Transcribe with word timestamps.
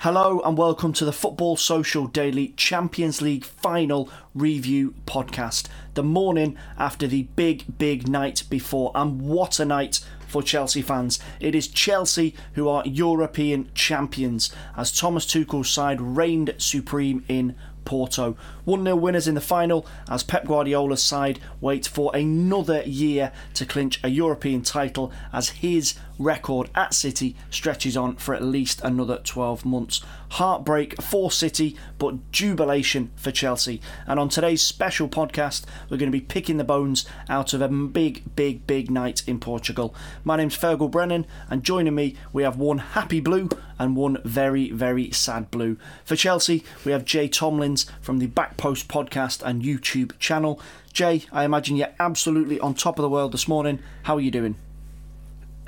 Hello 0.00 0.40
and 0.44 0.58
welcome 0.58 0.92
to 0.92 1.06
the 1.06 1.12
Football 1.12 1.56
Social 1.56 2.06
Daily 2.06 2.48
Champions 2.48 3.22
League 3.22 3.46
final 3.46 4.10
review 4.34 4.94
podcast. 5.06 5.68
The 5.94 6.02
morning 6.02 6.58
after 6.78 7.06
the 7.06 7.22
big, 7.34 7.78
big 7.78 8.06
night 8.06 8.42
before, 8.50 8.92
and 8.94 9.22
what 9.22 9.58
a 9.58 9.64
night 9.64 10.04
for 10.28 10.42
Chelsea 10.42 10.82
fans. 10.82 11.18
It 11.40 11.54
is 11.54 11.66
Chelsea 11.66 12.34
who 12.52 12.68
are 12.68 12.86
European 12.86 13.70
champions 13.72 14.52
as 14.76 14.92
Thomas 14.92 15.24
Tuchel's 15.24 15.70
side 15.70 16.02
reigned 16.02 16.54
supreme 16.58 17.24
in 17.26 17.56
Porto. 17.86 18.36
1 18.66 18.84
0 18.84 18.96
winners 18.96 19.26
in 19.26 19.34
the 19.34 19.40
final 19.40 19.86
as 20.10 20.22
Pep 20.22 20.44
Guardiola's 20.44 21.02
side 21.02 21.40
wait 21.62 21.86
for 21.86 22.14
another 22.14 22.82
year 22.82 23.32
to 23.54 23.64
clinch 23.64 23.98
a 24.04 24.08
European 24.08 24.60
title 24.60 25.10
as 25.32 25.48
his 25.50 25.94
record 26.18 26.70
at 26.74 26.94
City 26.94 27.36
stretches 27.50 27.96
on 27.96 28.16
for 28.16 28.34
at 28.34 28.42
least 28.42 28.80
another 28.82 29.18
12 29.18 29.64
months. 29.64 30.00
Heartbreak 30.30 31.00
for 31.00 31.30
City, 31.30 31.76
but 31.98 32.32
jubilation 32.32 33.10
for 33.16 33.30
Chelsea. 33.30 33.80
And 34.06 34.18
on 34.18 34.28
today's 34.28 34.62
special 34.62 35.08
podcast, 35.08 35.64
we're 35.88 35.96
going 35.96 36.10
to 36.10 36.18
be 36.18 36.24
picking 36.24 36.56
the 36.56 36.64
bones 36.64 37.06
out 37.28 37.52
of 37.52 37.62
a 37.62 37.68
big, 37.68 38.34
big, 38.34 38.66
big 38.66 38.90
night 38.90 39.22
in 39.26 39.38
Portugal. 39.38 39.94
My 40.24 40.36
name's 40.36 40.56
Fergal 40.56 40.90
Brennan, 40.90 41.26
and 41.48 41.62
joining 41.62 41.94
me, 41.94 42.16
we 42.32 42.42
have 42.42 42.58
one 42.58 42.78
happy 42.78 43.20
blue 43.20 43.48
and 43.78 43.96
one 43.96 44.18
very, 44.24 44.70
very 44.70 45.10
sad 45.10 45.50
blue. 45.50 45.76
For 46.04 46.16
Chelsea, 46.16 46.64
we 46.84 46.92
have 46.92 47.04
Jay 47.04 47.28
Tomlins 47.28 47.86
from 48.00 48.18
the 48.18 48.26
Backpost 48.26 48.86
podcast 48.86 49.42
and 49.42 49.62
YouTube 49.62 50.18
channel. 50.18 50.60
Jay, 50.92 51.24
I 51.30 51.44
imagine 51.44 51.76
you're 51.76 51.88
absolutely 52.00 52.58
on 52.60 52.74
top 52.74 52.98
of 52.98 53.02
the 53.02 53.08
world 53.08 53.32
this 53.32 53.48
morning. 53.48 53.80
How 54.04 54.16
are 54.16 54.20
you 54.20 54.30
doing? 54.30 54.56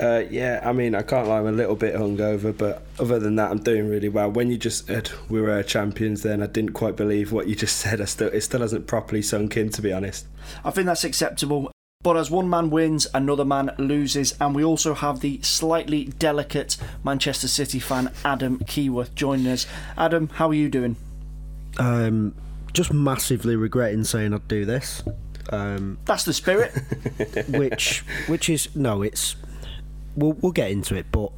Uh, 0.01 0.23
yeah, 0.31 0.61
I 0.65 0.73
mean, 0.73 0.95
I 0.95 1.03
can't 1.03 1.27
lie, 1.27 1.39
I'm 1.39 1.47
a 1.47 1.53
little 1.53 1.75
bit 1.75 1.95
hungover, 1.95 2.57
but 2.57 2.83
other 3.01 3.19
than 3.19 3.35
that, 3.37 3.51
I'm 3.51 3.59
doing 3.59 3.89
really 3.89 4.09
well. 4.09 4.31
When 4.31 4.49
you 4.49 4.57
just 4.57 4.87
said 4.87 5.11
we 5.29 5.41
were 5.41 5.61
champions, 5.65 6.23
then 6.23 6.41
I 6.41 6.47
didn't 6.47 6.73
quite 6.73 6.95
believe 6.95 7.33
what 7.33 7.49
you 7.49 7.57
just 7.57 7.77
said. 7.79 8.01
I 8.01 8.05
still, 8.05 8.29
it 8.29 8.43
still 8.43 8.61
hasn't 8.61 8.87
properly 8.87 9.23
sunk 9.23 9.57
in, 9.57 9.71
to 9.71 9.83
be 9.83 9.93
honest. 9.93 10.27
I 10.65 10.71
think 10.71 10.87
that's 10.87 11.05
acceptable. 11.05 11.73
But 12.05 12.17
as 12.17 12.31
one 12.31 12.49
man 12.49 12.71
wins, 12.71 13.09
another 13.13 13.45
man 13.45 13.73
loses, 13.77 14.37
and 14.41 14.55
we 14.55 14.63
also 14.63 14.95
have 14.95 15.19
the 15.19 15.41
slightly 15.43 16.05
delicate 16.05 16.77
Manchester 17.03 17.49
City 17.49 17.81
fan 17.81 18.13
Adam 18.25 18.61
Keyworth 18.61 19.17
joining 19.17 19.49
us. 19.49 19.67
Adam, 19.97 20.29
how 20.29 20.49
are 20.49 20.55
you 20.55 20.69
doing? 20.69 20.95
Um, 21.77 22.37
just 22.73 22.93
massively 22.93 23.57
regretting 23.57 24.05
saying 24.05 24.33
I'd 24.33 24.47
do 24.47 24.65
this. 24.65 25.03
Um, 25.51 25.99
That's 26.05 26.25
the 26.25 26.33
spirit. 26.33 26.71
which, 27.49 28.05
which 28.29 28.49
is 28.49 28.69
no, 28.77 29.03
it's 29.03 29.35
we'll 30.19 30.33
we'll 30.35 30.53
get 30.53 30.71
into 30.71 30.95
it, 30.95 31.07
but 31.13 31.33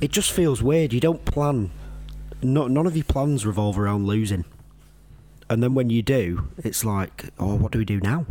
it 0.00 0.10
just 0.10 0.32
feels 0.32 0.62
weird. 0.62 0.92
You 0.92 1.00
don't 1.00 1.24
plan. 1.24 1.70
No, 2.42 2.66
none 2.66 2.86
of 2.86 2.96
your 2.96 3.04
plans 3.04 3.44
revolve 3.44 3.78
around 3.78 4.06
losing, 4.06 4.44
and 5.48 5.62
then 5.62 5.74
when 5.74 5.90
you 5.90 6.02
do, 6.02 6.48
it's 6.58 6.84
like, 6.84 7.26
oh, 7.38 7.56
what 7.56 7.72
do 7.72 7.78
we 7.78 7.84
do 7.84 8.00
now? 8.00 8.26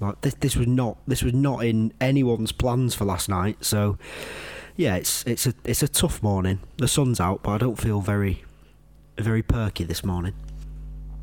Like 0.00 0.20
this, 0.20 0.34
this 0.34 0.56
was 0.56 0.66
not 0.66 0.98
this 1.06 1.22
was 1.22 1.32
not 1.32 1.64
in 1.64 1.92
anyone's 2.00 2.52
plans 2.52 2.94
for 2.94 3.04
last 3.04 3.28
night. 3.28 3.64
So, 3.64 3.98
yeah, 4.76 4.96
it's 4.96 5.24
it's 5.24 5.46
a 5.46 5.54
it's 5.64 5.82
a 5.82 5.88
tough 5.88 6.22
morning. 6.22 6.60
The 6.76 6.88
sun's 6.88 7.20
out, 7.20 7.42
but 7.42 7.52
I 7.52 7.58
don't 7.58 7.80
feel 7.80 8.00
very 8.00 8.44
very 9.18 9.42
perky 9.42 9.84
this 9.84 10.04
morning. 10.04 10.34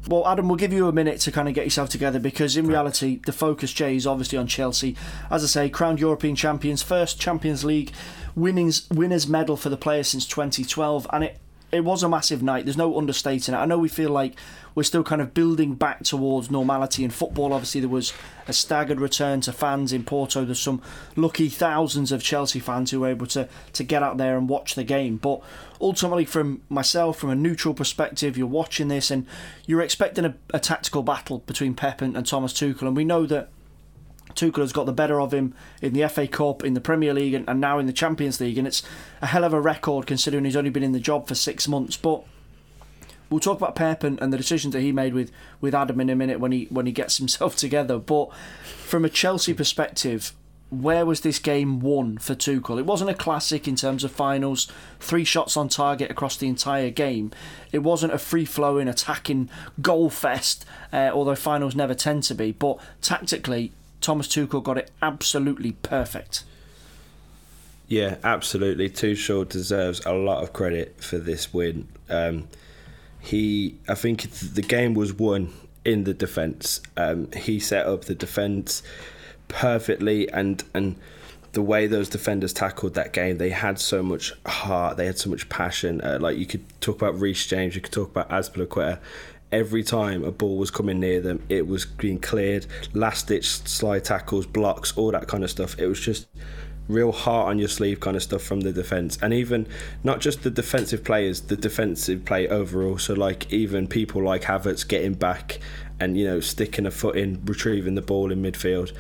Well, 0.08 0.28
Adam, 0.28 0.48
we'll 0.48 0.58
give 0.58 0.74
you 0.74 0.88
a 0.88 0.94
minute 0.94 1.20
to 1.22 1.32
kind 1.32 1.48
of 1.48 1.54
get 1.54 1.66
yourself 1.66 1.90
together 1.90 2.20
because 2.20 2.58
in 2.58 2.68
reality, 2.68 3.20
the 3.26 3.32
focus, 3.32 3.74
Jay, 3.74 3.96
is 3.96 4.08
obviously 4.08 4.38
on 4.38 4.48
Chelsea. 4.48 4.96
As 5.30 5.44
I 5.44 5.48
say, 5.48 5.70
crowned 5.70 6.00
European 6.00 6.36
champions, 6.36 6.82
first 6.82 7.20
Champions 7.20 7.64
League 7.64 7.92
winnings 8.36 8.90
winners 8.90 9.28
medal 9.28 9.58
for 9.58 9.70
the 9.70 9.78
player 9.78 10.04
since 10.04 10.26
2012, 10.26 11.08
and 11.12 11.24
it 11.26 11.40
it 11.72 11.82
was 11.82 12.02
a 12.02 12.10
massive 12.10 12.42
night. 12.42 12.66
There's 12.66 12.78
no 12.78 12.98
understating 12.98 13.54
it. 13.54 13.58
I 13.58 13.66
know 13.66 13.78
we 13.78 13.90
feel 13.90 14.10
like 14.10 14.36
we're 14.74 14.84
still 14.84 15.04
kind 15.04 15.22
of 15.22 15.34
building 15.34 15.76
back 15.76 16.04
towards 16.04 16.50
normality 16.50 17.04
in 17.04 17.12
football. 17.12 17.54
Obviously, 17.54 17.82
there 17.82 17.90
was 17.90 18.14
a 18.48 18.54
staggered 18.54 19.00
return 19.00 19.42
to 19.42 19.54
fans 19.54 19.94
in 19.94 20.04
Porto. 20.04 20.46
There's 20.46 20.60
some 20.60 20.82
lucky 21.16 21.48
thousands 21.48 22.12
of 22.12 22.24
Chelsea 22.24 22.60
fans 22.60 22.92
who 22.92 23.02
were 23.02 23.10
able 23.10 23.28
to, 23.28 23.48
to 23.74 23.84
get 23.84 24.02
out 24.02 24.18
there 24.18 24.38
and 24.38 24.50
watch 24.50 24.76
the 24.76 24.84
game. 24.84 25.18
But 25.18 25.42
ultimately, 25.82 26.26
from 26.26 26.62
myself, 26.70 27.18
from 27.18 27.30
a 27.30 27.36
neutral 27.36 27.74
perspective, 27.74 28.38
you're 28.38 28.48
watching 28.48 28.88
this 28.88 29.12
and 29.12 29.26
you're 29.66 29.82
expecting 29.82 30.26
a, 30.26 30.36
a 30.54 30.60
tactical 30.60 31.04
battle 31.04 31.40
between 31.40 31.74
Pep 31.74 32.02
and, 32.02 32.16
and 32.18 32.26
Thomas 32.26 32.54
Tuchel. 32.54 32.84
And 32.84 32.98
we 32.98 33.06
know 33.06 33.26
that 33.26 33.50
Tuchel 34.36 34.60
has 34.60 34.74
got 34.74 34.86
the 34.86 34.94
better 34.94 35.20
of 35.20 35.34
him 35.34 35.54
in 35.82 35.94
the 35.94 36.08
FA 36.08 36.28
Cup, 36.28 36.64
in 36.64 36.74
the 36.74 36.82
Premier 36.82 37.14
League, 37.14 37.34
and, 37.34 37.48
and 37.50 37.60
now 37.60 37.80
in 37.80 37.86
the 37.86 37.94
Champions 37.94 38.40
League. 38.40 38.58
And 38.58 38.68
it's 38.68 38.84
a 39.22 39.28
hell 39.28 39.44
of 39.44 39.54
a 39.54 39.62
record 39.62 40.08
considering 40.08 40.46
he's 40.46 40.56
only 40.56 40.70
been 40.70 40.84
in 40.84 40.92
the 40.92 41.00
job 41.00 41.28
for 41.28 41.36
six 41.36 41.68
months. 41.68 41.98
But 41.98 42.24
we'll 43.30 43.40
talk 43.40 43.58
about 43.58 43.76
Pep 43.76 44.04
and, 44.04 44.20
and 44.22 44.32
the 44.32 44.38
decisions 44.38 44.74
that 44.74 44.82
he 44.82 44.92
made 44.92 45.14
with, 45.14 45.32
with 45.62 45.76
Adam 45.76 46.00
in 46.02 46.10
a 46.10 46.16
minute 46.16 46.40
when 46.40 46.52
he 46.52 46.68
when 46.70 46.86
he 46.86 46.92
gets 46.92 47.18
himself 47.20 47.56
together. 47.56 47.98
But 47.98 48.34
from 48.64 49.06
a 49.06 49.10
Chelsea 49.10 49.54
perspective, 49.54 50.34
where 50.70 51.06
was 51.06 51.22
this 51.22 51.40
game 51.40 51.80
won 51.80 52.18
for 52.18 52.36
Tuchel? 52.36 52.78
It 52.78 52.86
wasn't 52.86 53.10
a 53.10 53.16
classic 53.16 53.68
in 53.68 53.76
terms 53.76 54.04
of 54.04 54.12
finals, 54.12 54.68
three 55.00 55.24
shots 55.24 55.58
on 55.58 55.68
target 55.68 56.12
across 56.12 56.38
the 56.38 56.48
entire 56.48 56.92
game. 56.92 57.32
It 57.72 57.80
wasn't 57.80 58.14
a 58.14 58.20
free 58.20 58.46
flowing, 58.46 58.88
attacking 58.88 59.50
goal 59.82 60.10
fest, 60.10 60.66
uh, 60.94 61.10
although 61.12 61.36
finals 61.36 61.76
never 61.76 61.96
tend 61.96 62.24
to 62.24 62.36
be. 62.36 62.52
But 62.52 62.80
tactically, 63.02 63.72
Thomas 64.00 64.28
Tuchel 64.28 64.64
got 64.64 64.78
it 64.78 64.92
absolutely 65.02 65.72
perfect. 65.72 66.44
Yeah, 67.88 68.18
absolutely. 68.24 68.90
Tuchel 68.90 69.50
deserves 69.50 70.06
a 70.06 70.14
lot 70.14 70.44
of 70.44 70.54
credit 70.54 71.04
for 71.04 71.18
this 71.18 71.52
win. 71.52 71.88
Um, 72.08 72.48
he, 73.20 73.76
I 73.88 73.96
think 73.96 74.30
the 74.30 74.62
game 74.62 74.94
was 74.94 75.14
won 75.14 75.52
in 75.84 76.04
the 76.04 76.14
defence. 76.14 76.82
Um, 76.96 77.32
he 77.32 77.60
set 77.60 77.88
up 77.88 78.06
the 78.06 78.14
defence 78.14 78.84
perfectly, 79.50 80.30
and 80.32 80.64
and 80.74 80.96
the 81.52 81.62
way 81.62 81.88
those 81.88 82.10
defenders 82.10 82.54
tackled 82.54 82.94
that 82.94 83.12
game, 83.12 83.38
they 83.38 83.50
had 83.50 83.80
so 83.80 84.02
much 84.02 84.34
heart, 84.46 84.98
they 84.98 85.06
had 85.06 85.18
so 85.18 85.30
much 85.30 85.50
passion. 85.50 86.00
Uh, 86.02 86.18
like 86.22 86.38
you 86.38 86.46
could 86.46 86.64
talk 86.80 86.96
about 86.96 87.20
Reece 87.20 87.46
James, 87.48 87.76
you 87.76 87.82
could 87.82 87.92
talk 87.92 88.10
about 88.10 88.30
Azpilicueta. 88.30 89.00
Every 89.52 89.84
time 89.84 90.24
a 90.24 90.32
ball 90.32 90.58
was 90.58 90.70
coming 90.70 91.00
near 91.00 91.20
them, 91.20 91.44
it 91.50 91.68
was 91.68 91.86
being 91.86 92.20
cleared. 92.20 92.68
Last 92.94 93.28
ditch 93.28 93.48
slide 93.48 94.06
tackles, 94.06 94.46
blocks, 94.46 94.96
all 94.96 95.12
that 95.12 95.28
kind 95.28 95.44
of 95.44 95.50
stuff. 95.50 95.78
It 95.80 95.88
was 95.88 96.00
just 96.00 96.28
real 96.88 97.12
heart 97.12 97.48
on 97.48 97.58
your 97.60 97.68
sleeve 97.68 98.00
kind 98.00 98.16
of 98.16 98.22
stuff 98.22 98.44
from 98.44 98.62
the 98.62 98.72
defence, 98.72 99.18
and 99.22 99.34
even 99.34 99.68
not 100.04 100.20
just 100.20 100.44
the 100.44 100.52
defensive 100.52 101.04
players, 101.04 101.42
the 101.42 101.58
defensive 101.58 102.26
play 102.26 102.48
overall. 102.48 103.00
So 103.00 103.16
like 103.16 103.52
even 103.52 103.88
people 103.88 104.24
like 104.24 104.44
Havertz 104.44 104.88
getting 104.88 105.16
back 105.16 105.60
and 106.00 106.16
you 106.16 106.26
know 106.26 106.40
sticking 106.40 106.86
a 106.86 106.92
foot 106.92 107.16
in, 107.16 107.42
retrieving 107.46 107.96
the 107.96 108.04
ball 108.04 108.32
in 108.32 108.44
midfield. 108.44 108.96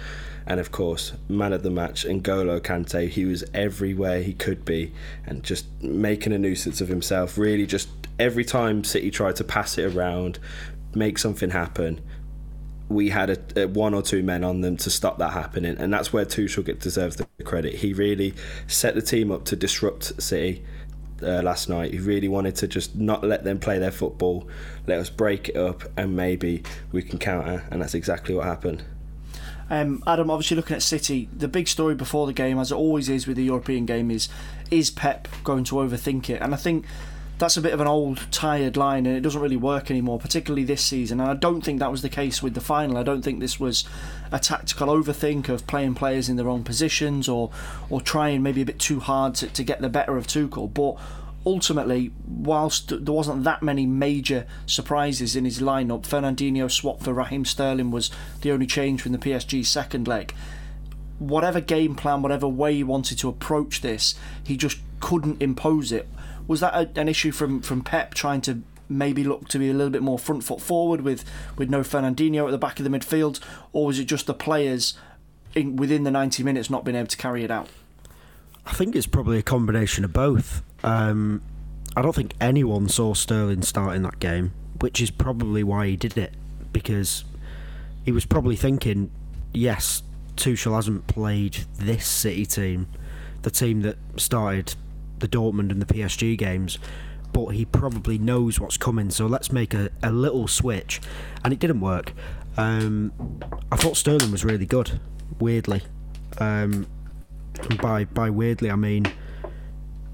And 0.50 0.60
of 0.60 0.72
course, 0.72 1.14
man 1.30 1.54
of 1.54 1.62
the 1.62 1.70
match, 1.70 2.06
N'Golo 2.06 2.60
Kante, 2.60 3.08
he 3.08 3.24
was 3.24 3.44
everywhere 3.54 4.24
he 4.24 4.34
could 4.34 4.66
be 4.66 4.92
and 5.28 5.44
just 5.44 5.68
making 5.84 6.34
a 6.34 6.40
nuisance 6.40 6.82
of 6.82 6.88
himself. 6.88 7.38
Really, 7.38 7.68
just 7.68 7.88
every 8.18 8.44
time 8.44 8.84
City 8.84 9.12
tried 9.12 9.36
to 9.36 9.44
pass 9.44 9.78
it 9.78 9.96
around, 9.96 10.40
make 10.96 11.20
something 11.20 11.52
happen, 11.52 12.02
we 12.90 13.10
had 13.10 13.30
a, 13.30 13.64
a, 13.64 13.68
one 13.68 13.94
or 13.94 14.02
two 14.02 14.24
men 14.24 14.44
on 14.44 14.62
them 14.62 14.76
to 14.78 14.90
stop 14.90 15.20
that 15.20 15.34
happening, 15.34 15.78
and 15.78 15.94
that's 15.94 16.12
where 16.12 16.26
Tuchel 16.26 16.66
get 16.66 16.80
deserves 16.80 17.18
the 17.18 17.28
credit. 17.44 17.76
He 17.76 17.94
really 17.94 18.34
set 18.66 18.96
the 18.96 19.04
team 19.04 19.32
up 19.32 19.46
to 19.46 19.56
disrupt 19.56 20.20
City 20.20 20.66
uh, 21.22 21.44
last 21.44 21.70
night. 21.70 21.92
He 21.92 22.00
really 22.00 22.28
wanted 22.28 22.56
to 22.56 22.68
just 22.68 22.96
not 22.96 23.24
let 23.24 23.44
them 23.44 23.60
play 23.60 23.78
their 23.78 23.92
football, 23.92 24.50
let 24.88 24.98
us 24.98 25.12
break 25.12 25.50
it 25.50 25.58
up, 25.58 25.84
and 25.96 26.16
maybe 26.16 26.64
we 26.92 27.04
can 27.04 27.20
counter, 27.20 27.68
and 27.70 27.84
that's 27.84 27.94
exactly 27.94 28.34
what 28.34 28.46
happened. 28.46 28.84
Um, 29.70 30.04
Adam, 30.08 30.30
obviously 30.30 30.58
looking 30.58 30.76
at 30.76 30.82
City, 30.82 31.30
the 31.36 31.48
big 31.48 31.68
story 31.68 31.96
before 31.96 32.26
the 32.26 32.34
game, 32.34 32.58
as 32.58 32.72
it 32.72 32.76
always 32.76 33.10
is 33.10 33.28
with 33.28 33.38
the 33.38 33.44
European 33.44 33.86
game, 33.86 34.10
is 34.12 34.30
is 34.72 34.90
Pep 34.90 35.28
going 35.44 35.64
to 35.66 35.76
overthink 35.76 36.30
it? 36.30 36.42
And 36.42 36.54
I 36.54 36.58
think 36.58 36.86
that's 37.40 37.56
a 37.56 37.62
bit 37.62 37.74
of 37.74 37.80
an 37.80 37.88
old, 37.88 38.28
tired 38.32 38.76
line, 38.76 39.06
and 39.06 39.16
it 39.16 39.22
doesn't 39.22 39.42
really 39.42 39.56
work 39.56 39.90
anymore, 39.90 40.20
particularly 40.20 40.66
this 40.66 40.84
season. 40.84 41.22
And 41.22 41.30
I 41.30 41.34
don't 41.34 41.62
think 41.62 41.80
that 41.80 41.90
was 41.90 42.02
the 42.02 42.10
case 42.10 42.44
with 42.44 42.54
the 42.54 42.62
final. 42.62 42.98
I 42.98 43.04
don't 43.04 43.22
think 43.22 43.40
this 43.40 43.60
was 43.60 43.86
a 44.32 44.40
tactical 44.40 44.90
overthink 44.90 45.48
of 45.48 45.66
playing 45.66 45.96
players 45.96 46.28
in 46.30 46.36
the 46.36 46.44
wrong 46.44 46.64
positions 46.64 47.30
or 47.30 47.50
or 47.90 48.02
trying 48.02 48.44
maybe 48.44 48.62
a 48.62 48.66
bit 48.66 48.80
too 48.80 49.00
hard 49.00 49.36
to, 49.36 49.48
to 49.48 49.64
get 49.64 49.82
the 49.82 49.90
better 49.90 50.18
of 50.18 50.28
Tuchel. 50.28 50.72
But 50.74 50.98
ultimately, 51.50 52.12
whilst 52.28 52.90
there 52.90 53.14
wasn't 53.14 53.44
that 53.44 53.64
many 53.64 53.86
major 53.86 54.46
surprises 54.66 55.36
in 55.36 55.46
his 55.46 55.60
lineup, 55.60 56.04
Fernandinho 56.04 56.70
swapped 56.70 57.04
for 57.04 57.14
Raheem 57.14 57.44
Sterling 57.44 57.90
was 57.90 58.12
the 58.42 58.52
only 58.52 58.68
change 58.68 59.02
from 59.02 59.14
the 59.14 59.18
PSG 59.18 59.66
second 59.66 60.08
leg. 60.08 60.34
Whatever 61.18 61.60
game 61.60 61.96
plan, 61.96 62.22
whatever 62.22 62.48
way 62.48 62.76
he 62.76 62.84
wanted 62.84 63.18
to 63.20 63.30
approach 63.30 63.82
this, 63.82 64.16
he 64.44 64.56
just 64.56 64.80
couldn't 65.00 65.42
impose 65.42 65.92
it 65.92 66.08
was 66.48 66.62
that 66.62 66.74
a, 66.74 67.00
an 67.00 67.08
issue 67.08 67.32
from 67.32 67.62
from 67.62 67.82
Pep 67.84 68.14
trying 68.16 68.42
to 68.42 68.64
maybe 68.90 69.24
look 69.24 69.48
to 69.48 69.60
be 69.60 69.70
a 69.70 69.74
little 69.74 69.92
bit 69.92 70.02
more 70.02 70.18
front 70.18 70.44
foot 70.44 70.60
forward 70.60 71.02
with 71.02 71.24
with 71.58 71.70
no 71.70 71.82
Fernandinho 71.82 72.46
at 72.46 72.52
the 72.52 72.58
back 72.58 72.80
of 72.80 72.84
the 72.84 72.90
midfield, 72.90 73.40
or 73.72 73.86
was 73.86 74.00
it 74.00 74.06
just 74.06 74.26
the 74.26 74.34
players 74.34 74.96
in, 75.56 75.76
within 75.76 76.04
the 76.04 76.12
90 76.12 76.44
minutes 76.44 76.70
not 76.70 76.84
being 76.84 76.98
able 76.98 77.08
to 77.08 77.18
carry 77.18 77.44
it 77.44 77.52
out? 77.52 77.70
I 78.70 78.74
think 78.74 78.96
it's 78.96 79.08
probably 79.08 79.40
a 79.40 79.44
combination 79.44 80.06
of 80.06 80.14
both. 80.14 80.62
Um, 80.84 81.42
I 81.98 82.04
don't 82.04 82.16
think 82.16 82.36
anyone 82.40 82.88
saw 82.88 83.16
Sterling 83.16 83.64
start 83.64 83.96
in 83.96 84.04
that 84.04 84.20
game, 84.20 84.54
which 84.80 85.02
is 85.02 85.10
probably 85.10 85.64
why 85.64 85.88
he 85.88 85.96
did 85.96 86.18
it 86.18 86.34
because 86.72 87.26
he 88.06 88.12
was 88.12 88.26
probably 88.26 88.56
thinking, 88.56 89.10
yes, 89.54 90.04
Tuchel 90.36 90.76
hasn't 90.76 91.08
played 91.08 91.66
this 91.78 92.06
City 92.06 92.46
team, 92.46 92.88
the 93.42 93.50
team 93.50 93.82
that 93.82 93.98
started 94.18 94.76
the 95.18 95.28
Dortmund 95.28 95.72
and 95.72 95.82
the 95.82 95.92
PSG 95.92 96.38
games, 96.38 96.78
but 97.34 97.48
he 97.48 97.66
probably 97.66 98.20
knows 98.20 98.60
what's 98.60 98.78
coming. 98.78 99.10
So 99.10 99.26
let's 99.26 99.52
make 99.52 99.74
a, 99.74 99.90
a 100.04 100.12
little 100.12 100.48
switch, 100.48 101.02
and 101.44 101.52
it 101.52 101.60
didn't 101.60 101.82
work. 101.82 102.14
Um, 102.56 103.12
I 103.72 103.78
thought 103.78 103.98
Sterling 103.98 104.32
was 104.32 104.46
really 104.46 104.68
good, 104.68 105.00
weirdly. 105.40 105.82
Um, 106.38 106.86
by 107.82 108.06
by 108.06 108.30
weirdly, 108.30 108.72
I 108.72 108.76
mean 108.76 109.12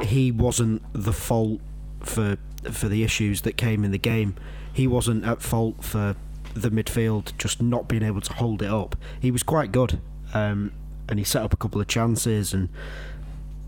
he 0.01 0.31
wasn't 0.31 0.81
the 0.93 1.13
fault 1.13 1.61
for 2.01 2.37
for 2.71 2.87
the 2.87 3.03
issues 3.03 3.41
that 3.41 3.57
came 3.57 3.83
in 3.83 3.91
the 3.91 3.97
game. 3.97 4.35
He 4.73 4.87
wasn't 4.87 5.25
at 5.25 5.41
fault 5.41 5.83
for 5.83 6.15
the 6.53 6.69
midfield 6.69 7.37
just 7.37 7.61
not 7.61 7.87
being 7.87 8.03
able 8.03 8.21
to 8.21 8.33
hold 8.33 8.61
it 8.61 8.69
up. 8.69 8.95
He 9.19 9.31
was 9.31 9.43
quite 9.43 9.71
good, 9.71 9.99
um, 10.33 10.71
and 11.07 11.19
he 11.19 11.25
set 11.25 11.43
up 11.43 11.53
a 11.53 11.57
couple 11.57 11.79
of 11.79 11.87
chances 11.87 12.53
and 12.53 12.69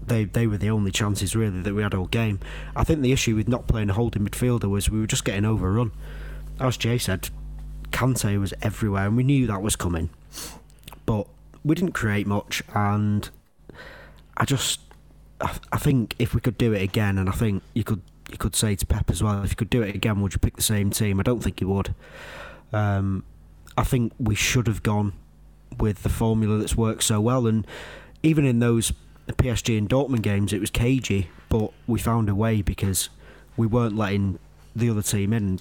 they 0.08 0.24
they 0.24 0.48
were 0.48 0.58
the 0.58 0.70
only 0.70 0.92
chances 0.92 1.36
really 1.36 1.62
that 1.62 1.74
we 1.74 1.84
had 1.84 1.94
all 1.94 2.08
game. 2.08 2.40
I 2.76 2.84
think 2.84 3.02
the 3.02 3.12
issue 3.12 3.36
with 3.36 3.48
not 3.48 3.68
playing 3.68 3.90
a 3.90 3.94
holding 3.94 4.26
midfielder 4.26 4.70
was 4.70 4.90
we 4.90 5.00
were 5.00 5.08
just 5.08 5.26
getting 5.26 5.46
overrun. 5.46 5.92
As 6.60 6.78
Jay 6.78 6.98
said, 6.98 7.30
Kante 7.92 8.40
was 8.40 8.54
everywhere, 8.62 9.08
and 9.08 9.18
we 9.18 9.24
knew 9.24 9.48
that 9.48 9.62
was 9.62 9.76
coming, 9.76 10.10
but 11.06 11.28
we 11.64 11.76
didn't 11.76 11.94
create 11.94 12.26
much. 12.26 12.64
And 12.74 13.30
I 14.38 14.46
just, 14.46 14.80
I, 15.42 15.58
I 15.72 15.78
think 15.78 16.16
if 16.20 16.34
we 16.34 16.42
could 16.42 16.58
do 16.58 16.74
it 16.74 16.82
again, 16.82 17.18
and 17.18 17.28
I 17.28 17.34
think 17.34 17.64
you 17.74 17.84
could 17.84 18.02
you 18.32 18.38
could 18.38 18.56
say 18.56 18.76
to 18.76 18.86
Pep 18.86 19.10
as 19.10 19.24
well, 19.24 19.44
if 19.44 19.52
you 19.52 19.56
could 19.56 19.70
do 19.70 19.82
it 19.82 19.96
again, 19.96 20.22
would 20.22 20.34
you 20.34 20.40
pick 20.40 20.56
the 20.56 20.62
same 20.62 20.90
team? 20.90 21.20
I 21.20 21.24
don't 21.24 21.42
think 21.42 21.62
you 21.62 21.70
would. 21.70 21.96
Um, 22.74 23.24
I 23.78 23.84
think 23.84 24.14
we 24.20 24.36
should 24.36 24.68
have 24.68 24.84
gone 24.84 25.14
with 25.80 26.04
the 26.04 26.10
formula 26.10 26.58
that's 26.58 26.76
worked 26.76 27.04
so 27.04 27.22
well, 27.22 27.48
and 27.48 27.66
even 28.24 28.46
in 28.46 28.60
those 28.60 28.92
PSG 29.28 29.78
and 29.78 29.90
Dortmund 29.90 30.22
games, 30.22 30.54
it 30.54 30.60
was 30.60 30.70
cagey, 30.70 31.30
but 31.50 31.72
we 31.86 32.00
found 32.00 32.30
a 32.30 32.36
way 32.36 32.62
because 32.62 33.10
we 33.56 33.68
weren't 33.68 33.96
letting 33.96 34.40
the 34.76 34.90
other 34.90 35.02
team 35.02 35.34
in. 35.34 35.60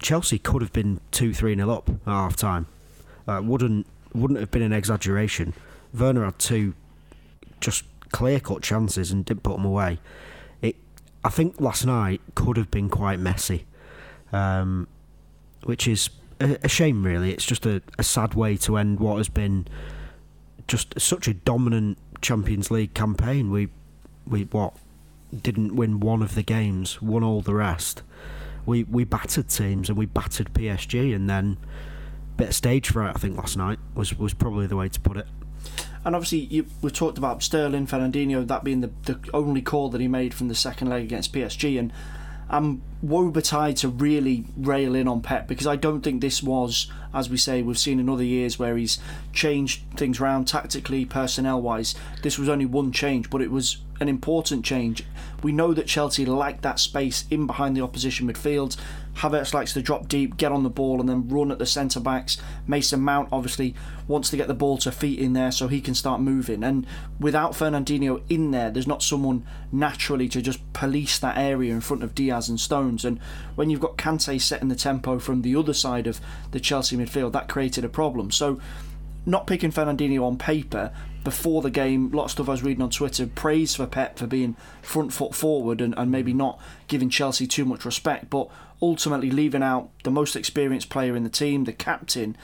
Chelsea 0.00 0.38
could 0.38 0.62
have 0.62 0.72
been 0.72 1.00
two, 1.10 1.32
three 1.32 1.54
nil 1.54 1.70
up 1.70 1.88
at 1.88 1.98
half 2.06 2.36
time. 2.36 2.66
Uh, 3.26 3.40
wouldn't 3.42 3.86
wouldn't 4.14 4.40
have 4.40 4.50
been 4.50 4.62
an 4.62 4.72
exaggeration. 4.72 5.52
Werner 5.92 6.24
had 6.24 6.38
two 6.38 6.74
just 7.60 7.84
clear 8.12 8.40
cut 8.40 8.62
chances 8.62 9.10
and 9.10 9.24
didn't 9.24 9.42
put 9.42 9.56
them 9.56 9.64
away. 9.64 9.98
It, 10.62 10.76
I 11.24 11.28
think 11.28 11.60
last 11.60 11.86
night 11.86 12.20
could 12.34 12.56
have 12.56 12.70
been 12.70 12.88
quite 12.88 13.18
messy, 13.18 13.66
um, 14.32 14.88
which 15.64 15.86
is 15.88 16.10
a, 16.40 16.58
a, 16.62 16.68
shame. 16.68 17.04
Really, 17.04 17.32
it's 17.32 17.44
just 17.44 17.66
a, 17.66 17.82
a 17.98 18.02
sad 18.02 18.34
way 18.34 18.56
to 18.58 18.76
end 18.76 19.00
what 19.00 19.16
has 19.18 19.28
been 19.28 19.66
just 20.68 20.98
such 21.00 21.28
a 21.28 21.34
dominant 21.34 21.98
Champions 22.20 22.70
League 22.70 22.94
campaign. 22.94 23.50
We 23.50 23.68
we 24.26 24.44
what 24.44 24.74
didn't 25.42 25.76
win 25.76 26.00
one 26.00 26.22
of 26.22 26.34
the 26.34 26.42
games, 26.42 27.00
won 27.02 27.22
all 27.22 27.40
the 27.40 27.54
rest. 27.54 28.02
We 28.64 28.84
we 28.84 29.04
battered 29.04 29.48
teams 29.48 29.88
and 29.88 29.96
we 29.96 30.06
battered 30.06 30.52
PSG, 30.52 31.14
and 31.14 31.28
then 31.28 31.58
bit 32.36 32.48
of 32.48 32.54
stage 32.54 32.90
fright. 32.90 33.14
I 33.14 33.18
think 33.18 33.36
last 33.36 33.56
night 33.56 33.78
was 33.94 34.16
was 34.18 34.34
probably 34.34 34.66
the 34.66 34.76
way 34.76 34.88
to 34.88 35.00
put 35.00 35.16
it. 35.16 35.26
And 36.06 36.14
obviously, 36.14 36.38
you, 36.38 36.66
we 36.82 36.90
talked 36.92 37.18
about 37.18 37.42
Sterling, 37.42 37.88
Fernandinho, 37.88 38.46
that 38.46 38.62
being 38.62 38.80
the, 38.80 38.92
the 39.02 39.18
only 39.34 39.60
call 39.60 39.88
that 39.88 40.00
he 40.00 40.06
made 40.06 40.34
from 40.34 40.46
the 40.46 40.54
second 40.54 40.88
leg 40.88 41.02
against 41.02 41.32
PSG. 41.32 41.76
And 41.80 41.92
I'm 42.48 42.80
woe 43.02 43.30
betide 43.30 43.76
to 43.78 43.88
really 43.88 44.44
rail 44.56 44.94
in 44.94 45.06
on 45.06 45.20
Pep 45.20 45.46
because 45.46 45.66
I 45.66 45.76
don't 45.76 46.00
think 46.00 46.20
this 46.20 46.42
was, 46.42 46.90
as 47.14 47.28
we 47.28 47.36
say, 47.36 47.62
we've 47.62 47.78
seen 47.78 48.00
in 48.00 48.08
other 48.08 48.24
years 48.24 48.58
where 48.58 48.76
he's 48.76 48.98
changed 49.32 49.82
things 49.96 50.20
around 50.20 50.48
tactically, 50.48 51.04
personnel 51.04 51.60
wise. 51.60 51.94
This 52.22 52.38
was 52.38 52.48
only 52.48 52.66
one 52.66 52.92
change, 52.92 53.30
but 53.30 53.42
it 53.42 53.50
was 53.50 53.78
an 54.00 54.08
important 54.08 54.64
change. 54.64 55.04
We 55.42 55.52
know 55.52 55.74
that 55.74 55.86
Chelsea 55.86 56.26
like 56.26 56.62
that 56.62 56.78
space 56.78 57.24
in 57.30 57.46
behind 57.46 57.76
the 57.76 57.82
opposition 57.82 58.26
midfield. 58.26 58.76
Havertz 59.16 59.54
likes 59.54 59.72
to 59.72 59.82
drop 59.82 60.08
deep, 60.08 60.36
get 60.36 60.52
on 60.52 60.62
the 60.62 60.70
ball, 60.70 61.00
and 61.00 61.08
then 61.08 61.28
run 61.28 61.50
at 61.50 61.58
the 61.58 61.66
centre 61.66 62.00
backs. 62.00 62.36
Mason 62.66 63.00
Mount 63.00 63.28
obviously 63.32 63.74
wants 64.08 64.28
to 64.30 64.36
get 64.36 64.46
the 64.46 64.54
ball 64.54 64.76
to 64.78 64.92
feet 64.92 65.18
in 65.18 65.32
there 65.32 65.50
so 65.50 65.68
he 65.68 65.80
can 65.80 65.94
start 65.94 66.20
moving. 66.20 66.62
And 66.62 66.86
without 67.18 67.52
Fernandinho 67.52 68.22
in 68.28 68.50
there, 68.50 68.70
there's 68.70 68.86
not 68.86 69.02
someone 69.02 69.46
naturally 69.72 70.28
to 70.28 70.42
just 70.42 70.60
police 70.74 71.18
that 71.20 71.38
area 71.38 71.72
in 71.72 71.80
front 71.80 72.02
of 72.02 72.14
Dias 72.14 72.48
and 72.48 72.60
And 72.86 73.18
when 73.54 73.70
you've 73.70 73.80
got 73.80 73.96
Kante 73.96 74.40
setting 74.40 74.68
the 74.68 74.76
tempo 74.76 75.18
from 75.18 75.42
the 75.42 75.56
other 75.56 75.74
side 75.74 76.06
of 76.06 76.20
the 76.52 76.60
Chelsea 76.60 76.96
midfield, 76.96 77.32
that 77.32 77.48
created 77.48 77.84
a 77.84 77.88
problem. 77.88 78.30
So 78.30 78.60
not 79.26 79.46
picking 79.46 79.72
Fernandinho 79.72 80.22
on 80.22 80.38
paper 80.38 80.92
before 81.24 81.60
the 81.60 81.70
game, 81.70 82.10
lots 82.12 82.32
of 82.32 82.36
stuff 82.36 82.48
I 82.48 82.52
was 82.52 82.62
reading 82.62 82.82
on 82.82 82.90
Twitter, 82.90 83.26
praise 83.26 83.74
for 83.74 83.86
Pep 83.86 84.16
for 84.16 84.28
being 84.28 84.54
front 84.80 85.12
foot 85.12 85.34
forward 85.34 85.80
and, 85.80 85.92
and 85.96 86.10
maybe 86.10 86.32
not 86.32 86.60
giving 86.86 87.10
Chelsea 87.10 87.48
too 87.48 87.64
much 87.64 87.84
respect, 87.84 88.30
but 88.30 88.48
ultimately 88.80 89.30
leaving 89.30 89.62
out 89.62 89.90
the 90.04 90.10
most 90.12 90.36
experienced 90.36 90.88
player 90.88 91.16
in 91.16 91.24
the 91.24 91.28
team, 91.28 91.64
the 91.64 91.72
captain. 91.72 92.36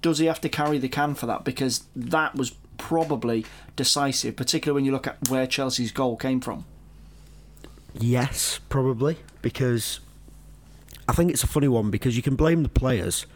Does 0.00 0.18
he 0.18 0.26
have 0.26 0.40
to 0.40 0.48
carry 0.48 0.78
the 0.78 0.88
can 0.88 1.14
for 1.14 1.26
that? 1.26 1.44
Because 1.44 1.84
that 1.94 2.34
was 2.34 2.52
probably 2.78 3.44
decisive, 3.76 4.34
particularly 4.34 4.78
when 4.78 4.86
you 4.86 4.92
look 4.92 5.06
at 5.06 5.28
where 5.28 5.46
Chelsea's 5.46 5.92
goal 5.92 6.16
came 6.16 6.40
from. 6.40 6.64
Yes, 7.98 8.60
probably, 8.68 9.18
because 9.42 10.00
I 11.08 11.12
think 11.12 11.30
it's 11.30 11.42
a 11.42 11.46
funny 11.46 11.68
one 11.68 11.90
because 11.90 12.16
you 12.16 12.22
can 12.22 12.36
blame 12.36 12.62
the 12.62 12.68
players 12.68 13.26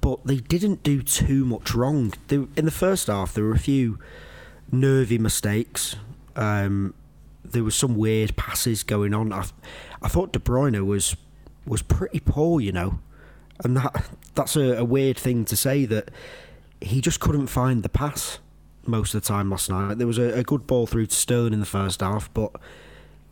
but 0.00 0.24
they 0.24 0.36
didn't 0.36 0.82
do 0.82 1.02
too 1.02 1.44
much 1.44 1.74
wrong. 1.74 2.12
They, 2.28 2.36
in 2.56 2.64
the 2.64 2.70
first 2.70 3.08
half, 3.08 3.34
there 3.34 3.44
were 3.44 3.52
a 3.52 3.58
few 3.58 3.98
nervy 4.70 5.18
mistakes. 5.18 5.96
Um, 6.36 6.94
there 7.44 7.64
was 7.64 7.74
some 7.74 7.96
weird 7.96 8.36
passes 8.36 8.82
going 8.82 9.14
on. 9.14 9.32
I, 9.32 9.46
I 10.02 10.08
thought 10.08 10.32
De 10.32 10.38
Bruyne 10.38 10.84
was 10.86 11.16
was 11.66 11.82
pretty 11.82 12.20
poor, 12.20 12.60
you 12.60 12.72
know, 12.72 13.00
and 13.62 13.76
that 13.76 14.10
that's 14.34 14.56
a, 14.56 14.78
a 14.78 14.84
weird 14.84 15.18
thing 15.18 15.44
to 15.46 15.56
say 15.56 15.84
that 15.86 16.10
he 16.80 17.00
just 17.00 17.20
couldn't 17.20 17.48
find 17.48 17.82
the 17.82 17.88
pass. 17.88 18.38
most 18.86 19.14
of 19.14 19.22
the 19.22 19.28
time 19.28 19.50
last 19.50 19.68
night. 19.68 19.98
There 19.98 20.06
was 20.06 20.18
a, 20.18 20.38
a 20.38 20.42
good 20.42 20.66
ball 20.66 20.86
through 20.86 21.06
to 21.06 21.14
Sterling 21.14 21.52
in 21.52 21.60
the 21.60 21.66
first 21.66 22.00
half, 22.00 22.32
but 22.32 22.52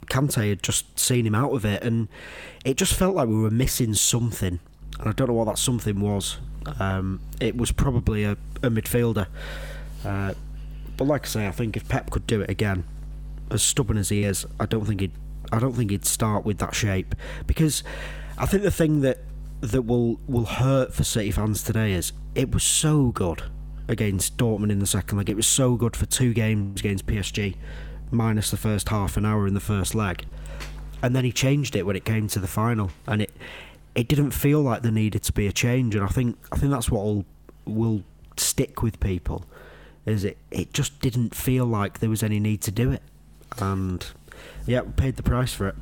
Kante 0.09 0.49
had 0.49 0.63
just 0.63 0.99
seen 0.99 1.27
him 1.27 1.35
out 1.35 1.53
of 1.53 1.65
it, 1.65 1.83
and 1.83 2.09
it 2.65 2.77
just 2.77 2.95
felt 2.95 3.15
like 3.15 3.29
we 3.29 3.37
were 3.37 3.51
missing 3.51 3.95
something. 3.95 4.61
And 4.99 5.09
I 5.09 5.13
don't 5.13 5.29
know 5.29 5.35
what 5.35 5.47
that 5.47 5.59
something 5.59 6.01
was. 6.01 6.39
Um, 6.81 7.21
it 7.41 7.57
was 7.57 7.73
probably 7.73 8.25
a, 8.25 8.33
a 8.63 8.71
midfielder. 8.71 9.27
Uh, 10.05 10.35
but 10.97 11.05
like 11.05 11.27
I 11.27 11.29
say, 11.29 11.47
I 11.47 11.51
think 11.51 11.77
if 11.77 11.89
Pep 11.89 12.11
could 12.11 12.27
do 12.27 12.41
it 12.41 12.51
again, 12.51 12.85
as 13.51 13.63
stubborn 13.63 13.99
as 13.99 14.09
he 14.09 14.25
is, 14.25 14.47
I 14.59 14.67
don't 14.67 14.85
think 14.85 15.01
he'd. 15.01 15.13
I 15.53 15.61
don't 15.61 15.75
think 15.75 15.93
he'd 15.93 16.05
start 16.05 16.45
with 16.45 16.59
that 16.59 16.75
shape 16.75 17.15
because 17.47 17.85
I 18.37 18.47
think 18.47 18.65
the 18.65 18.71
thing 18.71 19.03
that 19.03 19.19
that 19.61 19.83
will 19.83 20.19
will 20.27 20.45
hurt 20.45 20.93
for 20.93 21.05
City 21.05 21.31
fans 21.31 21.63
today 21.63 21.93
is 21.93 22.13
it 22.35 22.53
was 22.53 22.65
so 22.65 23.09
good 23.13 23.45
against 23.89 24.37
Dortmund 24.37 24.73
in 24.73 24.79
the 24.79 24.87
second 24.87 25.19
leg. 25.19 25.31
It 25.31 25.37
was 25.37 25.47
so 25.47 25.77
good 25.77 25.97
for 25.97 26.07
two 26.07 26.33
games 26.35 26.81
against 26.81 27.07
PSG, 27.07 27.57
minus 28.17 28.51
the 28.51 28.57
first 28.57 28.89
half 28.89 29.17
an 29.17 29.25
hour 29.25 29.47
in 29.47 29.55
the 29.55 29.61
first 29.61 29.95
leg, 29.95 30.25
and 31.03 31.15
then 31.15 31.25
he 31.25 31.33
changed 31.33 31.77
it 31.77 31.87
when 31.87 31.97
it 31.97 32.05
came 32.05 32.29
to 32.29 32.39
the 32.39 32.47
final, 32.47 32.91
and 33.07 33.23
it 33.23 33.33
it 33.95 34.09
didn't 34.09 34.33
feel 34.33 34.61
like 34.61 34.83
there 34.83 34.93
needed 34.93 35.23
to 35.23 35.33
be 35.33 35.47
a 35.47 35.53
change, 35.53 35.95
and 35.95 36.05
I 36.05 36.09
think 36.09 36.37
I 36.53 36.57
think 36.57 36.73
that's 36.73 36.91
what 36.91 37.05
will 37.05 37.25
will 37.65 38.03
stick 38.37 38.83
with 38.83 38.99
people, 39.01 39.45
is 40.05 40.25
it 40.25 40.37
it 40.51 40.73
just 40.73 41.01
didn't 41.01 41.35
feel 41.35 41.67
like 41.67 42.01
there 42.01 42.11
was 42.11 42.23
any 42.23 42.41
need 42.41 42.61
to 42.63 42.71
do 42.71 42.91
it, 42.91 43.03
and 43.59 44.05
yeah, 44.67 44.83
paid 44.97 45.17
the 45.17 45.23
price 45.23 45.53
for 45.53 45.69
it 45.69 45.77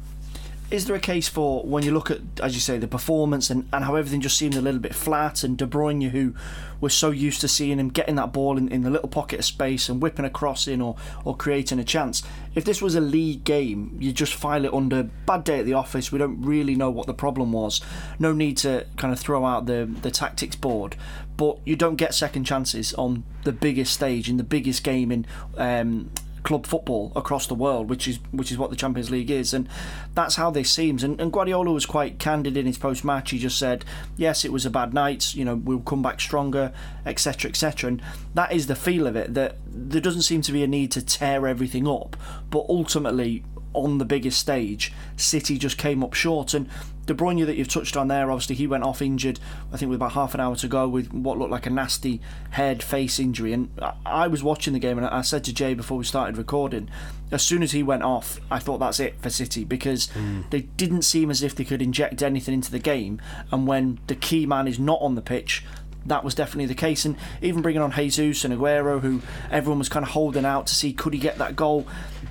is 0.75 0.87
there 0.87 0.97
a 0.97 1.00
case 1.00 1.28
for 1.28 1.62
when 1.62 1.85
you 1.85 1.93
look 1.93 2.11
at, 2.11 2.19
as 2.43 2.54
you 2.54 2.61
say, 2.61 2.78
the 2.78 2.88
performance 2.88 3.49
and, 3.49 3.69
and 3.73 3.85
how 3.85 3.95
everything 3.95 4.21
just 4.21 4.37
seemed 4.37 4.57
a 4.57 4.61
little 4.61 4.81
bit 4.81 4.93
flat 4.93 5.45
and 5.45 5.57
De 5.57 5.64
Bruyne, 5.64 6.11
who 6.11 6.35
we're 6.81 6.88
so 6.88 7.12
used 7.12 7.40
to 7.43 7.49
seeing 7.49 7.78
him 7.78 7.90
getting 7.90 8.16
that 8.16 8.33
ball 8.33 8.59
in, 8.59 8.69
in 8.69 8.83
the 8.83 8.90
little 8.90 9.09
pocket 9.09 9.38
of 9.38 9.45
space 9.45 9.88
and 9.88 10.02
whipping 10.02 10.25
a 10.25 10.31
cross 10.31 10.66
in 10.66 10.81
or, 10.81 10.97
or 11.25 11.37
creating 11.37 11.78
a 11.78 11.85
chance. 11.85 12.25
If 12.57 12.64
this 12.64 12.83
was 12.83 12.97
a 12.97 13.00
league 13.00 13.45
game, 13.45 13.97
you 14.00 14.11
just 14.11 14.35
file 14.35 14.64
it 14.64 14.75
under 14.75 15.04
bad 15.04 15.45
day 15.45 15.61
at 15.61 15.64
the 15.64 15.75
office. 15.75 16.11
We 16.11 16.19
don't 16.19 16.43
really 16.43 16.75
know 16.75 16.90
what 16.90 17.07
the 17.07 17.14
problem 17.14 17.52
was. 17.52 17.81
No 18.19 18.33
need 18.33 18.57
to 18.59 18.85
kind 18.97 19.12
of 19.12 19.21
throw 19.21 19.45
out 19.45 19.66
the, 19.66 19.88
the 20.02 20.11
tactics 20.11 20.57
board. 20.57 20.97
But 21.37 21.59
you 21.64 21.76
don't 21.76 21.97
get 21.97 22.14
second 22.14 22.45
chances 22.45 22.93
on 22.95 23.23
the 23.45 23.52
biggest 23.52 23.95
stage 23.95 24.28
in 24.28 24.38
the 24.38 24.45
biggest 24.45 24.83
game 24.83 25.12
in 25.12 25.26
um, 25.57 26.11
club 26.45 26.67
football 26.67 27.11
across 27.17 27.49
the 27.49 27.55
world, 27.55 27.91
which 27.91 28.07
is 28.07 28.21
which 28.31 28.53
is 28.53 28.59
what 28.59 28.71
the 28.71 28.77
Champions 28.77 29.11
League 29.11 29.31
is, 29.31 29.53
and 29.53 29.69
that's 30.15 30.37
how 30.37 30.51
this 30.51 30.71
seems. 30.71 31.03
And, 31.03 31.21
and 31.21 31.33
Guardiola 31.33 31.73
was 31.73 31.87
quite 31.87 32.21
candid 32.21 32.57
in 32.57 32.67
his 32.67 32.79
post 32.79 33.05
match. 33.05 33.31
He 33.31 33.39
just 33.39 33.59
said, 33.59 33.85
"Yes, 34.17 34.45
it 34.45 34.53
was 34.53 34.65
a 34.65 34.71
bad 34.71 34.95
night. 34.95 35.35
You 35.35 35.45
know, 35.45 35.57
we'll 35.57 35.81
come 35.81 36.03
back 36.03 36.21
stronger, 36.21 36.73
etc., 37.05 37.49
etc." 37.49 37.89
And 37.89 38.03
that 38.35 38.53
is 38.53 38.69
the 38.69 38.77
feel 38.77 39.09
of 39.09 39.17
it. 39.17 39.35
That 39.35 39.57
there 39.67 40.01
doesn't 40.01 40.23
seem 40.23 40.43
to 40.43 40.53
be 40.53 40.63
a 40.63 40.69
need 40.69 40.93
to 40.93 41.05
tear 41.05 41.49
everything 41.49 41.89
up, 41.89 42.17
but 42.51 42.67
ultimately 42.69 43.43
on 43.73 43.99
the 43.99 44.05
biggest 44.05 44.39
stage, 44.39 44.93
City 45.17 45.59
just 45.59 45.77
came 45.77 46.05
up 46.05 46.15
short. 46.15 46.55
And 46.55 46.69
De 47.07 47.15
Bruyne 47.15 47.45
that 47.47 47.57
you've 47.57 47.69
touched 47.69 47.97
on 47.97 48.09
there, 48.09 48.31
obviously 48.31 48.55
he 48.55 48.67
went 48.67 48.85
off 48.85 49.03
injured. 49.03 49.39
I 49.73 49.77
think 49.77 49.91
with 49.91 49.97
about 49.97 50.13
half 50.13 50.35
an 50.35 50.41
hour 50.41 50.57
to 50.57 50.69
go 50.69 50.89
with 50.89 51.13
what 51.13 51.39
looked 51.39 51.51
like 51.51 51.67
a 51.67 51.71
nasty 51.71 52.21
head 52.51 52.83
face 52.83 53.19
injury. 53.19 53.53
And 53.53 53.71
I 54.07 54.27
was 54.29 54.43
watching 54.43 54.73
the 54.73 54.79
game 54.79 54.99
and 54.99 55.07
I 55.07 55.23
said 55.23 55.45
to 55.45 55.53
Jay 55.53 55.75
before 55.75 55.99
we 55.99 56.05
started 56.05 56.37
recording, 56.37 56.89
as 57.31 57.43
soon 57.43 57.63
as 57.63 57.73
he 57.73 57.83
went 57.83 58.03
off, 58.03 58.41
I 58.51 58.59
thought 58.59 58.79
that's 58.79 59.01
it 59.01 59.21
for 59.21 59.31
City 59.31 59.65
because 59.65 60.09
mm. 60.09 60.49
they 60.51 60.63
didn't 60.63 61.03
seem 61.03 61.31
as 61.31 61.43
if 61.43 61.55
they 61.55 61.65
could 61.65 61.83
inject 61.83 62.23
anything 62.23 62.55
into 62.55 62.71
the 62.71 62.79
game. 62.79 63.21
And 63.51 63.67
when 63.67 63.99
the 64.07 64.15
key 64.15 64.47
man 64.47 64.69
is 64.69 64.79
not 64.79 65.01
on 65.01 65.15
the 65.15 65.23
pitch, 65.23 65.65
that 66.07 66.25
was 66.25 66.35
definitely 66.35 66.67
the 66.67 66.75
case. 66.75 67.05
And 67.05 67.17
even 67.43 67.63
bringing 67.63 67.83
on 67.83 67.93
Jesus 67.93 68.45
and 68.45 68.55
Aguero, 68.55 69.01
who 69.01 69.23
everyone 69.51 69.79
was 69.79 69.89
kind 69.89 70.05
of 70.05 70.13
holding 70.13 70.45
out 70.45 70.67
to 70.69 70.75
see 70.75 70.93
could 70.93 71.15
he 71.15 71.19
get 71.19 71.39
that 71.39 71.57
goal, 71.57 71.87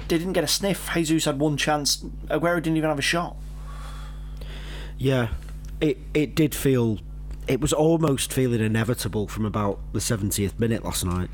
they 0.07 0.17
didn't 0.17 0.33
get 0.33 0.43
a 0.43 0.47
sniff. 0.47 0.89
Jesus 0.93 1.25
had 1.25 1.39
one 1.39 1.57
chance. 1.57 1.97
Aguero 2.27 2.61
didn't 2.61 2.77
even 2.77 2.89
have 2.89 2.99
a 2.99 3.03
shot. 3.03 3.35
Yeah, 5.03 5.27
it 5.81 5.97
it 6.13 6.33
did 6.33 6.55
feel. 6.55 6.99
It 7.45 7.59
was 7.59 7.73
almost 7.73 8.31
feeling 8.31 8.61
inevitable 8.61 9.27
from 9.27 9.43
about 9.43 9.81
the 9.91 9.99
70th 9.99 10.57
minute 10.57 10.85
last 10.85 11.03
night. 11.03 11.29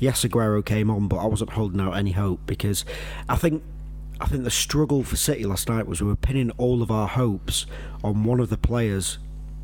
Yes, 0.00 0.24
Aguero 0.24 0.66
came 0.66 0.90
on, 0.90 1.06
but 1.06 1.18
I 1.18 1.26
wasn't 1.26 1.50
holding 1.50 1.80
out 1.80 1.92
any 1.92 2.10
hope 2.10 2.40
because 2.46 2.84
I 3.28 3.36
think 3.36 3.62
I 4.20 4.26
think 4.26 4.42
the 4.42 4.50
struggle 4.50 5.04
for 5.04 5.14
City 5.14 5.44
last 5.44 5.68
night 5.68 5.86
was 5.86 6.00
we 6.02 6.08
were 6.08 6.16
pinning 6.16 6.50
all 6.58 6.82
of 6.82 6.90
our 6.90 7.06
hopes 7.06 7.66
on 8.02 8.24
one 8.24 8.40
of 8.40 8.50
the 8.50 8.56
players 8.56 9.18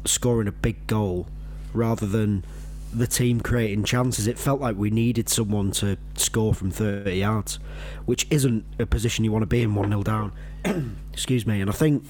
scoring 0.05 0.47
a 0.47 0.53
big 0.53 0.87
goal 0.87 1.27
rather 1.75 2.07
than 2.07 2.45
the 2.95 3.09
team 3.09 3.41
creating 3.41 3.83
chances. 3.83 4.29
It 4.29 4.39
felt 4.39 4.61
like 4.61 4.77
we 4.77 4.91
needed 4.91 5.29
someone 5.29 5.73
to 5.73 5.97
score 6.15 6.55
from 6.55 6.71
30 6.71 7.13
yards, 7.17 7.59
which 8.05 8.25
isn't 8.31 8.65
a 8.79 8.87
position 8.87 9.25
you 9.25 9.33
want 9.33 9.43
to 9.43 9.47
be 9.47 9.63
in 9.63 9.75
1 9.75 9.89
0 9.89 10.05
down. 10.05 10.33
Excuse 11.13 11.45
me. 11.45 11.61
And 11.61 11.69
I 11.69 11.73
think 11.73 12.05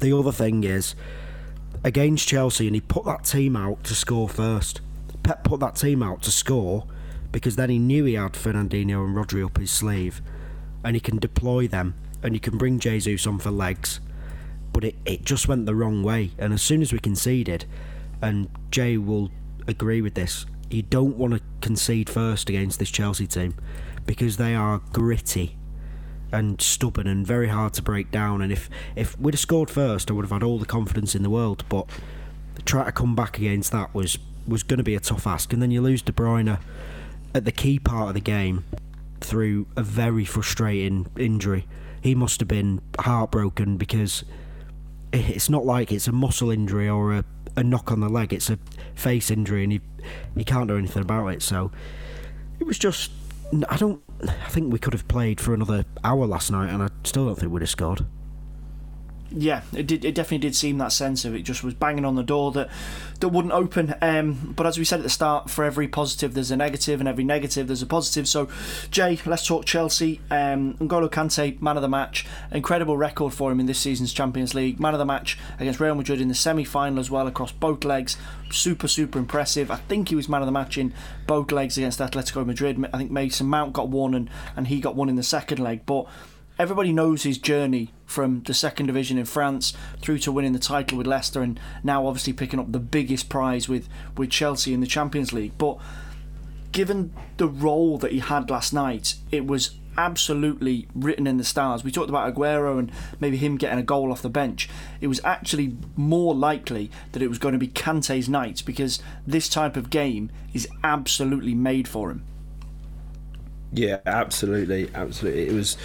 the 0.00 0.16
other 0.16 0.32
thing 0.32 0.64
is, 0.64 0.94
against 1.84 2.28
Chelsea, 2.28 2.66
and 2.66 2.74
he 2.74 2.80
put 2.80 3.04
that 3.04 3.24
team 3.24 3.56
out 3.56 3.84
to 3.84 3.94
score 3.94 4.28
first. 4.28 4.80
Pep 5.22 5.44
put 5.44 5.60
that 5.60 5.76
team 5.76 6.02
out 6.02 6.22
to 6.22 6.30
score 6.30 6.86
because 7.30 7.56
then 7.56 7.70
he 7.70 7.78
knew 7.78 8.04
he 8.04 8.14
had 8.14 8.32
Fernandinho 8.32 9.04
and 9.04 9.14
Rodri 9.14 9.44
up 9.44 9.58
his 9.58 9.70
sleeve, 9.70 10.22
and 10.84 10.96
he 10.96 11.00
can 11.00 11.18
deploy 11.18 11.68
them, 11.68 11.94
and 12.22 12.34
you 12.34 12.40
can 12.40 12.56
bring 12.56 12.78
Jesus 12.78 13.26
on 13.26 13.38
for 13.38 13.50
legs. 13.50 14.00
But 14.72 14.84
it, 14.84 14.94
it 15.04 15.24
just 15.24 15.48
went 15.48 15.66
the 15.66 15.74
wrong 15.74 16.02
way, 16.02 16.32
and 16.38 16.52
as 16.52 16.62
soon 16.62 16.82
as 16.82 16.92
we 16.92 16.98
conceded, 16.98 17.66
and 18.22 18.48
Jay 18.70 18.96
will 18.96 19.30
agree 19.66 20.00
with 20.00 20.14
this, 20.14 20.46
you 20.70 20.82
don't 20.82 21.16
want 21.16 21.34
to 21.34 21.40
concede 21.60 22.08
first 22.08 22.48
against 22.48 22.78
this 22.78 22.90
Chelsea 22.90 23.26
team 23.26 23.54
because 24.06 24.36
they 24.36 24.54
are 24.54 24.80
gritty 24.92 25.56
and 26.32 26.60
stubborn 26.60 27.06
and 27.06 27.26
very 27.26 27.48
hard 27.48 27.74
to 27.74 27.82
break 27.82 28.10
down. 28.10 28.42
And 28.42 28.52
if, 28.52 28.68
if 28.96 29.18
we'd 29.18 29.34
have 29.34 29.40
scored 29.40 29.70
first, 29.70 30.10
I 30.10 30.14
would 30.14 30.24
have 30.24 30.32
had 30.32 30.42
all 30.42 30.58
the 30.58 30.66
confidence 30.66 31.14
in 31.14 31.22
the 31.22 31.30
world. 31.30 31.64
But 31.68 31.86
try 32.64 32.84
to 32.84 32.92
come 32.92 33.14
back 33.14 33.38
against 33.38 33.72
that 33.72 33.94
was 33.94 34.18
was 34.46 34.62
going 34.62 34.78
to 34.78 34.84
be 34.84 34.94
a 34.94 35.00
tough 35.00 35.26
ask. 35.26 35.52
And 35.52 35.60
then 35.60 35.70
you 35.70 35.82
lose 35.82 36.00
De 36.02 36.12
Bruyne 36.12 36.58
at 37.34 37.44
the 37.44 37.52
key 37.52 37.78
part 37.78 38.08
of 38.08 38.14
the 38.14 38.20
game 38.20 38.64
through 39.20 39.66
a 39.76 39.82
very 39.82 40.24
frustrating 40.24 41.06
injury. 41.18 41.66
He 42.00 42.14
must 42.14 42.40
have 42.40 42.48
been 42.48 42.80
heartbroken 42.98 43.76
because 43.76 44.24
it's 45.12 45.50
not 45.50 45.64
like 45.64 45.92
it's 45.92 46.08
a 46.08 46.12
muscle 46.12 46.50
injury 46.50 46.88
or 46.88 47.12
a, 47.12 47.24
a 47.56 47.64
knock 47.64 47.90
on 47.90 48.00
the 48.00 48.08
leg. 48.08 48.32
It's 48.32 48.50
a 48.50 48.58
face 48.94 49.30
injury, 49.30 49.64
and 49.64 49.72
he 49.72 49.80
he 50.36 50.44
can't 50.44 50.68
do 50.68 50.76
anything 50.76 51.02
about 51.02 51.28
it. 51.28 51.42
So 51.42 51.70
it 52.60 52.64
was 52.64 52.78
just 52.78 53.10
I 53.68 53.76
don't. 53.76 54.02
I 54.26 54.48
think 54.48 54.72
we 54.72 54.78
could 54.78 54.92
have 54.92 55.06
played 55.06 55.40
for 55.40 55.54
another 55.54 55.84
hour 56.02 56.26
last 56.26 56.50
night, 56.50 56.70
and 56.70 56.82
I 56.82 56.88
still 57.04 57.26
don't 57.26 57.38
think 57.38 57.52
we'd 57.52 57.62
have 57.62 57.70
scored 57.70 58.06
yeah, 59.30 59.62
it 59.74 59.86
did. 59.86 60.04
It 60.04 60.14
definitely 60.14 60.38
did 60.38 60.56
seem 60.56 60.78
that 60.78 60.92
sense 60.92 61.24
of 61.24 61.34
it 61.34 61.42
just 61.42 61.62
was 61.62 61.74
banging 61.74 62.04
on 62.04 62.14
the 62.14 62.22
door 62.22 62.52
that 62.52 62.70
that 63.20 63.28
wouldn't 63.28 63.52
open. 63.52 63.94
Um, 64.00 64.54
but 64.56 64.66
as 64.66 64.78
we 64.78 64.84
said 64.84 65.00
at 65.00 65.02
the 65.02 65.10
start, 65.10 65.50
for 65.50 65.64
every 65.64 65.88
positive 65.88 66.34
there's 66.34 66.50
a 66.50 66.56
negative, 66.56 67.00
and 67.00 67.08
every 67.08 67.24
negative 67.24 67.66
there's 67.66 67.82
a 67.82 67.86
positive. 67.86 68.26
So, 68.26 68.48
Jay, 68.90 69.18
let's 69.26 69.46
talk 69.46 69.66
Chelsea. 69.66 70.20
Um, 70.30 70.74
N'Golo 70.74 71.10
Kante, 71.10 71.60
man 71.60 71.76
of 71.76 71.82
the 71.82 71.88
match, 71.88 72.26
incredible 72.50 72.96
record 72.96 73.34
for 73.34 73.52
him 73.52 73.60
in 73.60 73.66
this 73.66 73.78
season's 73.78 74.12
Champions 74.12 74.54
League. 74.54 74.80
Man 74.80 74.94
of 74.94 74.98
the 74.98 75.04
match 75.04 75.38
against 75.58 75.80
Real 75.80 75.94
Madrid 75.94 76.20
in 76.20 76.28
the 76.28 76.34
semi-final 76.34 76.98
as 76.98 77.10
well 77.10 77.26
across 77.26 77.52
both 77.52 77.84
legs. 77.84 78.16
Super, 78.50 78.88
super 78.88 79.18
impressive. 79.18 79.70
I 79.70 79.76
think 79.76 80.08
he 80.08 80.14
was 80.14 80.28
man 80.28 80.40
of 80.40 80.46
the 80.46 80.52
match 80.52 80.78
in 80.78 80.94
both 81.26 81.52
legs 81.52 81.76
against 81.76 81.98
Atletico 81.98 82.46
Madrid. 82.46 82.82
I 82.94 82.98
think 82.98 83.10
Mason 83.10 83.46
Mount 83.46 83.74
got 83.74 83.88
one, 83.88 84.14
and 84.14 84.30
and 84.56 84.68
he 84.68 84.80
got 84.80 84.96
one 84.96 85.10
in 85.10 85.16
the 85.16 85.22
second 85.22 85.58
leg, 85.58 85.84
but 85.84 86.06
everybody 86.58 86.92
knows 86.92 87.22
his 87.22 87.38
journey 87.38 87.92
from 88.04 88.42
the 88.42 88.54
second 88.54 88.86
division 88.86 89.18
in 89.18 89.24
France 89.24 89.72
through 90.00 90.18
to 90.18 90.32
winning 90.32 90.52
the 90.52 90.58
title 90.58 90.98
with 90.98 91.06
Leicester 91.06 91.42
and 91.42 91.60
now 91.84 92.06
obviously 92.06 92.32
picking 92.32 92.58
up 92.58 92.72
the 92.72 92.80
biggest 92.80 93.28
prize 93.28 93.68
with, 93.68 93.88
with 94.16 94.30
Chelsea 94.30 94.74
in 94.74 94.80
the 94.80 94.86
Champions 94.86 95.32
League. 95.32 95.52
But 95.56 95.78
given 96.72 97.12
the 97.36 97.48
role 97.48 97.98
that 97.98 98.12
he 98.12 98.18
had 98.18 98.50
last 98.50 98.72
night, 98.72 99.14
it 99.30 99.46
was 99.46 99.76
absolutely 99.96 100.86
written 100.94 101.26
in 101.26 101.36
the 101.36 101.44
stars. 101.44 101.82
We 101.82 101.90
talked 101.90 102.08
about 102.08 102.32
Aguero 102.32 102.78
and 102.78 102.90
maybe 103.20 103.36
him 103.36 103.56
getting 103.56 103.78
a 103.78 103.82
goal 103.82 104.12
off 104.12 104.22
the 104.22 104.28
bench. 104.28 104.68
It 105.00 105.08
was 105.08 105.20
actually 105.24 105.76
more 105.96 106.34
likely 106.34 106.90
that 107.12 107.22
it 107.22 107.28
was 107.28 107.38
going 107.38 107.52
to 107.52 107.58
be 107.58 107.68
Kante's 107.68 108.28
night 108.28 108.62
because 108.64 109.00
this 109.26 109.48
type 109.48 109.76
of 109.76 109.90
game 109.90 110.30
is 110.54 110.68
absolutely 110.84 111.54
made 111.54 111.88
for 111.88 112.10
him. 112.10 112.24
Yeah, 113.72 113.98
absolutely, 114.06 114.90
absolutely. 114.94 115.48
It 115.48 115.52
was 115.52 115.76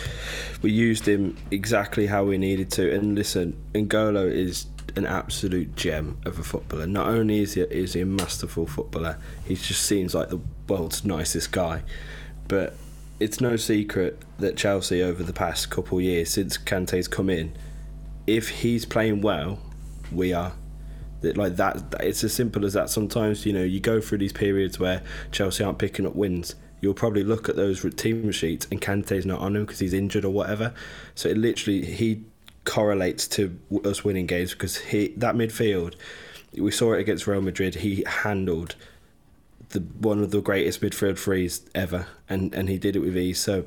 we 0.61 0.71
used 0.71 1.07
him 1.07 1.37
exactly 1.51 2.07
how 2.07 2.23
we 2.23 2.37
needed 2.37 2.71
to. 2.71 2.93
And 2.93 3.15
listen, 3.15 3.61
N'Golo 3.73 4.31
is 4.31 4.67
an 4.95 5.05
absolute 5.05 5.75
gem 5.75 6.17
of 6.25 6.39
a 6.39 6.43
footballer. 6.43 6.87
Not 6.87 7.07
only 7.07 7.39
is 7.39 7.55
he, 7.55 7.61
is 7.61 7.93
he 7.93 8.01
a 8.01 8.05
masterful 8.05 8.67
footballer, 8.67 9.17
he 9.45 9.55
just 9.55 9.83
seems 9.83 10.15
like 10.15 10.29
the 10.29 10.39
world's 10.67 11.03
nicest 11.03 11.51
guy. 11.51 11.83
But 12.47 12.75
it's 13.19 13.41
no 13.41 13.55
secret 13.57 14.21
that 14.39 14.55
Chelsea 14.55 15.01
over 15.01 15.23
the 15.23 15.33
past 15.33 15.69
couple 15.69 15.99
years 15.99 16.29
since 16.29 16.57
Kante's 16.57 17.07
come 17.07 17.29
in, 17.29 17.53
if 18.27 18.49
he's 18.49 18.85
playing 18.85 19.21
well, 19.21 19.59
we 20.11 20.33
are. 20.33 20.53
Like 21.21 21.55
that, 21.55 21.81
it's 22.01 22.23
as 22.23 22.33
simple 22.33 22.65
as 22.65 22.73
that. 22.73 22.89
Sometimes 22.89 23.45
you 23.45 23.53
know 23.53 23.63
you 23.63 23.79
go 23.79 24.01
through 24.01 24.17
these 24.17 24.33
periods 24.33 24.77
where 24.77 25.01
Chelsea 25.31 25.63
aren't 25.63 25.79
picking 25.79 26.05
up 26.05 26.15
wins 26.15 26.55
you'll 26.83 26.93
probably 26.93 27.23
look 27.23 27.47
at 27.47 27.55
those 27.55 27.85
team 27.95 28.29
sheets 28.33 28.67
and 28.69 28.81
Kante's 28.81 29.25
not 29.25 29.39
on 29.39 29.55
him 29.55 29.63
because 29.63 29.79
he's 29.79 29.93
injured 29.93 30.25
or 30.25 30.33
whatever. 30.33 30.73
So 31.15 31.29
it 31.29 31.37
literally 31.37 31.85
he 31.85 32.23
correlates 32.65 33.25
to 33.29 33.57
us 33.85 34.03
winning 34.03 34.27
games 34.27 34.51
because 34.51 34.77
he 34.77 35.07
that 35.15 35.33
midfield. 35.33 35.95
We 36.57 36.71
saw 36.71 36.91
it 36.91 36.99
against 36.99 37.25
Real 37.25 37.39
Madrid. 37.39 37.75
He 37.75 38.03
handled 38.05 38.75
the 39.69 39.79
one 39.79 40.19
of 40.19 40.31
the 40.31 40.41
greatest 40.41 40.81
midfield 40.81 41.17
threes 41.17 41.61
ever, 41.73 42.07
and 42.27 42.53
and 42.53 42.67
he 42.67 42.77
did 42.77 42.97
it 42.97 42.99
with 42.99 43.17
ease. 43.17 43.39
So 43.39 43.63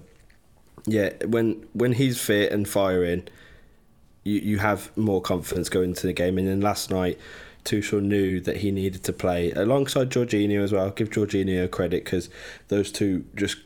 yeah, 0.85 1.13
when 1.25 1.67
when 1.73 1.93
he's 1.95 2.21
fit 2.21 2.53
and 2.53 2.69
firing, 2.69 3.27
you 4.25 4.41
you 4.41 4.59
have 4.59 4.95
more 4.95 5.23
confidence 5.23 5.71
going 5.71 5.89
into 5.91 6.07
the 6.07 6.13
game. 6.13 6.37
And 6.37 6.47
then 6.47 6.61
last 6.61 6.91
night, 6.91 7.19
Tuchel 7.67 8.01
knew 8.01 8.41
that 8.41 8.59
he 8.59 8.71
needed 8.71 9.03
to 9.05 9.13
play 9.13 9.51
alongside 9.53 10.09
Jorginho 10.11 10.63
as 10.63 10.73
well. 10.73 10.85
I'll 10.85 10.91
give 10.91 11.11
Jorginho 11.11 11.71
credit 11.71 12.05
because 12.05 12.31
those 12.69 12.91
two 12.91 13.25
just 13.35 13.59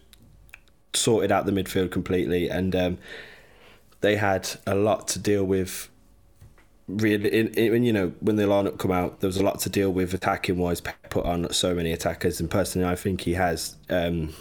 sorted 0.94 1.30
out 1.30 1.46
the 1.46 1.52
midfield 1.52 1.90
completely, 1.90 2.48
and 2.48 2.74
um, 2.74 2.98
they 4.00 4.16
had 4.16 4.50
a 4.66 4.74
lot 4.74 5.06
to 5.08 5.18
deal 5.18 5.44
with. 5.44 5.88
Really, 6.88 7.32
in, 7.32 7.48
in, 7.54 7.84
you 7.84 7.92
know 7.92 8.12
when 8.18 8.34
the 8.34 8.42
lineup 8.42 8.78
come 8.78 8.90
out, 8.90 9.20
there 9.20 9.28
was 9.28 9.36
a 9.36 9.44
lot 9.44 9.60
to 9.60 9.70
deal 9.70 9.92
with 9.92 10.12
attacking 10.12 10.58
wise. 10.58 10.80
Pep 10.80 10.96
put 11.08 11.24
on 11.24 11.52
so 11.52 11.74
many 11.74 11.92
attackers, 11.92 12.40
and 12.40 12.50
personally, 12.50 12.88
I 12.88 12.96
think 12.96 13.20
he 13.20 13.34
has 13.34 13.76
um, 13.88 14.34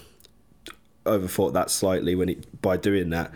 overthought 1.06 1.54
that 1.54 1.70
slightly 1.70 2.16
when 2.16 2.30
he 2.30 2.38
by 2.62 2.78
doing 2.78 3.12
that 3.12 3.32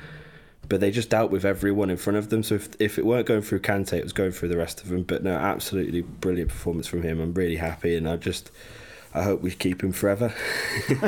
but 0.70 0.80
they 0.80 0.92
just 0.92 1.10
dealt 1.10 1.32
with 1.32 1.46
everyone 1.46 1.90
in 1.90 1.98
front 1.98 2.18
of 2.18 2.30
them. 2.30 2.44
So 2.44 2.56
if, 2.56 2.70
if 2.80 2.98
it 2.98 3.06
weren't 3.06 3.28
going 3.28 3.42
through 3.42 3.60
Kante, 3.60 3.94
it 3.94 4.04
was 4.04 4.14
going 4.14 4.32
through 4.32 4.50
the 4.50 4.58
rest 4.58 4.82
of 4.82 4.90
them. 4.90 5.04
But 5.04 5.24
no, 5.24 5.36
absolutely 5.36 6.02
brilliant 6.02 6.50
performance 6.50 6.88
from 6.88 7.04
him. 7.04 7.20
I'm 7.20 7.34
really 7.34 7.58
happy, 7.58 7.96
and 7.96 8.08
I 8.08 8.16
just 8.16 8.52
I 9.14 9.24
hope 9.24 9.42
we 9.42 9.52
keep 9.52 9.84
him 9.84 9.92
forever. 9.92 10.34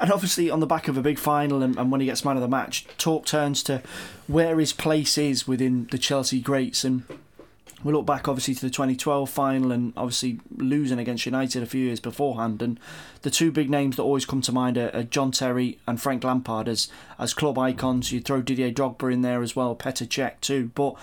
and 0.00 0.12
obviously, 0.12 0.50
on 0.50 0.60
the 0.60 0.66
back 0.66 0.88
of 0.88 0.96
a 0.96 1.02
big 1.02 1.18
final, 1.18 1.62
and, 1.62 1.78
and, 1.78 1.90
when 1.90 2.00
he 2.00 2.06
gets 2.06 2.24
man 2.24 2.36
of 2.36 2.42
the 2.42 2.48
match, 2.48 2.86
talk 2.98 3.26
turns 3.26 3.62
to 3.64 3.82
where 4.26 4.58
his 4.58 4.72
place 4.72 5.16
is 5.16 5.48
within 5.48 5.88
the 5.90 5.98
Chelsea 5.98 6.40
greats. 6.40 6.84
And 6.84 7.04
we 7.86 7.92
look 7.92 8.06
back 8.06 8.28
obviously 8.28 8.54
to 8.54 8.60
the 8.60 8.70
2012 8.70 9.30
final 9.30 9.72
and 9.72 9.92
obviously 9.96 10.40
losing 10.56 10.98
against 10.98 11.26
United 11.26 11.62
a 11.62 11.66
few 11.66 11.84
years 11.84 12.00
beforehand. 12.00 12.60
And 12.60 12.80
the 13.22 13.30
two 13.30 13.50
big 13.50 13.70
names 13.70 13.96
that 13.96 14.02
always 14.02 14.26
come 14.26 14.40
to 14.42 14.52
mind 14.52 14.76
are, 14.76 14.90
are 14.94 15.04
John 15.04 15.30
Terry 15.30 15.78
and 15.86 16.00
Frank 16.00 16.24
Lampard 16.24 16.68
as 16.68 16.88
as 17.18 17.32
club 17.32 17.58
icons. 17.58 18.12
You 18.12 18.20
throw 18.20 18.42
Didier 18.42 18.72
Drogba 18.72 19.12
in 19.12 19.22
there 19.22 19.42
as 19.42 19.54
well, 19.54 19.74
Petr 19.74 20.06
Cech 20.06 20.40
too. 20.40 20.70
But 20.74 20.96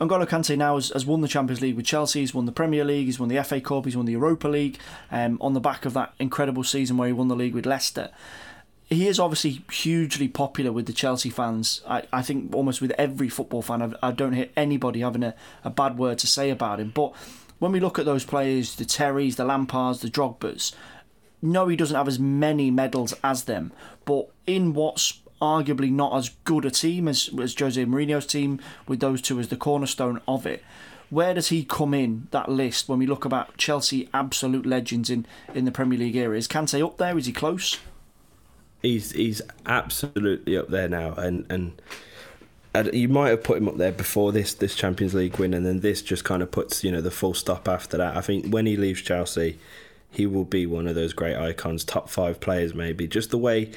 N'Golo 0.00 0.26
Kante 0.26 0.56
now 0.56 0.74
has, 0.74 0.88
has, 0.88 1.06
won 1.06 1.20
the 1.20 1.28
Champions 1.28 1.60
League 1.60 1.76
with 1.76 1.86
Chelsea. 1.86 2.20
He's 2.20 2.34
won 2.34 2.46
the 2.46 2.52
Premier 2.52 2.84
League. 2.84 3.06
He's 3.06 3.20
won 3.20 3.28
the 3.28 3.42
FA 3.44 3.60
Cup. 3.60 3.84
He's 3.84 3.96
won 3.96 4.06
the 4.06 4.12
Europa 4.12 4.48
League. 4.48 4.78
Um, 5.12 5.38
on 5.40 5.52
the 5.52 5.60
back 5.60 5.84
of 5.84 5.92
that 5.94 6.12
incredible 6.18 6.64
season 6.64 6.96
where 6.96 7.06
he 7.06 7.12
won 7.12 7.28
the 7.28 7.36
league 7.36 7.54
with 7.54 7.66
Leicester 7.66 8.10
he 8.92 9.08
is 9.08 9.18
obviously 9.18 9.64
hugely 9.70 10.28
popular 10.28 10.72
with 10.72 10.86
the 10.86 10.92
Chelsea 10.92 11.30
fans. 11.30 11.82
I, 11.86 12.02
I 12.12 12.22
think 12.22 12.54
almost 12.54 12.80
with 12.80 12.90
every 12.92 13.28
football 13.28 13.62
fan, 13.62 13.82
I've, 13.82 13.94
I, 14.02 14.12
do 14.12 14.26
not 14.26 14.34
hear 14.34 14.48
anybody 14.56 15.00
having 15.00 15.22
a, 15.22 15.34
a 15.64 15.70
bad 15.70 15.98
word 15.98 16.18
to 16.18 16.26
say 16.26 16.50
about 16.50 16.80
him. 16.80 16.90
But 16.94 17.14
when 17.58 17.72
we 17.72 17.80
look 17.80 17.98
at 17.98 18.04
those 18.04 18.24
players, 18.24 18.76
the 18.76 18.84
Terrys, 18.84 19.36
the 19.36 19.44
Lampards, 19.44 20.00
the 20.00 20.08
Drogbas, 20.08 20.74
no, 21.40 21.68
he 21.68 21.76
doesn't 21.76 21.96
have 21.96 22.08
as 22.08 22.18
many 22.18 22.70
medals 22.70 23.14
as 23.24 23.44
them. 23.44 23.72
But 24.04 24.28
in 24.46 24.74
what's 24.74 25.20
arguably 25.40 25.90
not 25.90 26.16
as 26.16 26.30
good 26.44 26.64
a 26.64 26.70
team 26.70 27.08
as, 27.08 27.30
as 27.40 27.58
Jose 27.58 27.84
Mourinho's 27.84 28.26
team, 28.26 28.60
with 28.86 29.00
those 29.00 29.22
two 29.22 29.40
as 29.40 29.48
the 29.48 29.56
cornerstone 29.56 30.20
of 30.28 30.46
it, 30.46 30.62
where 31.10 31.34
does 31.34 31.48
he 31.48 31.64
come 31.64 31.92
in 31.92 32.28
that 32.30 32.48
list 32.48 32.88
when 32.88 32.98
we 32.98 33.06
look 33.06 33.24
about 33.24 33.56
Chelsea 33.56 34.08
absolute 34.14 34.64
legends 34.64 35.10
in, 35.10 35.26
in 35.52 35.64
the 35.64 35.72
Premier 35.72 35.98
League 35.98 36.16
era? 36.16 36.36
Is 36.36 36.48
Kante 36.48 36.84
up 36.84 36.98
there? 36.98 37.18
Is 37.18 37.26
he 37.26 37.32
close? 37.32 37.78
He's 38.82 39.12
he's 39.12 39.40
absolutely 39.66 40.56
up 40.56 40.68
there 40.68 40.88
now, 40.88 41.14
and 41.14 41.46
and. 41.50 41.80
You 42.90 43.06
might 43.06 43.28
have 43.28 43.44
put 43.44 43.58
him 43.58 43.68
up 43.68 43.76
there 43.76 43.92
before 43.92 44.32
this 44.32 44.54
this 44.54 44.74
Champions 44.74 45.12
League 45.12 45.36
win, 45.36 45.52
and 45.52 45.66
then 45.66 45.80
this 45.80 46.00
just 46.00 46.24
kind 46.24 46.42
of 46.42 46.50
puts 46.50 46.82
you 46.82 46.90
know 46.90 47.02
the 47.02 47.10
full 47.10 47.34
stop 47.34 47.68
after 47.68 47.98
that. 47.98 48.16
I 48.16 48.22
think 48.22 48.46
when 48.46 48.64
he 48.64 48.78
leaves 48.78 49.02
Chelsea, 49.02 49.58
he 50.10 50.26
will 50.26 50.46
be 50.46 50.64
one 50.64 50.86
of 50.86 50.94
those 50.94 51.12
great 51.12 51.36
icons, 51.36 51.84
top 51.84 52.08
five 52.08 52.40
players 52.40 52.72
maybe. 52.72 53.06
Just 53.06 53.30
the 53.30 53.36
way 53.36 53.72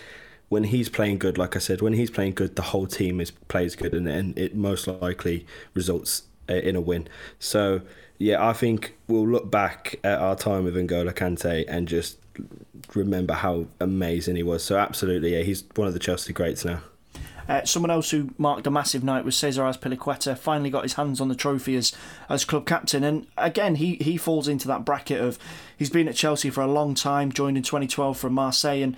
when 0.48 0.64
he's 0.66 0.88
playing 0.88 1.18
good, 1.18 1.38
like 1.38 1.58
I 1.58 1.60
said, 1.60 1.82
when 1.82 1.92
he's 1.92 2.10
playing 2.10 2.36
good, 2.36 2.56
the 2.56 2.62
whole 2.62 2.88
team 2.88 3.20
is 3.20 3.32
plays 3.32 3.76
good, 3.76 3.94
and, 3.94 4.08
and 4.08 4.38
it 4.38 4.56
most 4.56 4.88
likely 4.88 5.46
results 5.74 6.24
uh, 6.50 6.54
in 6.54 6.78
a 6.78 6.82
win. 6.82 7.08
So 7.38 7.82
yeah, 8.18 8.48
I 8.48 8.54
think 8.54 8.96
we'll 9.08 9.28
look 9.28 9.52
back 9.52 10.00
at 10.04 10.20
our 10.20 10.36
time 10.36 10.64
with 10.64 10.76
N'Golo 10.76 11.14
Kante 11.14 11.66
and 11.68 11.88
just 11.88 12.18
remember 12.94 13.34
how 13.34 13.66
amazing 13.80 14.36
he 14.36 14.44
was. 14.44 14.64
So 14.64 14.78
absolutely, 14.78 15.36
yeah, 15.36 15.44
he's 15.44 15.64
one 15.76 15.88
of 15.88 15.94
the 15.94 16.00
Chelsea 16.00 16.34
greats 16.34 16.66
now. 16.66 16.82
Uh, 17.48 17.64
someone 17.64 17.92
else 17.92 18.10
who 18.10 18.32
marked 18.38 18.66
a 18.66 18.72
massive 18.72 19.04
night 19.04 19.24
was 19.24 19.38
Cesar 19.38 19.62
Azpilicueta. 19.62 20.36
Finally 20.36 20.72
got 20.72 20.84
his 20.84 20.94
hands 20.94 21.22
on 21.22 21.28
the 21.28 21.36
trophy 21.36 21.76
as 21.76 21.94
as 22.28 22.44
club 22.44 22.66
captain, 22.66 23.04
and 23.04 23.28
again 23.38 23.76
he 23.76 23.96
he 23.96 24.18
falls 24.18 24.48
into 24.48 24.68
that 24.68 24.84
bracket 24.84 25.22
of 25.22 25.38
he's 25.78 25.90
been 25.90 26.08
at 26.08 26.16
Chelsea 26.16 26.50
for 26.50 26.62
a 26.62 26.72
long 26.72 26.96
time, 26.96 27.32
joined 27.32 27.58
in 27.58 27.64
2012 27.64 28.18
from 28.18 28.34
Marseille, 28.34 28.82
and 28.82 28.96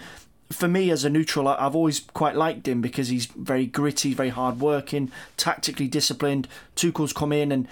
for 0.49 0.67
me 0.67 0.89
as 0.91 1.03
a 1.03 1.09
neutral, 1.09 1.47
I've 1.47 1.75
always 1.75 1.99
quite 1.99 2.35
liked 2.35 2.67
him 2.67 2.81
because 2.81 3.09
he's 3.09 3.25
very 3.25 3.65
gritty, 3.65 4.13
very 4.13 4.29
hard 4.29 4.61
working, 4.61 5.11
tactically 5.35 5.89
disciplined. 5.89 6.47
Tuchel's 6.75 7.11
come 7.11 7.33
in 7.33 7.51
and 7.51 7.67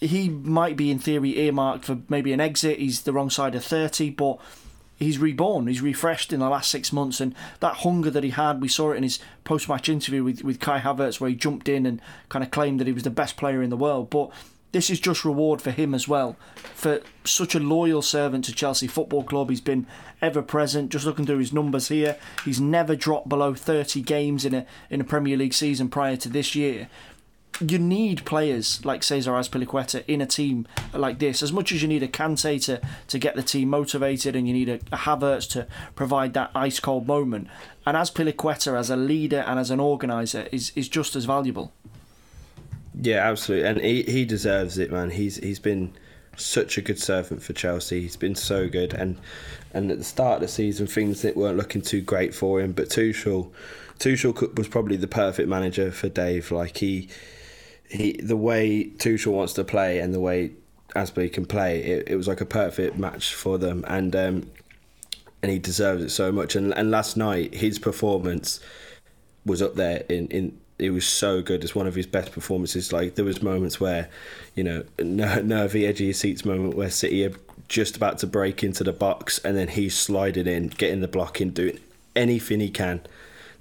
he 0.00 0.28
might 0.28 0.76
be 0.76 0.90
in 0.90 0.98
theory 0.98 1.38
earmarked 1.38 1.84
for 1.84 1.98
maybe 2.08 2.32
an 2.32 2.40
exit. 2.40 2.78
He's 2.78 3.02
the 3.02 3.12
wrong 3.12 3.28
side 3.28 3.54
of 3.54 3.64
30, 3.64 4.10
but 4.10 4.38
he's 4.96 5.18
reborn, 5.18 5.66
he's 5.66 5.82
refreshed 5.82 6.32
in 6.32 6.40
the 6.40 6.48
last 6.48 6.70
six 6.70 6.92
months, 6.92 7.20
and 7.20 7.34
that 7.60 7.76
hunger 7.76 8.10
that 8.10 8.24
he 8.24 8.30
had, 8.30 8.60
we 8.60 8.68
saw 8.68 8.92
it 8.92 8.96
in 8.96 9.02
his 9.02 9.18
post-match 9.44 9.88
interview 9.88 10.24
with 10.24 10.42
with 10.42 10.60
Kai 10.60 10.80
Havertz, 10.80 11.20
where 11.20 11.30
he 11.30 11.36
jumped 11.36 11.68
in 11.68 11.86
and 11.86 12.00
kind 12.28 12.44
of 12.44 12.50
claimed 12.50 12.80
that 12.80 12.86
he 12.86 12.92
was 12.92 13.04
the 13.04 13.10
best 13.10 13.36
player 13.36 13.62
in 13.62 13.70
the 13.70 13.76
world. 13.76 14.10
But 14.10 14.30
this 14.72 14.90
is 14.90 15.00
just 15.00 15.24
reward 15.24 15.62
for 15.62 15.70
him 15.70 15.94
as 15.94 16.08
well, 16.08 16.36
for 16.74 17.00
such 17.24 17.54
a 17.54 17.60
loyal 17.60 18.02
servant 18.02 18.44
to 18.46 18.52
Chelsea 18.52 18.86
Football 18.86 19.24
Club. 19.24 19.50
He's 19.50 19.60
been 19.60 19.86
ever 20.20 20.42
present. 20.42 20.90
Just 20.90 21.06
looking 21.06 21.26
through 21.26 21.38
his 21.38 21.52
numbers 21.52 21.88
here, 21.88 22.16
he's 22.44 22.60
never 22.60 22.96
dropped 22.96 23.28
below 23.28 23.54
30 23.54 24.02
games 24.02 24.44
in 24.44 24.54
a 24.54 24.66
in 24.90 25.00
a 25.00 25.04
Premier 25.04 25.36
League 25.36 25.54
season 25.54 25.88
prior 25.88 26.16
to 26.16 26.28
this 26.28 26.54
year 26.54 26.88
you 27.60 27.78
need 27.78 28.24
players 28.24 28.84
like 28.84 29.02
Cesar 29.02 29.32
Azpilicueta 29.32 30.04
in 30.06 30.20
a 30.20 30.26
team 30.26 30.66
like 30.92 31.18
this. 31.18 31.42
As 31.42 31.52
much 31.52 31.72
as 31.72 31.82
you 31.82 31.88
need 31.88 32.02
a 32.02 32.08
Kante 32.08 32.62
to, 32.66 32.80
to 33.08 33.18
get 33.18 33.34
the 33.34 33.42
team 33.42 33.70
motivated 33.70 34.36
and 34.36 34.46
you 34.46 34.54
need 34.54 34.68
a, 34.68 34.74
a 34.92 34.98
Havertz 34.98 35.48
to 35.50 35.66
provide 35.94 36.34
that 36.34 36.50
ice 36.54 36.80
cold 36.80 37.06
moment 37.06 37.48
and 37.86 37.96
Azpilicueta 37.96 38.78
as 38.78 38.90
a 38.90 38.96
leader 38.96 39.44
and 39.46 39.58
as 39.58 39.70
an 39.70 39.80
organiser 39.80 40.48
is, 40.52 40.72
is 40.74 40.88
just 40.88 41.16
as 41.16 41.24
valuable. 41.24 41.72
Yeah 43.00 43.28
absolutely. 43.28 43.68
And 43.68 43.80
he, 43.80 44.02
he 44.02 44.24
deserves 44.24 44.78
it 44.78 44.90
man. 44.90 45.10
He's 45.10 45.36
he's 45.36 45.58
been 45.58 45.92
such 46.36 46.76
a 46.76 46.82
good 46.82 46.98
servant 46.98 47.42
for 47.42 47.52
Chelsea. 47.52 48.02
He's 48.02 48.16
been 48.16 48.34
so 48.34 48.68
good. 48.68 48.92
And 48.92 49.18
and 49.72 49.90
at 49.90 49.98
the 49.98 50.04
start 50.04 50.36
of 50.36 50.40
the 50.42 50.48
season 50.48 50.86
things 50.86 51.22
that 51.22 51.36
weren't 51.36 51.56
looking 51.56 51.82
too 51.82 52.00
great 52.00 52.34
for 52.34 52.60
him. 52.60 52.72
But 52.72 52.88
Tuchel 52.88 53.50
Tuchel 53.98 54.56
was 54.56 54.68
probably 54.68 54.96
the 54.96 55.06
perfect 55.06 55.48
manager 55.48 55.90
for 55.90 56.08
Dave. 56.08 56.50
Like 56.50 56.78
he 56.78 57.08
he 57.88 58.12
the 58.12 58.36
way 58.36 58.90
Tuchel 58.98 59.32
wants 59.32 59.52
to 59.54 59.64
play 59.64 60.00
and 60.00 60.14
the 60.14 60.20
way 60.20 60.52
Azpi 60.94 61.32
can 61.32 61.46
play, 61.46 61.82
it, 61.82 62.08
it 62.08 62.16
was 62.16 62.28
like 62.28 62.40
a 62.40 62.46
perfect 62.46 62.96
match 62.96 63.34
for 63.34 63.58
them, 63.58 63.84
and 63.86 64.14
um, 64.16 64.50
and 65.42 65.52
he 65.52 65.58
deserves 65.58 66.02
it 66.02 66.10
so 66.10 66.32
much. 66.32 66.56
And 66.56 66.76
and 66.76 66.90
last 66.90 67.16
night 67.16 67.54
his 67.54 67.78
performance 67.78 68.60
was 69.44 69.62
up 69.62 69.74
there 69.74 70.04
in 70.08 70.28
in. 70.28 70.58
It 70.78 70.90
was 70.90 71.06
so 71.06 71.40
good. 71.40 71.64
It's 71.64 71.74
one 71.74 71.86
of 71.86 71.94
his 71.94 72.06
best 72.06 72.32
performances. 72.32 72.92
Like 72.92 73.14
there 73.14 73.24
was 73.24 73.42
moments 73.42 73.80
where, 73.80 74.10
you 74.54 74.62
know, 74.62 74.84
nervy, 74.98 75.86
edgy 75.86 76.12
seats 76.12 76.44
moment 76.44 76.74
where 76.76 76.90
City 76.90 77.24
are 77.24 77.32
just 77.66 77.96
about 77.96 78.18
to 78.18 78.26
break 78.26 78.62
into 78.62 78.84
the 78.84 78.92
box, 78.92 79.38
and 79.38 79.56
then 79.56 79.68
he's 79.68 79.96
sliding 79.96 80.46
in, 80.46 80.68
getting 80.68 81.00
the 81.00 81.08
block 81.08 81.40
in, 81.40 81.48
doing 81.48 81.80
anything 82.14 82.60
he 82.60 82.68
can 82.68 83.00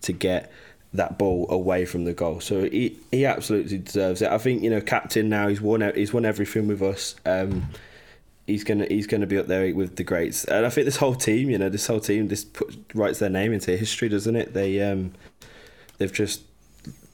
to 0.02 0.12
get 0.12 0.52
that 0.98 1.18
ball 1.18 1.46
away 1.50 1.86
from 1.86 2.06
the 2.06 2.14
goal. 2.14 2.40
So 2.40 2.64
he 2.70 2.98
he 3.12 3.26
absolutely 3.26 3.80
deserves 3.80 4.22
it. 4.22 4.32
I 4.32 4.38
think 4.38 4.64
you 4.64 4.70
know 4.70 4.82
captain 4.82 5.30
now. 5.30 5.48
He's 5.48 5.62
won 5.62 5.82
he's 5.96 6.14
won 6.14 6.26
everything 6.26 6.68
with 6.68 6.82
us. 6.82 7.16
Um, 7.26 7.70
he's 8.48 8.64
gonna 8.64 8.86
he's 8.86 9.08
gonna 9.08 9.28
be 9.28 9.38
up 9.38 9.48
there 9.48 9.74
with 9.76 9.96
the 9.96 10.04
greats. 10.04 10.46
And 10.46 10.66
I 10.66 10.70
think 10.70 10.86
this 10.86 10.98
whole 10.98 11.16
team, 11.16 11.50
you 11.50 11.58
know, 11.58 11.70
this 11.70 11.88
whole 11.88 12.00
team, 12.00 12.28
this 12.28 12.44
put, 12.44 12.76
writes 12.94 13.20
their 13.20 13.30
name 13.30 13.54
into 13.54 13.76
history, 13.76 14.10
doesn't 14.10 14.36
it? 14.36 14.54
They 14.54 14.82
um, 14.82 15.14
they've 15.98 16.14
just 16.14 16.44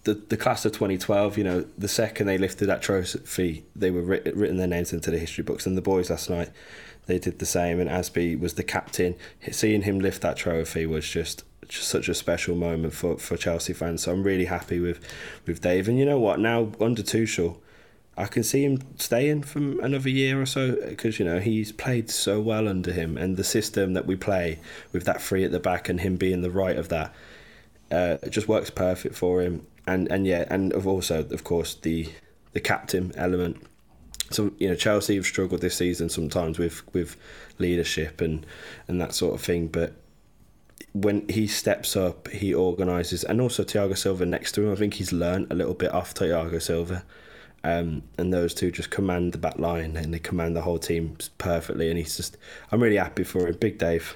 the 0.03 0.13
the 0.13 0.37
class 0.37 0.65
of 0.65 0.71
2012. 0.73 1.37
You 1.37 1.43
know, 1.43 1.65
the 1.77 1.87
second 1.87 2.27
they 2.27 2.37
lifted 2.37 2.67
that 2.67 2.81
trophy, 2.81 3.65
they 3.75 3.91
were 3.91 4.01
writ, 4.01 4.35
written 4.35 4.57
their 4.57 4.67
names 4.67 4.93
into 4.93 5.11
the 5.11 5.19
history 5.19 5.43
books. 5.43 5.65
And 5.65 5.77
the 5.77 5.81
boys 5.81 6.09
last 6.09 6.29
night, 6.29 6.49
they 7.05 7.19
did 7.19 7.39
the 7.39 7.45
same. 7.45 7.79
And 7.79 7.89
Azpi 7.89 8.39
was 8.39 8.55
the 8.55 8.63
captain. 8.63 9.15
Seeing 9.51 9.83
him 9.83 9.99
lift 9.99 10.21
that 10.21 10.37
trophy 10.37 10.85
was 10.85 11.07
just 11.07 11.43
such 11.79 12.09
a 12.09 12.13
special 12.13 12.55
moment 12.55 12.93
for, 12.93 13.17
for 13.17 13.37
Chelsea 13.37 13.73
fans. 13.73 14.03
So 14.03 14.11
I'm 14.11 14.23
really 14.23 14.45
happy 14.45 14.79
with 14.79 14.99
with 15.45 15.61
Dave. 15.61 15.87
And 15.87 15.97
you 15.97 16.05
know 16.05 16.19
what? 16.19 16.39
Now 16.39 16.71
under 16.79 17.01
Tuchel, 17.01 17.57
I 18.17 18.25
can 18.25 18.43
see 18.43 18.63
him 18.63 18.79
staying 18.97 19.43
for 19.43 19.59
another 19.81 20.09
year 20.09 20.41
or 20.41 20.45
so 20.45 20.75
because 20.87 21.17
you 21.17 21.25
know 21.25 21.39
he's 21.39 21.71
played 21.71 22.09
so 22.09 22.41
well 22.41 22.67
under 22.67 22.91
him, 22.91 23.17
and 23.17 23.37
the 23.37 23.43
system 23.43 23.93
that 23.93 24.05
we 24.05 24.15
play 24.15 24.59
with 24.91 25.05
that 25.05 25.21
three 25.21 25.43
at 25.43 25.51
the 25.51 25.59
back 25.59 25.87
and 25.87 26.01
him 26.01 26.17
being 26.17 26.41
the 26.41 26.51
right 26.51 26.77
of 26.77 26.89
that, 26.89 27.13
uh, 27.89 28.17
it 28.21 28.29
just 28.31 28.47
works 28.47 28.69
perfect 28.69 29.15
for 29.15 29.41
him. 29.41 29.65
And 29.87 30.11
and 30.11 30.27
yeah, 30.27 30.45
and 30.49 30.73
of 30.73 30.85
also 30.85 31.23
of 31.23 31.43
course 31.43 31.75
the 31.75 32.09
the 32.53 32.59
captain 32.59 33.13
element. 33.15 33.65
So 34.29 34.51
you 34.57 34.67
know 34.67 34.75
Chelsea 34.75 35.15
have 35.15 35.25
struggled 35.25 35.61
this 35.61 35.75
season 35.75 36.09
sometimes 36.09 36.59
with 36.59 36.83
with 36.93 37.15
leadership 37.59 38.19
and 38.19 38.45
and 38.89 38.99
that 38.99 39.13
sort 39.13 39.35
of 39.35 39.41
thing, 39.41 39.67
but 39.67 39.93
when 40.93 41.27
he 41.29 41.47
steps 41.47 41.95
up, 41.95 42.27
he 42.29 42.53
organises, 42.53 43.23
and 43.23 43.39
also 43.39 43.63
Thiago 43.63 43.97
Silva 43.97 44.25
next 44.25 44.51
to 44.53 44.63
him. 44.63 44.71
I 44.71 44.75
think 44.75 44.95
he's 44.95 45.13
learned 45.13 45.47
a 45.51 45.55
little 45.55 45.73
bit 45.73 45.93
off 45.93 46.13
Thiago 46.13 46.61
Silva. 46.61 47.03
Um, 47.63 48.03
and 48.17 48.33
those 48.33 48.53
two 48.53 48.71
just 48.71 48.89
command 48.89 49.33
the 49.33 49.37
back 49.37 49.59
line 49.59 49.95
and 49.95 50.11
they 50.11 50.19
command 50.19 50.55
the 50.55 50.61
whole 50.61 50.79
team 50.79 51.15
perfectly. 51.37 51.89
And 51.89 51.97
he's 51.97 52.17
just, 52.17 52.37
I'm 52.71 52.81
really 52.81 52.97
happy 52.97 53.23
for 53.23 53.47
him. 53.47 53.55
Big 53.55 53.77
Dave. 53.77 54.15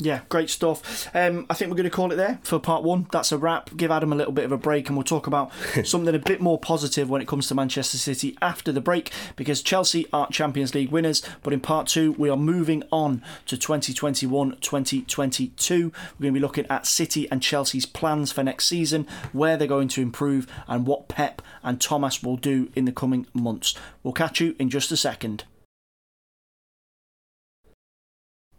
Yeah, 0.00 0.20
great 0.28 0.48
stuff. 0.48 1.08
Um, 1.14 1.46
I 1.50 1.54
think 1.54 1.70
we're 1.70 1.76
going 1.76 1.90
to 1.90 1.94
call 1.94 2.12
it 2.12 2.16
there 2.16 2.38
for 2.44 2.60
part 2.60 2.84
one. 2.84 3.08
That's 3.10 3.32
a 3.32 3.38
wrap. 3.38 3.76
Give 3.76 3.90
Adam 3.90 4.12
a 4.12 4.16
little 4.16 4.32
bit 4.32 4.44
of 4.44 4.52
a 4.52 4.56
break, 4.56 4.88
and 4.88 4.96
we'll 4.96 5.02
talk 5.02 5.26
about 5.26 5.50
something 5.84 6.14
a 6.14 6.20
bit 6.20 6.40
more 6.40 6.58
positive 6.58 7.10
when 7.10 7.20
it 7.20 7.26
comes 7.26 7.48
to 7.48 7.54
Manchester 7.56 7.98
City 7.98 8.38
after 8.40 8.70
the 8.70 8.80
break, 8.80 9.10
because 9.34 9.60
Chelsea 9.60 10.06
are 10.12 10.28
Champions 10.28 10.72
League 10.72 10.90
winners. 10.90 11.22
But 11.42 11.52
in 11.52 11.58
part 11.60 11.88
two, 11.88 12.12
we 12.12 12.30
are 12.30 12.36
moving 12.36 12.84
on 12.92 13.24
to 13.46 13.56
2021 13.56 14.58
2022. 14.60 15.92
We're 16.18 16.22
going 16.22 16.32
to 16.34 16.38
be 16.38 16.40
looking 16.40 16.66
at 16.70 16.86
City 16.86 17.28
and 17.30 17.42
Chelsea's 17.42 17.86
plans 17.86 18.30
for 18.30 18.44
next 18.44 18.66
season, 18.66 19.04
where 19.32 19.56
they're 19.56 19.66
going 19.66 19.88
to 19.88 20.02
improve, 20.02 20.46
and 20.68 20.86
what 20.86 21.08
Pep 21.08 21.42
and 21.64 21.80
Thomas 21.80 22.22
will 22.22 22.36
do 22.36 22.70
in 22.76 22.84
the 22.84 22.92
coming 22.92 23.26
months. 23.32 23.74
We'll 24.04 24.14
catch 24.14 24.40
you 24.40 24.54
in 24.60 24.70
just 24.70 24.92
a 24.92 24.96
second. 24.96 25.42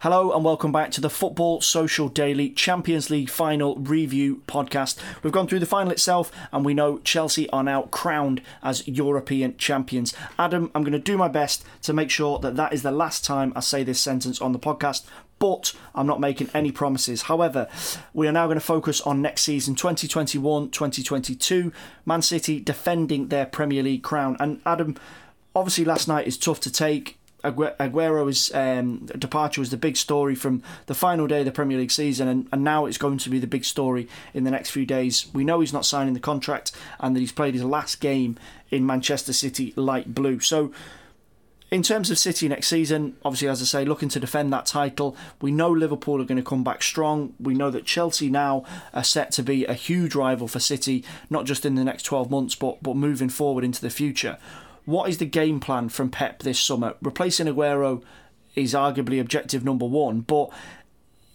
Hello 0.04 0.32
and 0.32 0.46
welcome 0.46 0.72
back 0.72 0.92
to 0.92 1.02
the 1.02 1.10
Football 1.10 1.60
Social 1.60 2.08
Daily 2.08 2.52
Champions 2.52 3.10
League 3.10 3.30
final 3.30 3.76
review 3.76 4.42
podcast. 4.48 4.98
We've 5.22 5.34
gone 5.34 5.46
through 5.46 5.60
the 5.60 5.66
final 5.66 5.92
itself 5.92 6.32
and 6.54 6.64
we 6.64 6.74
know 6.74 7.00
Chelsea 7.00 7.50
are 7.50 7.66
now 7.66 7.82
crowned 7.82 8.42
as 8.64 8.88
European 8.88 9.58
champions. 9.58 10.14
Adam, 10.38 10.72
I'm 10.74 10.84
going 10.84 10.94
to 10.94 11.00
do 11.00 11.18
my 11.18 11.28
best 11.28 11.66
to 11.82 11.92
make 11.92 12.10
sure 12.10 12.40
that 12.40 12.56
that 12.56 12.72
is 12.72 12.82
the 12.82 12.92
last 12.92 13.26
time 13.26 13.52
I 13.58 13.60
say 13.60 13.84
this 13.84 14.00
sentence 14.00 14.40
on 14.40 14.54
the 14.54 14.58
podcast, 14.58 15.04
but 15.38 15.74
I'm 15.94 16.08
not 16.08 16.22
making 16.22 16.50
any 16.54 16.72
promises. 16.72 17.24
However, 17.24 17.68
we 18.14 18.26
are 18.26 18.32
now 18.32 18.48
going 18.48 18.56
to 18.58 18.66
focus 18.66 19.02
on 19.02 19.22
next 19.22 19.42
season 19.42 19.76
2021 19.76 20.70
2022. 20.70 21.74
Man 22.06 22.22
City 22.22 22.62
defending 22.62 23.28
their 23.28 23.46
Premier 23.46 23.84
League 23.84 24.04
crown. 24.04 24.38
And 24.40 24.62
Adam, 24.66 24.96
obviously, 25.54 25.84
last 25.84 26.08
night 26.08 26.26
is 26.26 26.38
tough 26.38 26.62
to 26.62 26.72
take. 26.72 27.19
Aguero's 27.44 28.54
um, 28.54 29.06
departure 29.06 29.62
was 29.62 29.70
the 29.70 29.78
big 29.78 29.98
story 29.98 30.36
from 30.36 30.62
the 30.88 30.94
final 30.94 31.28
day 31.28 31.40
of 31.40 31.46
the 31.46 31.52
Premier 31.52 31.78
League 31.78 31.92
season, 31.92 32.28
and, 32.28 32.48
and 32.52 32.64
now 32.64 32.86
it's 32.86 32.98
going 32.98 33.18
to 33.20 33.30
be 33.30 33.40
the 33.40 33.48
big 33.48 33.66
story 33.66 34.08
in 34.34 34.44
the 34.44 34.52
next 34.52 34.72
few 34.72 34.86
days. 34.86 35.28
We 35.34 35.44
know 35.44 35.60
he's 35.60 35.74
not 35.74 35.86
signing 35.86 36.14
the 36.14 36.20
contract 36.20 36.72
and 37.00 37.16
that 37.16 37.20
he's 37.20 37.32
played 37.32 37.54
his 37.54 37.64
last 37.64 38.02
game 38.02 38.38
in 38.72 38.86
Manchester 38.86 39.34
City 39.34 39.74
light 39.76 40.14
blue. 40.14 40.40
So, 40.40 40.72
in 41.72 41.84
terms 41.84 42.10
of 42.10 42.18
City 42.18 42.48
next 42.48 42.68
season, 42.68 43.16
obviously, 43.24 43.48
as 43.48 43.62
I 43.62 43.66
say, 43.66 43.86
looking 43.86 44.10
to 44.10 44.20
defend 44.20 44.52
that 44.52 44.66
title. 44.66 45.16
We 45.40 45.52
know 45.52 45.70
Liverpool 45.70 46.20
are 46.20 46.26
going 46.26 46.42
to 46.42 46.44
come 46.44 46.64
back 46.64 46.82
strong. 46.82 47.36
We 47.40 47.54
know 47.54 47.70
that 47.70 47.86
Chelsea 47.86 48.28
now 48.28 48.64
are 48.92 49.04
set 49.04 49.32
to 49.34 49.44
be 49.44 49.66
a 49.66 49.76
huge 49.76 50.16
rival 50.16 50.48
for 50.48 50.60
City, 50.60 51.06
not 51.30 51.46
just 51.46 51.66
in 51.66 51.76
the 51.76 51.84
next 51.84 52.04
12 52.04 52.32
months, 52.32 52.56
but, 52.56 52.82
but 52.82 52.96
moving 52.96 53.30
forward 53.30 53.64
into 53.64 53.82
the 53.82 53.92
future. 53.92 54.40
What 54.90 55.08
is 55.08 55.20
the 55.20 55.28
game 55.28 55.60
plan 55.60 55.90
from 55.90 56.10
Pep 56.10 56.42
this 56.42 56.60
summer? 56.60 56.96
Replacing 57.04 57.46
Aguero 57.46 58.02
is 58.56 58.74
arguably 58.74 59.22
objective 59.22 59.64
number 59.64 59.86
one, 59.86 60.22
but 60.22 60.50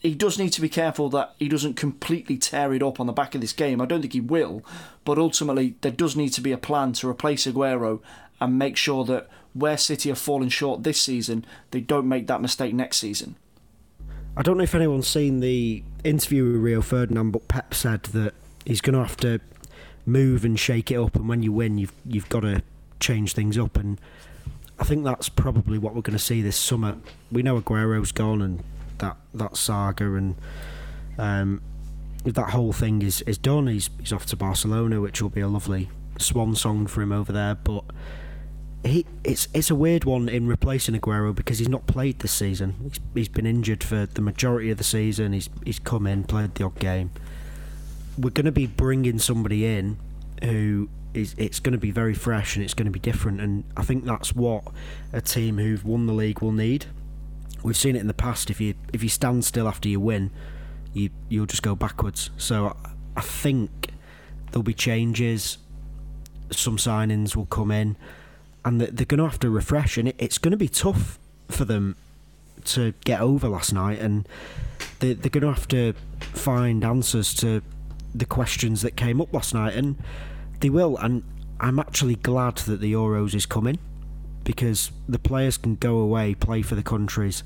he 0.01 0.13
does 0.13 0.41
need 0.41 0.49
to 0.55 0.61
be 0.61 0.69
careful 0.69 1.09
that 1.11 1.37
he 1.39 1.49
doesn't 1.49 1.75
completely 1.75 2.37
tear 2.37 2.75
it 2.75 2.83
up 2.83 2.99
on 2.99 3.07
the 3.07 3.13
back 3.13 3.37
of 3.37 3.41
this 3.41 3.53
game. 3.53 3.81
I 3.81 3.87
don't 3.87 4.01
think 4.01 4.13
he 4.13 4.21
will, 4.21 4.65
but 5.05 5.19
ultimately 5.19 5.77
there 5.83 5.93
does 5.93 6.17
need 6.17 6.31
to 6.31 6.41
be 6.41 6.51
a 6.51 6.59
plan 6.59 6.95
to 6.95 7.09
replace 7.09 7.47
Aguero 7.47 8.01
and 8.41 8.59
make 8.59 8.77
sure 8.77 9.05
that 9.05 9.29
where 9.53 9.79
City 9.79 10.09
have 10.09 10.19
fallen 10.19 10.49
short 10.49 10.83
this 10.83 11.01
season, 11.01 11.47
they 11.71 11.81
don't 11.81 12.09
make 12.09 12.27
that 12.27 12.43
mistake 12.43 12.75
next 12.75 12.97
season. 12.97 13.37
I 14.37 14.43
don't 14.43 14.57
know 14.57 14.65
if 14.65 14.75
anyone's 14.75 15.07
seen 15.07 15.39
the 15.39 15.85
interview 16.03 16.51
with 16.51 16.61
Rio 16.61 16.83
Ferdinand, 16.83 17.31
but 17.31 17.47
Pep 17.47 17.73
said 17.73 18.03
that 18.03 18.35
he's 18.67 18.81
going 18.81 18.95
to 18.95 19.05
have 19.05 19.17
to 19.19 19.39
move 20.05 20.45
and 20.45 20.59
shake 20.59 20.91
it 20.91 20.97
up, 20.97 21.15
and 21.15 21.29
when 21.29 21.45
you 21.45 21.53
win, 21.53 21.79
you've 21.79 21.93
you've 22.05 22.29
got 22.29 22.41
to 22.41 22.61
change 23.05 23.35
things 23.35 23.59
up. 23.59 23.77
And 23.77 24.01
I 24.79 24.85
think 24.85 25.05
that's 25.05 25.29
probably 25.29 25.79
what 25.79 25.95
we're 25.95 26.03
going 26.03 26.19
to 26.19 26.25
see 26.25 26.43
this 26.43 26.57
summer. 26.57 26.97
We 27.31 27.43
know 27.43 27.61
Aguero's 27.61 28.13
gone 28.13 28.41
and 28.41 28.65
that, 28.99 29.17
that 29.35 29.57
saga 29.57 30.15
and 30.15 30.37
um, 31.19 31.61
that 32.25 32.51
whole 32.51 32.73
thing 32.73 33.03
is, 33.03 33.21
is 33.23 33.39
done. 33.39 33.67
He's, 33.67 33.91
he's 34.01 34.13
off 34.13 34.27
to 34.27 34.37
Barcelona, 34.37 35.01
which 35.01 35.21
will 35.21 35.31
be 35.31 35.41
a 35.41 35.49
lovely 35.49 35.91
swan 36.19 36.55
song 36.57 36.87
for 36.87 37.03
him 37.03 37.13
over 37.13 37.33
there. 37.33 37.55
But 37.55 37.85
he 38.85 39.07
it's 39.25 39.49
it's 39.55 39.71
a 39.71 39.75
weird 39.75 40.05
one 40.05 40.29
in 40.29 40.47
replacing 40.47 40.99
Aguero 40.99 41.35
because 41.35 41.59
he's 41.59 41.69
not 41.69 41.87
played 41.87 42.19
this 42.19 42.33
season. 42.33 42.75
He's, 42.83 43.01
he's 43.15 43.29
been 43.29 43.47
injured 43.47 43.83
for 43.83 44.07
the 44.07 44.21
majority 44.21 44.71
of 44.71 44.79
the 44.79 44.85
season. 44.85 45.33
He's 45.33 45.49
he's 45.65 45.79
come 45.79 46.07
in, 46.07 46.25
played 46.25 46.55
the 46.55 46.65
odd 46.65 46.79
game. 46.79 47.11
We're 48.19 48.31
going 48.31 48.45
to 48.47 48.53
be 48.53 48.67
bringing 48.67 49.19
somebody 49.19 49.65
in 49.65 49.97
who 50.43 50.89
is 51.15 51.35
it's 51.39 51.61
going 51.61 51.73
to 51.73 51.79
be 51.79 51.91
very 51.91 52.15
fresh 52.15 52.57
and 52.57 52.65
it's 52.65 52.75
going 52.75 52.87
to 52.87 52.93
be 52.93 52.99
different. 53.01 53.41
And 53.41 53.65
I 53.77 53.83
think 53.83 54.05
that's 54.05 54.35
what 54.35 54.65
a 55.13 55.21
team 55.21 55.59
who've 55.59 55.85
won 55.85 56.07
the 56.07 56.13
league 56.13 56.41
will 56.41 56.53
need. 56.53 56.87
We've 57.63 57.77
seen 57.77 57.97
it 57.97 58.01
in 58.01 58.09
the 58.09 58.15
past. 58.15 58.51
If 58.51 58.61
you 58.61 58.75
if 58.93 59.03
you 59.03 59.09
stand 59.09 59.45
still 59.45 59.67
after 59.67 59.89
you 59.89 60.01
win, 60.01 60.31
you 60.93 61.11
you'll 61.29 61.47
just 61.47 61.63
go 61.63 61.75
backwards. 61.75 62.31
So 62.37 62.67
I, 62.67 62.91
I 63.17 63.21
think 63.23 63.91
there'll 64.51 64.63
be 64.63 64.75
changes. 64.75 65.59
Some 66.51 66.77
signings 66.77 67.35
will 67.35 67.47
come 67.47 67.71
in, 67.71 67.97
and 68.65 68.81
they're 68.81 69.07
going 69.07 69.19
to 69.19 69.25
have 69.25 69.41
to 69.41 69.51
refresh. 69.51 69.97
And 69.97 70.09
it, 70.09 70.17
it's 70.19 70.37
going 70.37 70.53
to 70.53 70.59
be 70.59 70.69
tough 70.69 71.19
for 71.49 71.65
them 71.65 71.97
to 72.65 72.93
get 73.05 73.21
over 73.21 73.49
last 73.49 73.73
night, 73.73 73.99
and 73.99 74.29
they, 75.01 75.15
they're 75.15 75.31
going 75.31 75.43
to 75.43 75.53
have 75.53 75.69
to 75.69 75.95
find 76.19 76.85
answers 76.85 77.33
to 77.35 77.63
the 78.15 78.27
questions 78.27 78.83
that 78.83 78.97
came 78.97 79.21
up 79.21 79.33
last 79.33 79.55
night. 79.55 79.75
And 79.75 79.97
they 80.65 80.71
will, 80.71 80.97
and 80.97 81.23
I'm 81.61 81.79
actually 81.79 82.15
glad 82.15 82.57
that 82.57 82.81
the 82.81 82.95
Euros 82.95 83.35
is 83.35 83.45
coming 83.45 83.79
because 84.45 84.91
the 85.07 85.19
players 85.19 85.59
can 85.59 85.75
go 85.75 85.99
away, 85.99 86.35
play 86.35 86.63
for 86.63 86.75
the 86.75 86.83
countries, 86.83 87.45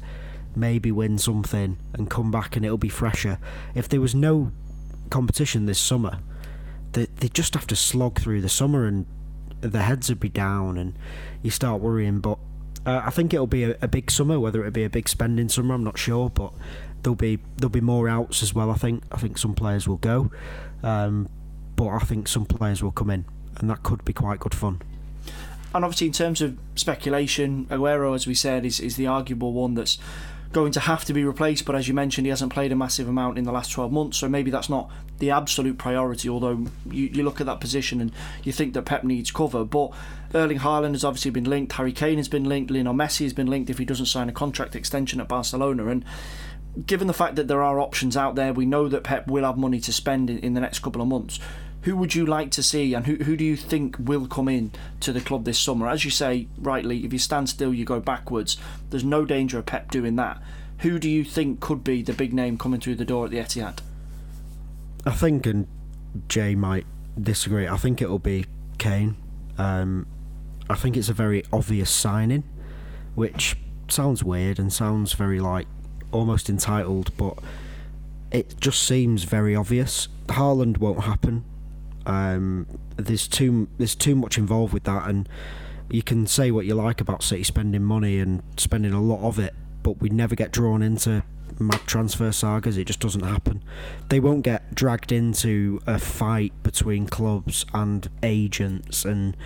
maybe 0.54 0.92
win 0.92 1.18
something, 1.18 1.78
and 1.94 2.09
come 2.09 2.31
back, 2.31 2.54
and 2.54 2.64
it'll 2.64 2.78
be 2.78 2.88
fresher. 2.88 3.40
If 3.74 3.88
there 3.88 4.00
was 4.00 4.14
no 4.14 4.52
competition 5.11 5.66
this 5.66 5.81
summer, 5.81 6.20
they 6.92 7.07
they 7.16 7.28
just 7.28 7.54
have 7.54 7.66
to 7.66 7.74
slog 7.74 8.20
through 8.20 8.40
the 8.40 8.48
summer, 8.48 8.87
and 8.87 9.04
their 9.62 9.83
heads 9.83 10.09
would 10.11 10.20
be 10.20 10.28
down, 10.28 10.78
and 10.78 10.96
you 11.42 11.50
start 11.50 11.81
worrying. 11.81 12.20
But 12.20 12.38
uh, 12.87 13.02
I 13.04 13.11
think 13.11 13.35
it'll 13.35 13.48
be 13.48 13.64
a, 13.64 13.76
a 13.83 13.88
big 13.88 14.12
summer. 14.12 14.38
Whether 14.38 14.61
it'll 14.61 14.70
be 14.70 14.85
a 14.85 14.90
big 14.90 15.09
spending 15.09 15.48
summer, 15.48 15.74
I'm 15.74 15.83
not 15.83 15.98
sure, 15.98 16.31
but 16.31 16.52
there'll 17.02 17.16
be 17.16 17.40
there'll 17.57 17.68
be 17.68 17.81
more 17.81 18.09
outs 18.09 18.44
as 18.44 18.54
well. 18.54 18.70
I 18.70 18.76
think 18.76 19.02
I 19.11 19.16
think 19.16 19.38
some 19.38 19.57
players 19.57 19.88
will 19.88 19.96
go. 19.96 20.31
Um, 20.85 21.28
but 21.79 21.87
I 21.91 22.01
think 22.01 22.27
some 22.27 22.45
players 22.45 22.83
will 22.83 22.91
come 22.91 23.09
in, 23.09 23.25
and 23.57 23.71
that 23.71 23.85
could 23.85 24.05
be 24.05 24.12
quite 24.12 24.41
good 24.41 24.53
fun. 24.53 24.83
And 25.73 25.85
obviously, 25.85 26.09
in 26.09 26.12
terms 26.12 26.43
of 26.43 26.59
speculation, 26.75 27.67
Aguero, 27.67 28.17
as 28.17 28.27
we 28.27 28.35
said, 28.35 28.67
is, 28.67 28.81
is 28.81 28.97
the 28.97 29.07
arguable 29.07 29.53
one 29.53 29.75
that's 29.75 29.97
going 30.51 30.73
to 30.73 30.81
have 30.81 31.05
to 31.05 31.12
be 31.12 31.23
replaced. 31.23 31.64
But 31.67 31.77
as 31.77 31.87
you 31.87 31.95
mentioned, 31.95 32.27
he 32.27 32.31
hasn't 32.31 32.53
played 32.53 32.73
a 32.73 32.77
massive 32.77 33.09
amount 33.09 33.38
in 33.38 33.45
the 33.45 33.53
last 33.53 33.71
12 33.71 33.93
months, 33.93 34.17
so 34.17 34.29
maybe 34.29 34.51
that's 34.51 34.69
not 34.69 34.91
the 35.19 35.31
absolute 35.31 35.79
priority. 35.79 36.29
Although 36.29 36.67
you, 36.91 37.07
you 37.12 37.23
look 37.23 37.41
at 37.41 37.47
that 37.47 37.61
position 37.61 38.01
and 38.01 38.11
you 38.43 38.51
think 38.51 38.75
that 38.75 38.83
Pep 38.83 39.05
needs 39.05 39.31
cover. 39.31 39.64
But 39.64 39.93
Erling 40.35 40.59
Haaland 40.59 40.93
has 40.93 41.05
obviously 41.05 41.31
been 41.31 41.45
linked, 41.45 41.75
Harry 41.75 41.93
Kane 41.93 42.17
has 42.17 42.29
been 42.29 42.45
linked, 42.45 42.73
Lionel 42.73 42.95
Messi 42.95 43.23
has 43.23 43.33
been 43.33 43.47
linked 43.47 43.71
if 43.71 43.79
he 43.79 43.85
doesn't 43.85 44.07
sign 44.07 44.29
a 44.29 44.33
contract 44.33 44.75
extension 44.75 45.21
at 45.21 45.29
Barcelona. 45.29 45.87
And 45.87 46.05
given 46.87 47.07
the 47.07 47.14
fact 47.14 47.37
that 47.37 47.47
there 47.47 47.62
are 47.62 47.79
options 47.79 48.17
out 48.17 48.35
there, 48.35 48.53
we 48.53 48.67
know 48.67 48.88
that 48.88 49.05
Pep 49.05 49.29
will 49.29 49.45
have 49.45 49.57
money 49.57 49.79
to 49.79 49.93
spend 49.93 50.29
in, 50.29 50.38
in 50.38 50.55
the 50.55 50.61
next 50.61 50.81
couple 50.81 51.01
of 51.01 51.07
months 51.07 51.38
who 51.83 51.97
would 51.97 52.14
you 52.14 52.27
like 52.27 52.51
to 52.53 52.62
see 52.62 52.95
and 52.95 53.07
who, 53.07 53.17
who 53.17 53.37
do 53.37 53.45
you 53.45 53.57
think 53.57 53.97
will 53.99 54.27
come 54.27 54.49
in 54.49 54.73
to 55.01 55.12
the 55.12 55.21
club 55.21 55.45
this 55.45 55.59
summer? 55.59 55.88
As 55.88 56.05
you 56.05 56.11
say 56.11 56.49
rightly, 56.59 57.05
if 57.05 57.12
you 57.12 57.19
stand 57.19 57.49
still, 57.49 57.73
you 57.73 57.85
go 57.85 58.01
backwards. 58.01 58.57
There's 58.91 59.05
no 59.05 59.25
danger 59.25 59.59
of 59.59 59.67
Pep 59.67 59.91
doing 59.91 60.17
that. 60.17 60.43
Who 60.79 60.99
do 60.99 61.09
you 61.09 61.25
think 61.25 61.61
could 61.61 61.85
be 61.85 62.03
the 62.03 62.12
big 62.12 62.33
name 62.33 62.59
coming 62.59 62.81
through 62.81 62.97
the 62.97 63.05
door 63.05 63.25
at 63.25 63.31
the 63.31 63.38
Etihad? 63.38 63.79
I 65.07 65.12
think, 65.12 65.47
and 65.47 65.67
Jay 66.29 66.55
might 66.55 66.87
disagree, 67.21 67.69
I 67.69 67.77
think 67.77 68.03
it'll 68.03 68.19
be 68.19 68.47
Kane. 68.79 69.17
Um, 69.57 70.07
I 70.69 70.75
think 70.75 70.97
it's 70.97 71.09
a 71.09 71.14
very 71.14 71.45
obvious 71.53 71.91
signing, 71.91 72.45
which 73.14 73.57
sounds 73.88 74.23
weird 74.23 74.59
and 74.59 74.73
sounds 74.73 75.12
very 75.14 75.41
like 75.41 75.67
almost 76.12 76.51
entitled, 76.51 77.17
but 77.17 77.38
it 78.31 78.57
just 78.61 78.83
seems 78.83 79.25
very 79.25 79.57
obvious. 79.57 80.09
Haaland 80.27 80.79
won't 80.79 81.05
happen 81.05 81.45
Um, 82.09 82.66
there's 82.97 83.29
too 83.29 83.68
there's 83.79 83.94
too 83.94 84.16
much 84.16 84.38
involved 84.38 84.73
with 84.73 84.85
that, 84.85 85.09
and 85.09 85.29
you 85.90 86.03
can 86.03 86.27
say 86.27 86.51
what 86.51 86.66
you 86.66 86.75
like 86.75 87.01
about 87.01 87.23
City 87.23 87.44
spending 87.44 87.85
money 87.85 88.18
and 88.18 88.42
spending 88.57 88.92
a 88.92 89.01
lot 89.01 89.27
of 89.27 89.38
it, 89.38 89.55
but 89.83 90.01
we 90.01 90.09
never 90.09 90.35
get 90.35 90.51
drawn 90.51 90.83
into 90.83 91.23
mad 91.59 91.81
transfer 91.87 92.33
sagas. 92.33 92.77
It 92.77 92.87
just 92.87 93.01
doesn't 93.01 93.23
happen. 93.25 93.62
They 94.09 94.21
won't 94.21 94.42
get 94.42 94.75
dragged 94.75 95.12
into 95.12 95.81
a 95.87 95.99
fight 95.99 96.53
between 96.62 97.07
clubs 97.07 97.66
and 97.75 98.09
agents 98.23 99.05
and 99.05 99.37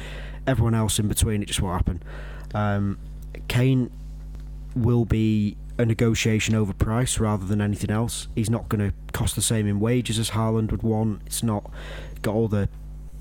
everyone 0.46 0.74
else 0.74 0.98
in 0.98 1.08
between. 1.08 1.42
It 1.42 1.46
just 1.46 1.60
won't 1.60 1.76
happen. 1.76 2.02
Um, 2.54 2.98
Kane 3.48 3.90
will 4.76 5.04
be 5.04 5.56
a 5.78 5.84
negotiation 5.84 6.54
over 6.54 6.72
price 6.72 7.18
rather 7.18 7.44
than 7.44 7.60
anything 7.60 7.90
else. 7.90 8.28
He's 8.34 8.50
not 8.50 8.68
going 8.68 8.90
to 8.90 8.94
cost 9.12 9.34
the 9.34 9.42
same 9.42 9.66
in 9.66 9.80
wages 9.80 10.18
as 10.18 10.30
Haaland 10.30 10.70
would 10.70 10.82
want. 10.82 11.22
It's 11.26 11.42
not 11.42 11.70
got 12.22 12.34
all 12.34 12.48
the 12.48 12.68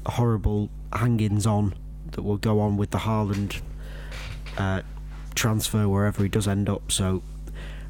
horrible 0.06 0.70
hangings 0.94 1.46
on 1.46 1.74
that 2.12 2.24
will 2.24 2.38
go 2.38 2.60
on 2.60 2.78
with 2.78 2.92
the 2.92 3.00
Haaland 3.00 3.62
uh, 4.58 4.82
transfer 5.36 5.88
wherever 5.88 6.24
he 6.24 6.30
does 6.30 6.48
end 6.48 6.70
up. 6.70 6.92
So 6.92 7.24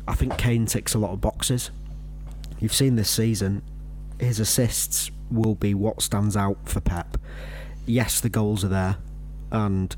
I 0.08 0.16
think 0.16 0.38
Kane 0.38 0.66
ticks 0.66 0.94
a 0.94 1.00
lot 1.00 1.12
of 1.12 1.22
boxes. 1.22 1.72
You've 2.60 2.74
seen 2.74 2.96
this 2.96 3.10
season, 3.10 3.64
his 4.20 4.40
assists 4.40 5.10
will 5.32 5.56
be 5.56 5.74
what 5.74 6.02
stands 6.02 6.38
out 6.38 6.58
for 6.66 6.80
Pep. 6.80 7.18
Yes, 7.86 8.20
the 8.20 8.30
goals 8.30 8.64
are 8.64 8.70
there, 8.70 8.98
and 9.52 9.96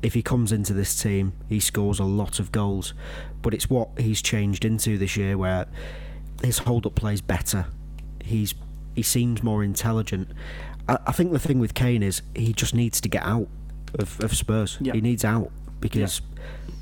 if 0.00 0.14
he 0.14 0.22
comes 0.22 0.52
into 0.52 0.72
this 0.72 0.96
team, 0.96 1.34
he 1.48 1.60
scores 1.60 1.98
a 1.98 2.04
lot 2.04 2.40
of 2.40 2.50
goals. 2.52 2.94
But 3.42 3.52
it's 3.52 3.68
what 3.68 3.90
he's 3.98 4.22
changed 4.22 4.64
into 4.64 4.96
this 4.96 5.16
year, 5.16 5.36
where 5.36 5.66
his 6.42 6.58
hold-up 6.58 6.94
plays 6.94 7.20
better. 7.20 7.66
He's 8.24 8.54
he 8.98 9.02
seems 9.02 9.42
more 9.42 9.62
intelligent. 9.62 10.28
I, 10.88 10.98
I 11.06 11.12
think 11.12 11.32
the 11.32 11.38
thing 11.38 11.60
with 11.60 11.72
Kane 11.72 12.02
is 12.02 12.20
he 12.34 12.52
just 12.52 12.74
needs 12.74 13.00
to 13.00 13.08
get 13.08 13.22
out 13.22 13.48
of, 13.94 14.20
of 14.20 14.36
Spurs. 14.36 14.76
Yeah. 14.80 14.92
He 14.92 15.00
needs 15.00 15.24
out 15.24 15.50
because 15.80 16.20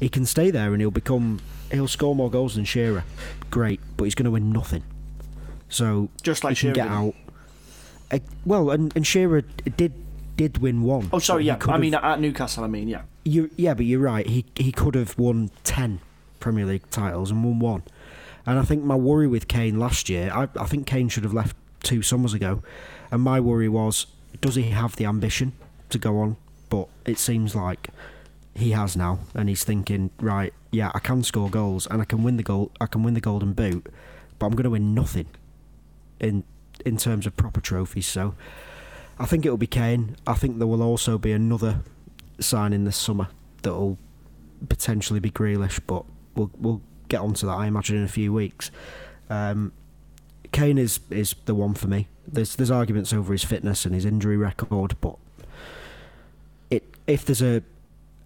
he 0.00 0.08
can 0.08 0.24
stay 0.24 0.50
there 0.50 0.72
and 0.72 0.80
he'll 0.80 0.90
become 0.90 1.40
he'll 1.70 1.88
score 1.88 2.14
more 2.14 2.30
goals 2.30 2.54
than 2.54 2.64
Shearer. 2.64 3.04
Great, 3.50 3.80
but 3.96 4.04
he's 4.04 4.14
going 4.14 4.24
to 4.24 4.30
win 4.30 4.50
nothing. 4.50 4.82
So 5.68 6.08
Just 6.22 6.42
like 6.42 6.56
Shearer 6.56 6.74
get 6.74 6.88
out. 6.88 7.14
Uh, 8.10 8.20
well, 8.44 8.70
and, 8.70 8.94
and 8.96 9.06
Shearer 9.06 9.42
did 9.42 9.92
did 10.36 10.58
win 10.58 10.82
one. 10.82 11.10
Oh, 11.12 11.18
sorry, 11.18 11.44
yeah. 11.44 11.58
I 11.68 11.78
mean, 11.78 11.94
at 11.94 12.20
Newcastle, 12.20 12.64
I 12.64 12.66
mean, 12.66 12.88
yeah. 12.88 13.02
you 13.24 13.50
yeah, 13.56 13.74
but 13.74 13.84
you're 13.84 14.00
right. 14.00 14.26
He 14.26 14.46
he 14.54 14.72
could 14.72 14.94
have 14.94 15.18
won 15.18 15.50
ten 15.64 16.00
Premier 16.40 16.64
League 16.64 16.88
titles 16.90 17.30
and 17.30 17.44
won 17.44 17.58
one. 17.58 17.82
And 18.46 18.58
I 18.58 18.62
think 18.62 18.84
my 18.84 18.94
worry 18.94 19.26
with 19.26 19.48
Kane 19.48 19.78
last 19.78 20.08
year, 20.08 20.30
I, 20.32 20.48
I 20.58 20.66
think 20.66 20.86
Kane 20.86 21.08
should 21.08 21.24
have 21.24 21.34
left 21.34 21.56
two 21.86 22.02
summers 22.02 22.34
ago. 22.34 22.62
And 23.10 23.22
my 23.22 23.38
worry 23.40 23.68
was, 23.68 24.06
does 24.40 24.56
he 24.56 24.70
have 24.70 24.96
the 24.96 25.06
ambition 25.06 25.52
to 25.90 25.98
go 25.98 26.18
on? 26.18 26.36
But 26.68 26.88
it 27.04 27.18
seems 27.18 27.54
like 27.54 27.88
he 28.54 28.72
has 28.72 28.96
now, 28.96 29.20
and 29.34 29.48
he's 29.48 29.64
thinking, 29.64 30.10
right, 30.20 30.52
yeah, 30.72 30.90
I 30.94 30.98
can 30.98 31.22
score 31.22 31.48
goals 31.48 31.86
and 31.86 32.02
I 32.02 32.04
can 32.04 32.22
win 32.22 32.36
the 32.36 32.42
goal, 32.42 32.72
I 32.80 32.86
can 32.86 33.02
win 33.02 33.14
the 33.14 33.20
Golden 33.20 33.52
Boot, 33.52 33.86
but 34.38 34.46
I'm 34.46 34.52
going 34.52 34.64
to 34.64 34.70
win 34.70 34.94
nothing 34.94 35.28
in 36.18 36.44
in 36.84 36.96
terms 36.96 37.26
of 37.26 37.36
proper 37.36 37.60
trophies. 37.60 38.06
So 38.06 38.34
I 39.18 39.26
think 39.26 39.46
it 39.46 39.50
will 39.50 39.56
be 39.56 39.66
Kane. 39.66 40.16
I 40.26 40.34
think 40.34 40.58
there 40.58 40.66
will 40.66 40.82
also 40.82 41.18
be 41.18 41.32
another 41.32 41.80
signing 42.38 42.84
this 42.84 42.96
summer 42.96 43.28
that 43.62 43.72
will 43.72 43.98
potentially 44.68 45.20
be 45.20 45.30
Grealish, 45.30 45.80
but 45.86 46.04
we'll 46.34 46.50
we'll 46.58 46.82
get 47.08 47.20
onto 47.20 47.46
that. 47.46 47.52
I 47.52 47.66
imagine 47.66 47.96
in 47.96 48.04
a 48.04 48.08
few 48.08 48.32
weeks. 48.32 48.70
Um, 49.30 49.72
Kane 50.52 50.78
is 50.78 51.00
is 51.10 51.34
the 51.44 51.54
one 51.54 51.74
for 51.74 51.88
me. 51.88 52.08
There's 52.26 52.56
there's 52.56 52.70
arguments 52.70 53.12
over 53.12 53.32
his 53.32 53.44
fitness 53.44 53.84
and 53.84 53.94
his 53.94 54.04
injury 54.04 54.36
record, 54.36 54.96
but 55.00 55.16
it 56.70 56.84
if 57.06 57.24
there's 57.24 57.42
a 57.42 57.62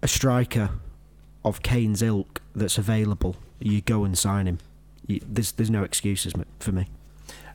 a 0.01 0.07
striker 0.07 0.71
of 1.45 1.61
Kane's 1.61 2.01
ilk 2.01 2.41
that's 2.55 2.77
available, 2.77 3.35
you 3.59 3.81
go 3.81 4.03
and 4.03 4.17
sign 4.17 4.47
him. 4.47 4.59
You, 5.07 5.21
there's 5.27 5.51
there's 5.53 5.69
no 5.69 5.83
excuses 5.83 6.33
for 6.59 6.71
me. 6.71 6.87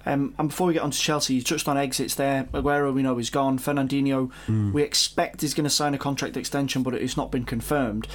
Um, 0.09 0.35
and 0.39 0.49
before 0.49 0.69
we 0.69 0.73
get 0.75 0.83
on 0.83 0.93
to 0.93 0.99
Chelsea, 0.99 1.35
you 1.35 1.43
touched 1.43 1.67
on 1.67 1.77
exits 1.77 2.15
there. 2.15 2.45
Aguero, 2.55 2.95
we 2.95 3.03
know, 3.03 3.19
is 3.19 3.29
gone. 3.29 3.59
Fernandinho, 3.59 4.31
we 4.73 4.83
expect 4.83 5.43
is 5.43 5.53
going 5.53 5.65
to 5.65 5.71
sign 5.71 5.95
a 5.95 5.99
contract 5.99 6.37
extension, 6.37 6.85
but 6.85 6.95
it's 6.95 7.17
not 7.17 7.33
been 7.33 7.45
confirmed. 7.45 8.07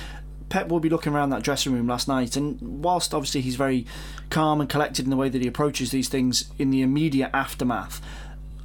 Pep 0.52 0.68
will 0.68 0.82
be 0.82 0.90
looking 0.90 1.14
around 1.14 1.30
that 1.30 1.44
dressing 1.44 1.72
room 1.72 1.88
last 1.88 2.10
night, 2.10 2.36
and 2.36 2.60
whilst 2.62 3.14
obviously 3.14 3.40
he's 3.40 3.56
very 3.56 3.86
calm 4.30 4.60
and 4.60 4.70
collected 4.70 5.06
in 5.06 5.10
the 5.10 5.16
way 5.16 5.30
that 5.30 5.42
he 5.42 5.48
approaches 5.48 5.92
these 5.92 6.10
things 6.10 6.52
in 6.60 6.72
the 6.72 6.82
immediate 6.82 7.30
aftermath, 7.34 8.02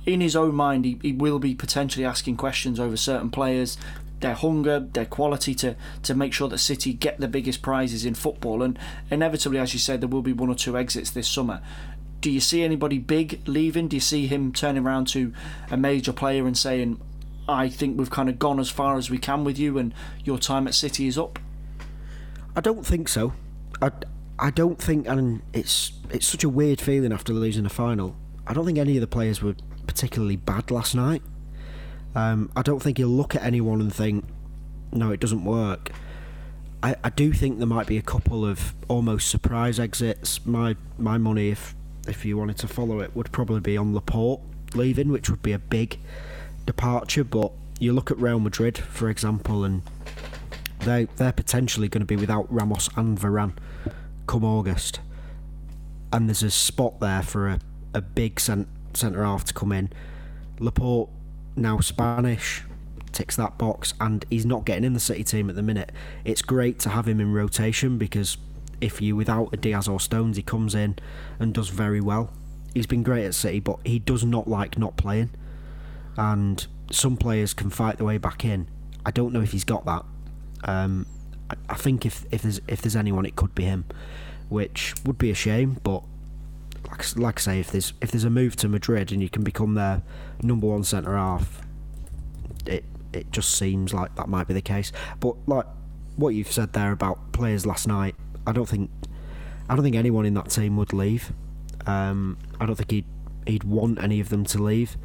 in 0.04 0.20
his 0.20 0.34
own 0.34 0.52
mind, 0.52 0.84
he, 0.84 0.98
he 1.00 1.12
will 1.12 1.38
be 1.38 1.54
potentially 1.54 2.04
asking 2.04 2.36
questions 2.36 2.80
over 2.80 2.96
certain 2.96 3.30
players, 3.30 3.78
their 4.18 4.34
hunger, 4.34 4.80
their 4.80 5.04
quality 5.04 5.54
to, 5.54 5.76
to 6.02 6.12
make 6.12 6.32
sure 6.32 6.48
that 6.48 6.58
City 6.58 6.92
get 6.92 7.20
the 7.20 7.28
biggest 7.28 7.62
prizes 7.62 8.04
in 8.04 8.14
football. 8.14 8.64
And 8.64 8.76
inevitably, 9.08 9.60
as 9.60 9.72
you 9.72 9.78
said, 9.78 10.00
there 10.00 10.08
will 10.08 10.22
be 10.22 10.32
one 10.32 10.48
or 10.48 10.56
two 10.56 10.76
exits 10.76 11.10
this 11.10 11.28
summer. 11.28 11.62
Do 12.20 12.32
you 12.32 12.40
see 12.40 12.64
anybody 12.64 12.98
big 12.98 13.46
leaving? 13.46 13.86
Do 13.86 13.96
you 13.96 14.00
see 14.00 14.26
him 14.26 14.52
turning 14.52 14.84
around 14.84 15.06
to 15.08 15.32
a 15.70 15.76
major 15.76 16.12
player 16.12 16.48
and 16.48 16.58
saying, 16.58 17.00
I 17.48 17.68
think 17.68 17.96
we've 17.96 18.10
kind 18.10 18.28
of 18.28 18.40
gone 18.40 18.58
as 18.58 18.70
far 18.70 18.96
as 18.96 19.08
we 19.08 19.18
can 19.18 19.44
with 19.44 19.56
you 19.56 19.78
and 19.78 19.94
your 20.24 20.38
time 20.38 20.66
at 20.66 20.74
City 20.74 21.06
is 21.06 21.16
up? 21.16 21.38
I 22.56 22.62
don't 22.62 22.86
think 22.86 23.08
so. 23.08 23.34
I, 23.82 23.90
I 24.38 24.50
don't 24.50 24.78
think, 24.78 25.06
and 25.06 25.42
it's 25.52 25.92
it's 26.10 26.26
such 26.26 26.42
a 26.42 26.48
weird 26.48 26.80
feeling 26.80 27.12
after 27.12 27.34
losing 27.34 27.66
a 27.66 27.68
final. 27.68 28.16
I 28.46 28.54
don't 28.54 28.64
think 28.64 28.78
any 28.78 28.96
of 28.96 29.02
the 29.02 29.06
players 29.06 29.42
were 29.42 29.54
particularly 29.86 30.36
bad 30.36 30.70
last 30.70 30.94
night. 30.94 31.22
Um, 32.14 32.50
I 32.56 32.62
don't 32.62 32.80
think 32.80 32.96
he'll 32.96 33.08
look 33.08 33.34
at 33.34 33.42
anyone 33.42 33.82
and 33.82 33.92
think, 33.92 34.24
no, 34.90 35.10
it 35.10 35.20
doesn't 35.20 35.44
work. 35.44 35.90
I, 36.82 36.96
I 37.04 37.10
do 37.10 37.32
think 37.32 37.58
there 37.58 37.66
might 37.66 37.86
be 37.86 37.98
a 37.98 38.02
couple 38.02 38.46
of 38.46 38.74
almost 38.88 39.28
surprise 39.28 39.78
exits. 39.78 40.44
My 40.46 40.76
my 40.98 41.18
money, 41.18 41.50
if 41.50 41.74
if 42.08 42.24
you 42.24 42.38
wanted 42.38 42.56
to 42.58 42.68
follow 42.68 43.00
it, 43.00 43.14
would 43.14 43.32
probably 43.32 43.60
be 43.60 43.76
on 43.76 43.92
Laporte 43.94 44.40
leaving, 44.74 45.10
which 45.10 45.28
would 45.28 45.42
be 45.42 45.52
a 45.52 45.58
big 45.58 45.98
departure. 46.64 47.24
But 47.24 47.52
you 47.78 47.92
look 47.92 48.10
at 48.10 48.16
Real 48.18 48.40
Madrid, 48.40 48.78
for 48.78 49.10
example, 49.10 49.62
and 49.62 49.82
they 50.86 51.04
they're 51.16 51.32
potentially 51.32 51.88
going 51.88 52.00
to 52.00 52.06
be 52.06 52.16
without 52.16 52.46
Ramos 52.52 52.88
and 52.96 53.18
Varane 53.18 53.52
come 54.26 54.44
August, 54.44 55.00
and 56.12 56.28
there's 56.28 56.42
a 56.42 56.50
spot 56.50 57.00
there 57.00 57.22
for 57.22 57.48
a, 57.48 57.60
a 57.92 58.00
big 58.00 58.40
cent, 58.40 58.68
centre 58.94 59.22
half 59.22 59.44
to 59.44 59.54
come 59.54 59.72
in. 59.72 59.92
Laporte 60.58 61.10
now 61.54 61.80
Spanish 61.80 62.62
ticks 63.12 63.36
that 63.36 63.58
box, 63.58 63.94
and 64.00 64.24
he's 64.30 64.46
not 64.46 64.64
getting 64.64 64.84
in 64.84 64.94
the 64.94 65.00
City 65.00 65.24
team 65.24 65.50
at 65.50 65.56
the 65.56 65.62
minute. 65.62 65.92
It's 66.24 66.42
great 66.42 66.78
to 66.80 66.90
have 66.90 67.06
him 67.06 67.20
in 67.20 67.32
rotation 67.32 67.98
because 67.98 68.36
if 68.80 69.00
you 69.00 69.16
without 69.16 69.50
a 69.52 69.56
Dias 69.56 69.88
or 69.88 70.00
Stones, 70.00 70.36
he 70.36 70.42
comes 70.42 70.74
in 70.74 70.96
and 71.38 71.52
does 71.52 71.68
very 71.68 72.00
well. 72.00 72.30
He's 72.74 72.86
been 72.86 73.02
great 73.02 73.24
at 73.24 73.34
City, 73.34 73.60
but 73.60 73.78
he 73.84 73.98
does 73.98 74.24
not 74.24 74.48
like 74.48 74.78
not 74.78 74.96
playing, 74.96 75.30
and 76.16 76.66
some 76.90 77.16
players 77.16 77.54
can 77.54 77.70
fight 77.70 77.98
their 77.98 78.06
way 78.06 78.18
back 78.18 78.44
in. 78.44 78.68
I 79.04 79.10
don't 79.10 79.32
know 79.32 79.40
if 79.40 79.52
he's 79.52 79.64
got 79.64 79.84
that. 79.86 80.04
Um, 80.64 81.06
I, 81.50 81.54
I 81.70 81.74
think 81.74 82.06
if 82.06 82.24
if 82.30 82.42
there's 82.42 82.60
if 82.68 82.82
there's 82.82 82.96
anyone, 82.96 83.26
it 83.26 83.36
could 83.36 83.54
be 83.54 83.64
him, 83.64 83.84
which 84.48 84.94
would 85.04 85.18
be 85.18 85.30
a 85.30 85.34
shame. 85.34 85.78
But 85.82 86.02
like, 86.88 87.16
like 87.16 87.38
I 87.38 87.42
say, 87.42 87.60
if 87.60 87.70
there's 87.70 87.92
if 88.00 88.10
there's 88.10 88.24
a 88.24 88.30
move 88.30 88.56
to 88.56 88.68
Madrid 88.68 89.12
and 89.12 89.22
you 89.22 89.28
can 89.28 89.42
become 89.42 89.74
their 89.74 90.02
number 90.42 90.66
one 90.66 90.84
centre 90.84 91.16
half, 91.16 91.60
it 92.66 92.84
it 93.12 93.32
just 93.32 93.54
seems 93.54 93.94
like 93.94 94.14
that 94.16 94.28
might 94.28 94.46
be 94.46 94.54
the 94.54 94.62
case. 94.62 94.92
But 95.20 95.36
like 95.48 95.66
what 96.16 96.30
you've 96.30 96.50
said 96.50 96.72
there 96.72 96.92
about 96.92 97.32
players 97.32 97.66
last 97.66 97.86
night, 97.86 98.14
I 98.46 98.52
don't 98.52 98.68
think 98.68 98.90
I 99.68 99.74
don't 99.74 99.84
think 99.84 99.96
anyone 99.96 100.26
in 100.26 100.34
that 100.34 100.50
team 100.50 100.76
would 100.76 100.92
leave. 100.92 101.32
Um, 101.86 102.38
I 102.60 102.66
don't 102.66 102.76
think 102.76 102.90
he'd 102.90 103.06
he'd 103.46 103.64
want 103.64 104.02
any 104.02 104.20
of 104.20 104.28
them 104.28 104.44
to 104.46 104.62
leave. 104.62 104.96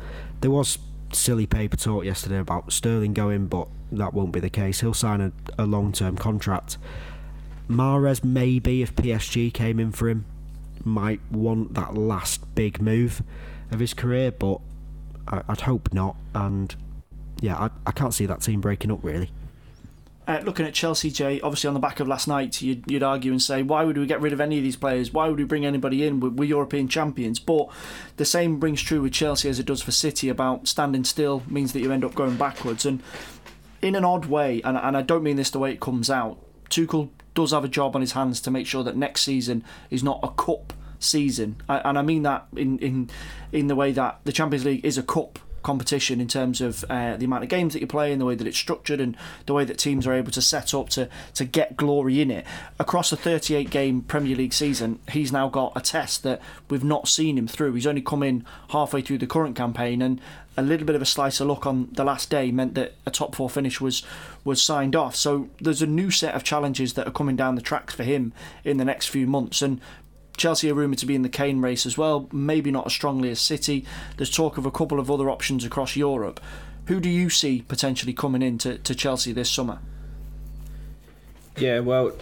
There 0.42 0.52
was 0.52 0.78
silly 1.16 1.46
paper 1.46 1.78
talk 1.78 2.06
yesterday 2.06 2.38
about 2.40 2.72
Sterling 2.72 3.14
going, 3.14 3.48
but 3.48 3.68
that 3.92 4.14
won't 4.14 4.32
be 4.32 4.40
the 4.40 4.50
case. 4.50 4.82
He'll 4.82 4.94
sign 4.94 5.22
a, 5.22 5.32
a 5.58 5.66
long 5.66 5.92
term 5.92 6.18
contract. 6.18 6.78
Mahrez 7.70 8.24
maybe 8.24 8.82
if 8.82 8.96
PSG 8.96 9.54
came 9.54 9.80
in 9.80 9.92
for 9.92 10.10
him 10.10 10.26
might 10.84 11.22
want 11.32 11.74
that 11.76 11.96
last 11.96 12.54
big 12.56 12.82
move 12.82 13.24
of 13.72 13.80
his 13.80 13.94
career, 13.94 14.32
but 14.32 14.60
I, 15.28 15.44
I'd 15.48 15.62
hope 15.62 15.94
not. 15.94 16.16
And 16.34 16.76
yeah, 17.40 17.58
I, 17.58 17.70
I 17.86 17.92
can't 17.92 18.14
see 18.14 18.26
that 18.26 18.42
team 18.42 18.62
breaking 18.62 18.92
up 18.92 19.04
really. 19.04 19.32
Uh, 20.28 20.40
looking 20.44 20.66
at 20.66 20.74
Chelsea, 20.74 21.10
Jay, 21.10 21.42
obviously 21.42 21.68
on 21.68 21.74
the 21.74 21.80
back 21.80 22.00
of 22.00 22.08
last 22.08 22.28
night, 22.28 22.62
you'd, 22.62 22.90
you'd 22.90 23.02
argue 23.02 23.32
and 23.32 23.42
say, 23.42 23.64
why 23.64 23.84
would 23.84 23.98
we 23.98 24.06
get 24.06 24.22
rid 24.22 24.34
of 24.34 24.40
any 24.40 24.58
of 24.58 24.64
these 24.64 24.76
players? 24.76 25.12
Why 25.12 25.28
would 25.28 25.38
we 25.38 25.46
bring 25.46 25.66
anybody 25.66 26.06
in? 26.06 26.20
We're, 26.20 26.30
we're 26.30 26.46
European 26.46 26.88
champions. 26.88 27.40
But 27.40 27.70
the 28.18 28.26
same 28.26 28.60
rings 28.60 28.82
true 28.82 29.02
with 29.02 29.14
Chelsea 29.14 29.50
as 29.50 29.60
it 29.60 29.66
does 29.66 29.82
for 29.82 29.92
City 29.92 30.30
about 30.30 30.68
standing 30.68 31.04
still 31.04 31.42
means 31.48 31.74
that 31.74 31.80
you 31.80 31.92
end 31.92 32.06
up 32.06 32.14
going 32.14 32.38
backwards. 32.38 32.86
And 32.86 33.02
in 33.82 33.96
an 33.96 34.06
odd 34.06 34.26
way, 34.26 34.62
and, 34.64 34.78
and 34.78 34.96
I 34.96 35.02
don't 35.02 35.24
mean 35.24 35.38
this 35.38 35.50
the 35.50 35.60
way 35.60 35.72
it 35.72 35.80
comes 35.80 36.10
out, 36.10 36.38
Tuchel 36.70 37.10
does 37.34 37.52
have 37.52 37.64
a 37.64 37.68
job 37.68 37.96
on 37.96 38.02
his 38.02 38.12
hands 38.12 38.40
to 38.42 38.52
make 38.52 38.68
sure 38.68 38.84
that 38.84 38.96
next 38.96 39.22
season 39.22 39.64
is 39.90 40.04
not 40.04 40.20
a 40.22 40.30
cup 40.30 40.74
season. 41.00 41.56
And 41.68 41.98
I 41.98 42.04
mean 42.04 42.22
that 42.24 42.46
in, 42.56 42.78
in, 42.80 43.10
in 43.52 43.68
the 43.68 43.76
way 43.76 43.92
that 43.94 44.20
the 44.24 44.32
Champions 44.32 44.66
League 44.66 44.86
is 44.86 44.98
a 44.98 45.04
cup 45.04 45.40
competition 45.64 46.20
in 46.20 46.28
terms 46.28 46.62
of 46.62 46.84
uh, 46.90 47.18
the 47.18 47.26
amount 47.26 47.44
of 47.44 47.50
games 47.50 47.74
that 47.74 47.82
you 47.82 47.88
play 47.88 48.12
and 48.12 48.20
the 48.20 48.26
way 48.26 48.36
that 48.36 48.48
it's 48.48 48.58
structured 48.58 49.00
and 49.00 49.16
the 49.46 49.54
way 49.54 49.64
that 49.64 49.78
teams 49.78 50.08
are 50.08 50.14
able 50.14 50.32
to 50.32 50.42
set 50.42 50.74
up 50.74 50.90
to, 50.90 51.10
to 51.34 51.46
get 51.46 51.78
glory 51.78 52.22
in 52.22 52.32
it. 52.32 52.46
Across 52.80 53.12
a 53.12 53.18
38 53.18 53.70
game 53.70 54.02
Premier 54.02 54.36
League 54.36 54.54
season, 54.54 55.00
he's 55.12 55.32
now 55.32 55.50
got 55.50 55.74
a 55.76 55.82
test 55.82 56.24
that 56.24 56.42
we've 56.70 56.84
not 56.84 57.08
seen 57.08 57.38
him 57.38 57.48
through. 57.48 57.74
He's 57.74 57.88
only 57.88 58.02
come 58.02 58.24
in 58.24 58.46
halfway 58.70 59.02
through 59.02 59.20
the 59.20 59.28
current 59.28 59.56
campaign, 59.56 60.02
and 60.02 60.20
a 60.58 60.62
little 60.62 60.86
bit 60.86 60.96
of 60.96 61.02
a 61.02 61.06
slice 61.06 61.40
of 61.40 61.48
luck 61.48 61.66
on 61.66 61.88
the 61.94 62.04
last 62.04 62.30
day 62.30 62.52
meant 62.52 62.76
that 62.76 62.94
a 63.06 63.12
top 63.12 63.36
four 63.36 63.50
finish 63.50 63.80
was 63.80 64.04
was 64.44 64.62
signed 64.62 64.96
off. 64.96 65.16
So 65.16 65.50
there's 65.60 65.82
a 65.82 65.88
new 65.88 66.12
set 66.12 66.36
of 66.36 66.44
challenges 66.44 66.94
that 66.94 67.08
are 67.08 67.12
coming 67.12 67.36
down 67.36 67.56
the 67.56 67.62
tracks 67.62 67.94
for 67.94 68.04
him 68.04 68.34
in 68.64 68.78
the 68.78 68.86
next 68.86 69.08
few 69.08 69.28
months, 69.28 69.62
and 69.62 69.80
Chelsea 70.42 70.72
are 70.72 70.74
rumoured 70.74 70.98
to 70.98 71.06
be 71.06 71.14
in 71.14 71.22
the 71.22 71.30
Kane 71.30 71.62
race 71.62 71.86
as 71.86 72.00
well, 72.00 72.28
maybe 72.32 72.72
not 72.72 72.88
as 72.88 72.94
strongly 72.94 73.30
as 73.30 73.40
City. 73.40 73.86
There's 74.18 74.32
talk 74.32 74.58
of 74.58 74.66
a 74.66 74.72
couple 74.72 75.00
of 75.00 75.12
other 75.12 75.30
options 75.30 75.64
across 75.64 75.96
Europe. 75.96 76.40
Who 76.88 77.00
do 77.00 77.10
you 77.10 77.30
see 77.30 77.62
potentially 77.62 78.12
coming 78.12 78.42
in 78.42 78.58
to, 78.58 78.80
to 78.80 78.96
Chelsea 78.96 79.34
this 79.34 79.52
summer? 79.52 79.78
Yeah, 81.58 81.82
well, 81.82 82.14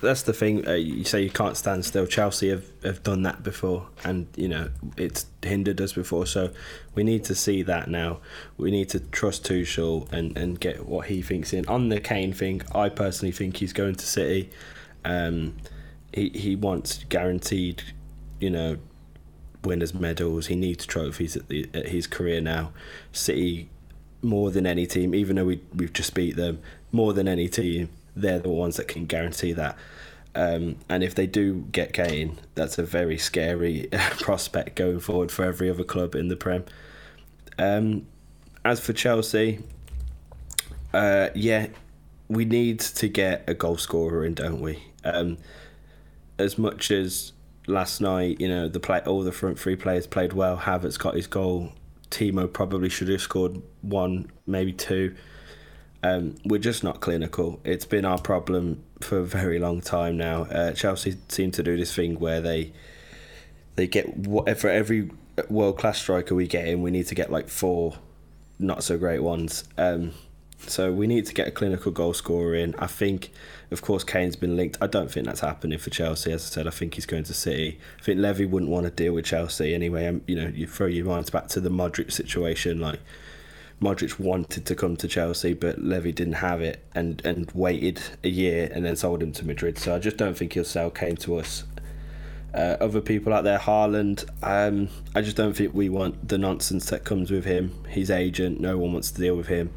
that's 0.00 0.22
the 0.22 0.32
thing. 0.32 0.66
Uh, 0.66 0.72
you 0.72 1.04
say 1.04 1.20
you 1.20 1.28
can't 1.28 1.54
stand 1.54 1.84
still. 1.84 2.06
Chelsea 2.06 2.48
have, 2.48 2.64
have 2.82 3.02
done 3.02 3.24
that 3.24 3.42
before, 3.42 3.88
and 4.04 4.26
you 4.36 4.48
know 4.48 4.70
it's 4.96 5.26
hindered 5.42 5.78
us 5.82 5.92
before. 5.92 6.24
So 6.24 6.52
we 6.94 7.04
need 7.04 7.24
to 7.24 7.34
see 7.34 7.60
that 7.60 7.90
now. 7.90 8.20
We 8.56 8.70
need 8.70 8.88
to 8.88 9.00
trust 9.00 9.44
Tuchel 9.44 10.10
and, 10.10 10.34
and 10.38 10.58
get 10.58 10.86
what 10.86 11.08
he 11.08 11.20
thinks 11.20 11.52
in 11.52 11.66
on 11.66 11.90
the 11.90 12.00
Kane 12.00 12.32
thing. 12.32 12.62
I 12.74 12.88
personally 12.88 13.32
think 13.32 13.58
he's 13.58 13.74
going 13.74 13.96
to 13.96 14.06
City. 14.06 14.48
Um, 15.04 15.56
he 16.16 16.30
he 16.30 16.56
wants 16.56 17.04
guaranteed, 17.10 17.82
you 18.40 18.48
know, 18.48 18.78
winners 19.62 19.92
medals. 19.92 20.46
He 20.46 20.56
needs 20.56 20.86
trophies 20.86 21.36
at 21.36 21.48
the 21.48 21.68
at 21.74 21.88
his 21.88 22.06
career 22.06 22.40
now. 22.40 22.72
City 23.12 23.68
more 24.22 24.50
than 24.50 24.66
any 24.66 24.86
team, 24.86 25.14
even 25.14 25.36
though 25.36 25.44
we 25.44 25.60
we've 25.74 25.92
just 25.92 26.14
beat 26.14 26.34
them, 26.34 26.58
more 26.90 27.12
than 27.12 27.28
any 27.28 27.48
team, 27.48 27.90
they're 28.16 28.38
the 28.38 28.48
ones 28.48 28.76
that 28.76 28.88
can 28.88 29.04
guarantee 29.04 29.52
that. 29.52 29.76
Um, 30.34 30.76
and 30.88 31.04
if 31.04 31.14
they 31.14 31.26
do 31.26 31.66
get 31.70 31.92
Kane, 31.92 32.38
that's 32.54 32.78
a 32.78 32.82
very 32.82 33.18
scary 33.18 33.88
prospect 33.92 34.74
going 34.74 35.00
forward 35.00 35.30
for 35.30 35.44
every 35.44 35.68
other 35.68 35.84
club 35.84 36.14
in 36.14 36.28
the 36.28 36.36
Prem. 36.36 36.64
Um, 37.58 38.06
as 38.64 38.80
for 38.80 38.94
Chelsea, 38.94 39.60
uh, 40.94 41.28
yeah, 41.34 41.68
we 42.28 42.46
need 42.46 42.80
to 42.80 43.08
get 43.08 43.44
a 43.46 43.54
goal 43.54 43.76
scorer 43.76 44.24
in, 44.24 44.34
don't 44.34 44.60
we? 44.60 44.82
Um, 45.04 45.36
as 46.38 46.58
much 46.58 46.90
as 46.90 47.32
last 47.66 48.00
night, 48.00 48.40
you 48.40 48.48
know, 48.48 48.68
the 48.68 48.80
play 48.80 49.00
all 49.06 49.22
the 49.22 49.32
front 49.32 49.58
three 49.58 49.76
players 49.76 50.06
played 50.06 50.32
well. 50.32 50.58
Havertz 50.58 50.98
got 50.98 51.14
his 51.14 51.26
goal. 51.26 51.72
Timo 52.10 52.52
probably 52.52 52.88
should 52.88 53.08
have 53.08 53.20
scored 53.20 53.60
one, 53.82 54.30
maybe 54.46 54.72
two. 54.72 55.14
Um, 56.02 56.36
we're 56.44 56.58
just 56.58 56.84
not 56.84 57.00
clinical. 57.00 57.60
It's 57.64 57.84
been 57.84 58.04
our 58.04 58.18
problem 58.18 58.84
for 59.00 59.18
a 59.18 59.24
very 59.24 59.58
long 59.58 59.80
time 59.80 60.16
now. 60.16 60.42
Uh, 60.42 60.72
Chelsea 60.72 61.16
seem 61.28 61.50
to 61.52 61.62
do 61.62 61.76
this 61.76 61.94
thing 61.94 62.18
where 62.20 62.40
they 62.40 62.72
they 63.74 63.86
get 63.86 64.16
whatever 64.16 64.68
every 64.68 65.10
world 65.48 65.78
class 65.78 65.98
striker 65.98 66.34
we 66.34 66.46
get 66.46 66.66
in, 66.66 66.80
we 66.82 66.90
need 66.90 67.06
to 67.08 67.14
get 67.14 67.30
like 67.30 67.48
four 67.48 67.98
not 68.58 68.82
so 68.82 68.96
great 68.96 69.22
ones. 69.22 69.64
Um, 69.76 70.12
so 70.58 70.92
we 70.92 71.06
need 71.06 71.26
to 71.26 71.34
get 71.34 71.46
a 71.46 71.50
clinical 71.50 71.92
goal 71.92 72.14
scorer 72.14 72.54
in. 72.54 72.74
I 72.76 72.86
think, 72.86 73.30
of 73.70 73.82
course, 73.82 74.04
Kane's 74.04 74.36
been 74.36 74.56
linked. 74.56 74.78
I 74.80 74.86
don't 74.86 75.10
think 75.10 75.26
that's 75.26 75.40
happening 75.40 75.78
for 75.78 75.90
Chelsea. 75.90 76.32
As 76.32 76.44
I 76.44 76.48
said, 76.48 76.66
I 76.66 76.70
think 76.70 76.94
he's 76.94 77.06
going 77.06 77.24
to 77.24 77.34
City. 77.34 77.78
I 78.00 78.02
think 78.02 78.20
Levy 78.20 78.46
wouldn't 78.46 78.70
want 78.70 78.84
to 78.84 78.90
deal 78.90 79.12
with 79.12 79.26
Chelsea 79.26 79.74
anyway. 79.74 80.06
Um, 80.06 80.22
you 80.26 80.34
know, 80.34 80.48
you 80.48 80.66
throw 80.66 80.86
your 80.86 81.06
minds 81.06 81.30
back 81.30 81.48
to 81.48 81.60
the 81.60 81.70
Modric 81.70 82.10
situation. 82.10 82.80
Like 82.80 83.00
Modric 83.80 84.18
wanted 84.18 84.64
to 84.66 84.74
come 84.74 84.96
to 84.96 85.06
Chelsea, 85.06 85.52
but 85.52 85.78
Levy 85.78 86.12
didn't 86.12 86.34
have 86.34 86.60
it, 86.62 86.82
and 86.94 87.24
and 87.24 87.50
waited 87.52 88.00
a 88.24 88.28
year 88.28 88.70
and 88.72 88.84
then 88.84 88.96
sold 88.96 89.22
him 89.22 89.32
to 89.32 89.46
Madrid. 89.46 89.78
So 89.78 89.94
I 89.94 89.98
just 89.98 90.16
don't 90.16 90.36
think 90.36 90.54
he'll 90.54 90.64
sell 90.64 90.90
Kane 90.90 91.16
to 91.16 91.36
us. 91.36 91.64
Uh, 92.54 92.76
other 92.80 93.02
people 93.02 93.34
out 93.34 93.44
there, 93.44 93.58
Haaland, 93.58 94.24
um, 94.42 94.88
I 95.14 95.20
just 95.20 95.36
don't 95.36 95.52
think 95.54 95.74
we 95.74 95.90
want 95.90 96.26
the 96.26 96.38
nonsense 96.38 96.88
that 96.88 97.04
comes 97.04 97.30
with 97.30 97.44
him. 97.44 97.84
His 97.86 98.10
agent, 98.10 98.60
no 98.60 98.78
one 98.78 98.94
wants 98.94 99.10
to 99.10 99.20
deal 99.20 99.36
with 99.36 99.48
him. 99.48 99.74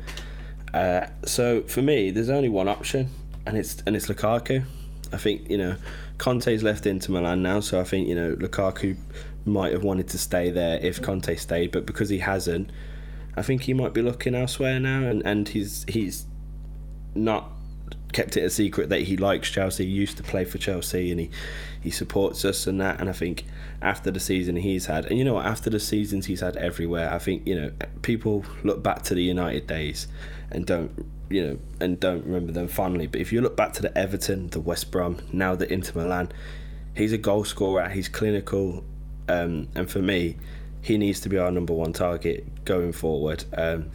Uh, 0.73 1.07
so 1.25 1.63
for 1.63 1.81
me, 1.81 2.11
there's 2.11 2.29
only 2.29 2.49
one 2.49 2.67
option, 2.67 3.09
and 3.45 3.57
it's 3.57 3.81
and 3.85 3.95
it's 3.95 4.07
Lukaku. 4.07 4.63
I 5.11 5.17
think 5.17 5.49
you 5.49 5.57
know 5.57 5.75
Conte's 6.17 6.63
left 6.63 6.85
into 6.85 7.11
Milan 7.11 7.41
now, 7.41 7.59
so 7.59 7.79
I 7.79 7.83
think 7.83 8.07
you 8.07 8.15
know 8.15 8.35
Lukaku 8.35 8.97
might 9.45 9.73
have 9.73 9.83
wanted 9.83 10.07
to 10.09 10.17
stay 10.17 10.51
there 10.51 10.79
if 10.81 11.01
Conte 11.01 11.35
stayed, 11.35 11.71
but 11.71 11.85
because 11.85 12.09
he 12.09 12.19
hasn't, 12.19 12.71
I 13.35 13.41
think 13.41 13.63
he 13.63 13.73
might 13.73 13.93
be 13.93 14.01
looking 14.01 14.35
elsewhere 14.35 14.79
now, 14.79 15.03
and, 15.03 15.25
and 15.25 15.47
he's 15.47 15.85
he's 15.87 16.25
not 17.15 17.51
kept 18.11 18.35
it 18.37 18.41
a 18.41 18.49
secret 18.49 18.89
that 18.89 19.01
he 19.01 19.17
likes 19.17 19.49
Chelsea. 19.49 19.85
He 19.85 19.91
used 19.91 20.17
to 20.17 20.23
play 20.23 20.45
for 20.45 20.57
Chelsea, 20.57 21.11
and 21.11 21.19
he 21.19 21.29
he 21.81 21.89
supports 21.89 22.45
us 22.45 22.67
and 22.67 22.79
that. 22.81 22.99
And 22.99 23.09
I 23.09 23.13
think 23.13 23.45
after 23.81 24.11
the 24.11 24.19
season 24.19 24.57
he's 24.57 24.85
had, 24.85 25.05
and 25.05 25.17
you 25.17 25.23
know 25.23 25.35
what, 25.35 25.45
after 25.45 25.69
the 25.69 25.79
seasons 25.79 26.27
he's 26.27 26.41
had 26.41 26.57
everywhere, 26.57 27.11
I 27.11 27.17
think 27.17 27.47
you 27.47 27.59
know 27.59 27.71
people 28.01 28.45
look 28.63 28.83
back 28.83 29.03
to 29.03 29.15
the 29.15 29.23
United 29.23 29.67
days 29.67 30.07
and 30.51 30.65
don't 30.65 31.05
you 31.29 31.45
know 31.45 31.59
and 31.79 31.99
don't 31.99 32.25
remember 32.25 32.51
them 32.51 32.67
fondly. 32.67 33.07
But 33.07 33.21
if 33.21 33.31
you 33.31 33.41
look 33.41 33.55
back 33.55 33.73
to 33.73 33.81
the 33.81 33.95
Everton, 33.97 34.49
the 34.49 34.59
West 34.59 34.91
Brom, 34.91 35.17
now 35.31 35.55
the 35.55 35.71
Inter 35.71 36.01
Milan, 36.01 36.31
he's 36.95 37.13
a 37.13 37.17
goal 37.17 37.43
scorer. 37.43 37.89
He's 37.89 38.09
clinical, 38.09 38.83
um, 39.27 39.67
and 39.75 39.89
for 39.89 39.99
me, 39.99 40.37
he 40.81 40.97
needs 40.97 41.19
to 41.21 41.29
be 41.29 41.37
our 41.37 41.51
number 41.51 41.73
one 41.73 41.93
target 41.93 42.65
going 42.65 42.91
forward. 42.91 43.43
Um, 43.55 43.89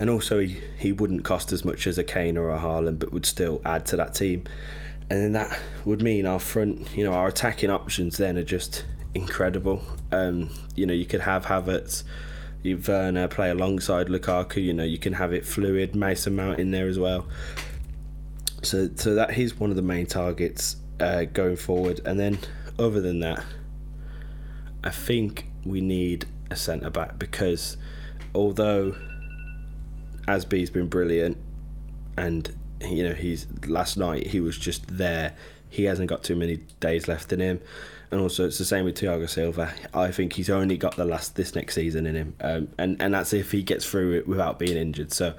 and 0.00 0.08
also, 0.08 0.38
he, 0.38 0.60
he 0.78 0.92
wouldn't 0.92 1.24
cost 1.24 1.52
as 1.52 1.64
much 1.64 1.86
as 1.86 1.98
a 1.98 2.04
Kane 2.04 2.36
or 2.36 2.50
a 2.50 2.58
Haaland, 2.58 3.00
but 3.00 3.12
would 3.12 3.26
still 3.26 3.60
add 3.64 3.84
to 3.86 3.96
that 3.96 4.14
team. 4.14 4.44
And 5.10 5.20
then 5.20 5.32
that 5.32 5.58
would 5.84 6.02
mean 6.02 6.26
our 6.26 6.38
front, 6.38 6.96
you 6.96 7.02
know, 7.02 7.12
our 7.12 7.28
attacking 7.28 7.70
options 7.70 8.16
then 8.16 8.38
are 8.38 8.44
just 8.44 8.84
incredible. 9.14 9.82
Um, 10.12 10.50
you 10.76 10.86
know, 10.86 10.92
you 10.92 11.06
could 11.06 11.22
have 11.22 11.46
Havertz, 11.46 12.04
you 12.68 12.82
Werner 12.86 13.28
play 13.28 13.50
alongside 13.50 14.08
Lukaku. 14.08 14.62
You 14.62 14.72
know, 14.72 14.84
you 14.84 14.98
can 14.98 15.14
have 15.14 15.32
it 15.32 15.46
fluid. 15.46 15.94
Mason 15.94 16.36
Mount 16.36 16.58
in 16.58 16.70
there 16.70 16.88
as 16.88 16.98
well. 16.98 17.26
So, 18.62 18.90
so 18.94 19.14
that 19.14 19.32
he's 19.32 19.58
one 19.58 19.70
of 19.70 19.76
the 19.76 19.82
main 19.82 20.06
targets 20.06 20.76
uh, 21.00 21.24
going 21.24 21.56
forward. 21.56 22.00
And 22.04 22.18
then, 22.18 22.38
other 22.78 23.00
than 23.00 23.20
that, 23.20 23.44
I 24.84 24.90
think 24.90 25.46
we 25.64 25.80
need 25.80 26.26
a 26.50 26.56
centre 26.56 26.90
back 26.90 27.18
because 27.18 27.76
although 28.34 28.94
Azpi's 30.26 30.70
been 30.70 30.88
brilliant, 30.88 31.36
and 32.16 32.54
you 32.80 33.02
know 33.02 33.14
he's 33.14 33.46
last 33.66 33.96
night 33.96 34.28
he 34.28 34.40
was 34.40 34.58
just 34.58 34.98
there. 34.98 35.34
He 35.70 35.84
hasn't 35.84 36.08
got 36.08 36.22
too 36.22 36.36
many 36.36 36.58
days 36.80 37.08
left 37.08 37.32
in 37.32 37.40
him 37.40 37.60
and 38.10 38.20
also 38.20 38.46
it's 38.46 38.58
the 38.58 38.64
same 38.64 38.84
with 38.84 38.96
Thiago 38.96 39.28
Silva. 39.28 39.72
I 39.92 40.10
think 40.10 40.34
he's 40.34 40.50
only 40.50 40.76
got 40.76 40.96
the 40.96 41.04
last 41.04 41.36
this 41.36 41.54
next 41.54 41.74
season 41.74 42.06
in 42.06 42.14
him, 42.14 42.34
um, 42.40 42.68
and 42.78 43.00
and 43.00 43.14
that's 43.14 43.32
if 43.32 43.52
he 43.52 43.62
gets 43.62 43.88
through 43.88 44.14
it 44.14 44.28
without 44.28 44.58
being 44.58 44.76
injured. 44.76 45.12
So 45.12 45.34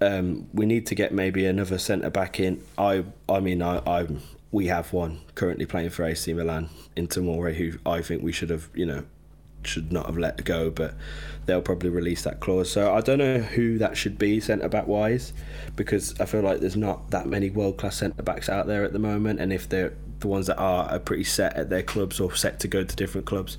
um, 0.00 0.48
we 0.52 0.66
need 0.66 0.86
to 0.86 0.94
get 0.94 1.12
maybe 1.12 1.46
another 1.46 1.78
centre 1.78 2.10
back 2.10 2.38
in. 2.38 2.62
I 2.78 3.04
I 3.28 3.40
mean 3.40 3.62
I 3.62 3.78
I 3.86 4.06
we 4.52 4.68
have 4.68 4.92
one 4.92 5.20
currently 5.34 5.66
playing 5.66 5.90
for 5.90 6.04
AC 6.04 6.32
Milan 6.32 6.68
in 6.94 7.08
Tomori, 7.08 7.54
who 7.54 7.78
I 7.84 8.02
think 8.02 8.22
we 8.22 8.32
should 8.32 8.50
have 8.50 8.68
you 8.74 8.86
know 8.86 9.04
should 9.66 9.92
not 9.92 10.06
have 10.06 10.18
let 10.18 10.44
go, 10.44 10.70
but 10.70 10.94
they'll 11.46 11.60
probably 11.62 11.90
release 11.90 12.22
that 12.22 12.40
clause. 12.40 12.70
So 12.70 12.94
I 12.94 13.00
don't 13.00 13.18
know 13.18 13.38
who 13.38 13.78
that 13.78 13.96
should 13.96 14.18
be 14.18 14.40
centre 14.40 14.68
back 14.68 14.86
wise, 14.86 15.32
because 15.76 16.18
I 16.20 16.24
feel 16.24 16.42
like 16.42 16.60
there's 16.60 16.76
not 16.76 17.10
that 17.10 17.26
many 17.26 17.50
world 17.50 17.76
class 17.76 17.96
centre 17.96 18.22
backs 18.22 18.48
out 18.48 18.66
there 18.66 18.84
at 18.84 18.92
the 18.92 18.98
moment, 18.98 19.40
and 19.40 19.52
if 19.52 19.68
they're 19.68 19.94
the 20.20 20.28
ones 20.28 20.46
that 20.46 20.58
are 20.58 20.90
are 20.90 20.98
pretty 20.98 21.24
set 21.24 21.54
at 21.56 21.70
their 21.70 21.82
clubs 21.82 22.20
or 22.20 22.34
set 22.34 22.60
to 22.60 22.68
go 22.68 22.82
to 22.82 22.96
different 22.96 23.26
clubs. 23.26 23.58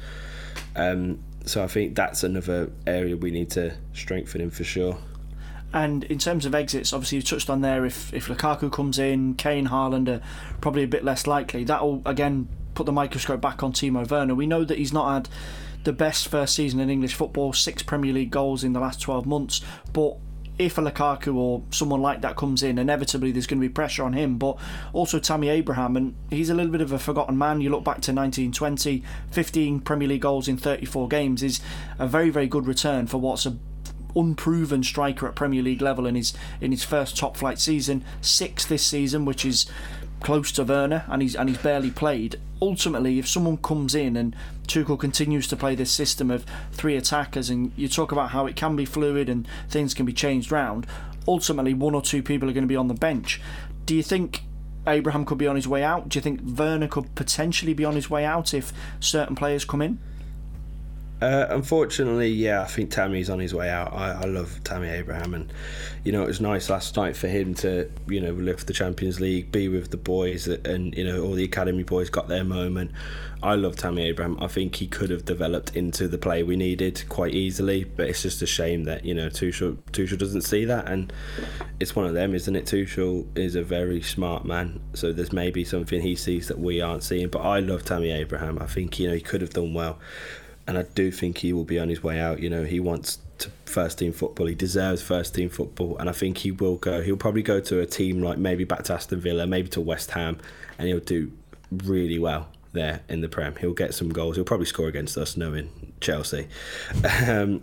Um, 0.75 1.19
so 1.45 1.63
I 1.63 1.67
think 1.67 1.95
that's 1.95 2.23
another 2.23 2.71
area 2.87 3.15
we 3.15 3.29
need 3.29 3.51
to 3.51 3.75
strengthen 3.93 4.41
in 4.41 4.49
for 4.49 4.63
sure. 4.63 4.97
And 5.73 6.05
in 6.05 6.17
terms 6.17 6.45
of 6.45 6.55
exits, 6.55 6.93
obviously 6.93 7.17
you 7.17 7.21
touched 7.21 7.49
on 7.49 7.61
there. 7.61 7.85
If 7.85 8.13
if 8.13 8.27
Lukaku 8.27 8.71
comes 8.71 8.97
in, 8.97 9.35
Kane, 9.35 9.67
Haaland 9.67 10.07
are 10.07 10.21
probably 10.61 10.83
a 10.83 10.87
bit 10.87 11.03
less 11.03 11.27
likely. 11.27 11.63
That'll 11.63 12.01
again 12.05 12.47
put 12.73 12.85
the 12.85 12.91
microscope 12.91 13.41
back 13.41 13.61
on 13.61 13.73
Timo 13.73 14.09
Werner. 14.09 14.35
We 14.35 14.47
know 14.47 14.63
that 14.63 14.77
he's 14.77 14.93
not 14.93 15.13
had 15.13 15.29
the 15.85 15.93
best 15.93 16.27
first 16.27 16.55
season 16.55 16.79
in 16.79 16.89
English 16.89 17.13
football, 17.13 17.53
six 17.53 17.81
Premier 17.81 18.11
League 18.11 18.31
goals 18.31 18.63
in 18.63 18.73
the 18.73 18.79
last 18.79 18.99
12 19.01 19.25
months, 19.25 19.61
but 19.93 20.17
if 20.57 20.77
a 20.77 20.81
Lukaku 20.81 21.35
or 21.35 21.63
someone 21.69 22.01
like 22.01 22.21
that 22.21 22.35
comes 22.35 22.63
in, 22.63 22.77
inevitably 22.77 23.31
there's 23.31 23.47
going 23.47 23.59
to 23.59 23.67
be 23.67 23.71
pressure 23.71 24.03
on 24.03 24.13
him. 24.13 24.37
But 24.37 24.57
also 24.93 25.19
Tammy 25.19 25.49
Abraham, 25.49 25.97
and 25.97 26.15
he's 26.29 26.49
a 26.49 26.53
little 26.53 26.71
bit 26.71 26.81
of 26.81 26.91
a 26.91 26.99
forgotten 26.99 27.37
man. 27.37 27.61
You 27.61 27.69
look 27.69 27.83
back 27.83 28.01
to 28.01 28.13
1920, 28.13 29.03
15 29.31 29.79
Premier 29.81 30.07
League 30.07 30.21
goals 30.21 30.47
in 30.47 30.57
34 30.57 31.07
games 31.09 31.43
is 31.43 31.59
a 31.99 32.07
very, 32.07 32.29
very 32.29 32.47
good 32.47 32.67
return 32.67 33.07
for 33.07 33.17
what's 33.17 33.45
a 33.45 33.57
unproven 34.15 34.81
striker 34.81 35.27
at 35.27 35.35
Premier 35.35 35.61
League 35.61 35.81
level 35.81 36.05
in 36.05 36.15
his 36.15 36.33
in 36.61 36.71
his 36.71 36.85
first 36.85 37.17
top 37.17 37.35
flight 37.35 37.59
season. 37.59 38.03
Six 38.21 38.65
this 38.65 38.85
season, 38.85 39.25
which 39.25 39.43
is 39.43 39.65
close 40.25 40.51
to 40.51 40.63
Werner 40.63 41.05
and 41.07 41.21
he's 41.21 41.35
and 41.35 41.47
he's 41.47 41.59
barely 41.59 41.91
played. 41.91 42.37
Ultimately, 42.59 43.19
if 43.19 43.27
someone 43.27 43.57
comes 43.57 43.93
in 43.93 44.17
and 44.17 44.35
Tuchel 44.67 44.99
continues 44.99 45.47
to 45.49 45.55
play 45.55 45.75
this 45.75 45.91
system 45.91 46.31
of 46.31 46.47
three 46.71 46.95
attackers, 46.97 47.51
and 47.51 47.71
you 47.75 47.87
talk 47.87 48.11
about 48.11 48.31
how 48.31 48.47
it 48.47 48.55
can 48.55 48.75
be 48.75 48.85
fluid 48.85 49.29
and 49.29 49.47
things 49.69 49.93
can 49.93 50.03
be 50.03 50.13
changed 50.13 50.51
round, 50.51 50.87
ultimately 51.27 51.75
one 51.75 51.93
or 51.93 52.01
two 52.01 52.23
people 52.23 52.49
are 52.49 52.53
going 52.53 52.63
to 52.63 52.67
be 52.67 52.75
on 52.75 52.87
the 52.87 52.95
bench. 52.95 53.39
Do 53.85 53.95
you 53.95 54.01
think 54.01 54.41
Abraham 54.87 55.25
could 55.25 55.37
be 55.37 55.45
on 55.45 55.55
his 55.55 55.67
way 55.67 55.83
out? 55.83 56.09
Do 56.09 56.17
you 56.17 56.23
think 56.23 56.41
Werner 56.43 56.87
could 56.87 57.13
potentially 57.13 57.75
be 57.75 57.85
on 57.85 57.93
his 57.93 58.09
way 58.09 58.25
out 58.25 58.51
if 58.51 58.73
certain 58.99 59.35
players 59.35 59.63
come 59.63 59.83
in? 59.83 59.99
Uh, 61.25 61.47
unfortunately, 61.49 62.27
yeah, 62.27 62.61
I 62.61 62.65
think 62.65 62.91
Tammy's 62.91 63.31
on 63.31 63.39
his 63.39 63.51
way 63.51 63.67
out. 63.67 63.91
I, 63.93 64.11
I 64.11 64.25
love 64.25 64.63
Tammy 64.63 64.89
Abraham, 64.89 65.33
and 65.33 65.51
you 66.03 66.11
know 66.11 66.21
it 66.21 66.27
was 66.27 66.39
nice 66.39 66.69
last 66.69 66.95
night 66.97 67.17
for 67.17 67.27
him 67.27 67.55
to 67.55 67.89
you 68.07 68.21
know 68.21 68.31
lift 68.33 68.67
the 68.67 68.73
Champions 68.73 69.19
League, 69.19 69.51
be 69.51 69.67
with 69.67 69.89
the 69.89 69.97
boys, 69.97 70.47
and 70.47 70.95
you 70.95 71.03
know 71.03 71.23
all 71.23 71.33
the 71.33 71.43
academy 71.43 71.81
boys 71.81 72.11
got 72.11 72.27
their 72.27 72.43
moment. 72.43 72.91
I 73.41 73.55
love 73.55 73.75
Tammy 73.75 74.03
Abraham. 74.03 74.37
I 74.39 74.45
think 74.45 74.75
he 74.75 74.85
could 74.85 75.09
have 75.09 75.25
developed 75.25 75.75
into 75.75 76.07
the 76.07 76.19
play 76.19 76.43
we 76.43 76.57
needed 76.57 77.03
quite 77.09 77.33
easily, 77.33 77.85
but 77.85 78.07
it's 78.07 78.21
just 78.21 78.43
a 78.43 78.47
shame 78.47 78.83
that 78.83 79.03
you 79.03 79.15
know 79.15 79.27
Tuchel 79.27 79.77
Tuchel 79.93 80.19
doesn't 80.19 80.43
see 80.43 80.63
that, 80.65 80.87
and 80.87 81.11
it's 81.79 81.95
one 81.95 82.05
of 82.05 82.13
them, 82.13 82.35
isn't 82.35 82.55
it? 82.55 82.65
Tuchel 82.65 83.25
is 83.35 83.55
a 83.55 83.63
very 83.63 83.99
smart 84.03 84.45
man, 84.45 84.79
so 84.93 85.11
there's 85.11 85.33
maybe 85.33 85.65
something 85.65 86.01
he 86.01 86.15
sees 86.15 86.49
that 86.49 86.59
we 86.59 86.81
aren't 86.81 87.01
seeing. 87.01 87.29
But 87.29 87.39
I 87.39 87.61
love 87.61 87.83
Tammy 87.83 88.11
Abraham. 88.11 88.59
I 88.61 88.67
think 88.67 88.99
you 88.99 89.07
know 89.07 89.15
he 89.15 89.21
could 89.21 89.41
have 89.41 89.53
done 89.53 89.73
well 89.73 89.97
and 90.67 90.77
I 90.77 90.83
do 90.83 91.11
think 91.11 91.39
he 91.39 91.53
will 91.53 91.63
be 91.63 91.79
on 91.79 91.89
his 91.89 92.03
way 92.03 92.19
out. 92.19 92.39
You 92.39 92.49
know, 92.49 92.63
he 92.63 92.79
wants 92.79 93.19
to 93.39 93.49
first 93.65 93.99
team 93.99 94.13
football. 94.13 94.47
He 94.47 94.55
deserves 94.55 95.01
first 95.01 95.35
team 95.35 95.49
football, 95.49 95.97
and 95.97 96.09
I 96.09 96.13
think 96.13 96.39
he 96.39 96.51
will 96.51 96.77
go. 96.77 97.01
He'll 97.01 97.17
probably 97.17 97.43
go 97.43 97.59
to 97.59 97.79
a 97.79 97.85
team 97.85 98.21
like 98.21 98.37
maybe 98.37 98.63
back 98.63 98.83
to 98.83 98.93
Aston 98.93 99.19
Villa, 99.19 99.45
maybe 99.45 99.69
to 99.69 99.81
West 99.81 100.11
Ham, 100.11 100.39
and 100.77 100.87
he'll 100.87 100.99
do 100.99 101.31
really 101.71 102.19
well 102.19 102.47
there 102.73 103.01
in 103.09 103.21
the 103.21 103.27
Prem. 103.27 103.55
He'll 103.55 103.73
get 103.73 103.93
some 103.93 104.09
goals. 104.09 104.35
He'll 104.35 104.45
probably 104.45 104.65
score 104.65 104.87
against 104.87 105.17
us, 105.17 105.35
knowing 105.37 105.93
Chelsea. 106.01 106.47
Um, 107.27 107.61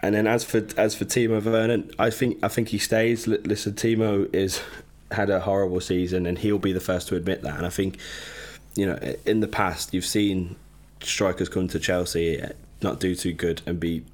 and 0.00 0.14
then 0.14 0.26
as 0.26 0.44
for 0.44 0.66
as 0.76 0.94
for 0.94 1.04
Timo 1.04 1.42
Werner, 1.42 1.84
I 1.98 2.10
think 2.10 2.38
I 2.42 2.48
think 2.48 2.68
he 2.68 2.78
stays. 2.78 3.26
Listen, 3.26 3.74
Timo 3.74 4.32
is 4.34 4.60
had 5.10 5.30
a 5.30 5.40
horrible 5.40 5.80
season, 5.80 6.26
and 6.26 6.38
he'll 6.38 6.58
be 6.58 6.72
the 6.72 6.80
first 6.80 7.08
to 7.08 7.16
admit 7.16 7.42
that. 7.42 7.56
And 7.56 7.66
I 7.66 7.70
think 7.70 7.98
you 8.74 8.86
know 8.86 8.98
in 9.26 9.40
the 9.40 9.48
past 9.48 9.94
you've 9.94 10.06
seen 10.06 10.56
strikers 11.06 11.48
come 11.48 11.68
to 11.68 11.78
Chelsea 11.78 12.40
eh, 12.40 12.52
not 12.82 13.00
do 13.00 13.14
too 13.14 13.32
good 13.32 13.62
and 13.66 13.80
be 13.80 14.04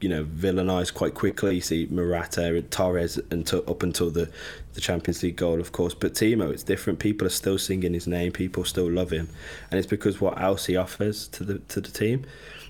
you 0.00 0.08
know 0.08 0.24
villainized 0.24 0.94
quite 0.94 1.14
quickly. 1.14 1.56
You 1.56 1.60
see 1.60 1.86
Morata 1.90 2.56
and 2.56 2.70
Torres 2.70 3.18
until 3.30 3.62
up 3.68 3.82
until 3.82 4.10
the 4.10 4.30
the 4.72 4.80
Champions 4.80 5.22
League 5.22 5.36
goal, 5.36 5.60
of 5.60 5.72
course. 5.72 5.94
But 5.94 6.14
Timo, 6.14 6.50
it's 6.50 6.62
different. 6.62 6.98
People 6.98 7.26
are 7.26 7.30
still 7.30 7.58
singing 7.58 7.92
his 7.92 8.06
name. 8.06 8.32
People 8.32 8.64
still 8.64 8.90
love 8.90 9.10
him, 9.10 9.28
and 9.70 9.78
it's 9.78 9.88
because 9.88 10.20
what 10.20 10.40
else 10.40 10.66
he 10.66 10.76
offers 10.76 11.28
to 11.28 11.44
the 11.44 11.58
to 11.58 11.80
the 11.80 11.90
team. 11.90 12.24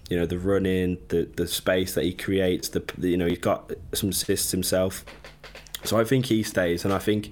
You 0.08 0.18
know 0.18 0.26
the 0.26 0.38
running, 0.38 0.98
the 1.08 1.28
the 1.36 1.46
space 1.46 1.94
that 1.94 2.04
he 2.04 2.12
creates. 2.12 2.68
The, 2.68 2.82
the 2.98 3.10
you 3.10 3.16
know 3.16 3.26
he's 3.26 3.38
got 3.38 3.72
some 3.92 4.10
assists 4.10 4.50
himself. 4.50 5.04
So 5.84 5.98
I 5.98 6.04
think 6.04 6.26
he 6.26 6.42
stays, 6.42 6.84
and 6.84 6.92
I 6.92 6.98
think 6.98 7.30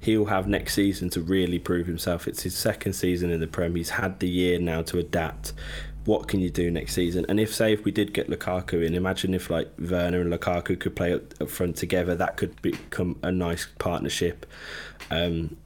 he'll 0.00 0.26
have 0.26 0.46
next 0.46 0.74
season 0.74 1.10
to 1.10 1.20
really 1.20 1.58
prove 1.58 1.86
himself. 1.86 2.28
It's 2.28 2.42
his 2.42 2.56
second 2.56 2.92
season 2.92 3.30
in 3.30 3.40
the 3.40 3.46
Prem. 3.46 3.74
He's 3.74 3.90
had 3.90 4.20
the 4.20 4.28
year 4.28 4.58
now 4.58 4.82
to 4.82 4.98
adapt. 4.98 5.52
What 6.04 6.28
can 6.28 6.40
you 6.40 6.48
do 6.48 6.70
next 6.70 6.94
season? 6.94 7.26
And 7.28 7.38
if, 7.38 7.52
say, 7.54 7.72
if 7.72 7.84
we 7.84 7.90
did 7.90 8.14
get 8.14 8.30
Lukaku 8.30 8.86
in, 8.86 8.94
imagine 8.94 9.34
if 9.34 9.50
like 9.50 9.70
Werner 9.78 10.20
and 10.20 10.32
Lukaku 10.32 10.78
could 10.78 10.96
play 10.96 11.12
up, 11.12 11.48
front 11.48 11.76
together. 11.76 12.14
That 12.14 12.36
could 12.36 12.60
become 12.62 13.18
a 13.22 13.30
nice 13.30 13.66
partnership. 13.78 14.46
Um, 15.10 15.56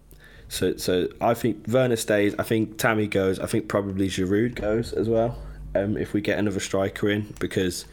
so, 0.49 0.76
so 0.76 1.09
I 1.20 1.35
think 1.35 1.66
Werner 1.68 1.97
stays. 1.97 2.35
I 2.39 2.43
think 2.43 2.76
Tammy 2.78 3.07
goes. 3.07 3.39
I 3.39 3.47
think 3.47 3.68
probably 3.68 4.09
Giroud 4.09 4.57
goes 4.57 4.93
as 4.93 5.09
well. 5.09 5.39
Um, 5.74 5.97
if 5.97 6.12
we 6.12 6.20
get 6.20 6.39
another 6.39 6.61
striker 6.61 7.09
in, 7.09 7.35
because 7.39 7.87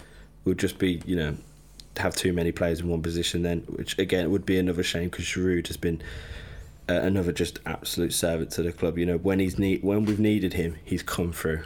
we'll 0.44 0.56
just 0.56 0.80
be, 0.80 1.02
you 1.06 1.16
know, 1.16 1.38
have 2.00 2.16
too 2.16 2.34
many 2.34 2.52
players 2.52 2.80
in 2.80 2.88
one 2.88 3.02
position 3.02 3.43
then, 3.43 3.62
which 3.68 3.97
again 3.97 4.32
would 4.32 4.45
be 4.45 4.58
another 4.58 4.84
shame 4.84 5.10
because 5.10 5.26
Giroud 5.26 5.68
has 5.68 5.78
been 5.78 6.02
uh, 6.89 6.93
another 6.93 7.32
just 7.32 7.60
absolute 7.66 8.14
servant 8.14 8.52
to 8.52 8.64
the 8.64 8.72
club. 8.72 8.97
You 8.97 9.06
know, 9.06 9.18
when 9.18 9.39
he's 9.39 9.60
need 9.60 9.84
when 9.84 10.06
we've 10.06 10.20
needed 10.20 10.54
him, 10.54 10.76
he's 10.84 11.04
come 11.04 11.32
through 11.32 11.64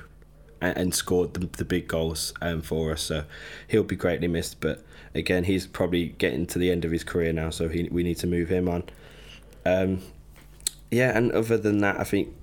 and, 0.62 0.78
and 0.78 0.96
scored 0.96 1.34
the, 1.34 1.48
the 1.58 1.66
big 1.66 1.88
goals 1.88 2.34
um, 2.42 2.62
for 2.62 2.92
us. 2.92 3.02
So 3.02 3.26
he'll 3.68 3.84
be 3.84 3.96
greatly 3.96 4.28
missed. 4.28 4.60
But 4.60 4.84
again, 5.14 5.44
he's 5.44 5.68
probably 5.68 6.10
getting 6.10 6.46
to 6.48 6.60
the 6.60 6.72
end 6.72 6.86
of 6.86 6.92
his 6.92 7.04
career 7.04 7.32
now, 7.34 7.50
so 7.50 7.70
he, 7.70 7.84
we 7.92 8.04
need 8.04 8.18
to 8.18 8.28
move 8.28 8.50
him 8.50 8.68
on. 8.68 8.84
Um, 9.66 10.02
yeah, 10.92 11.18
and 11.18 11.32
other 11.32 11.58
than 11.58 11.80
that, 11.80 12.00
I 12.00 12.04
think 12.04 12.34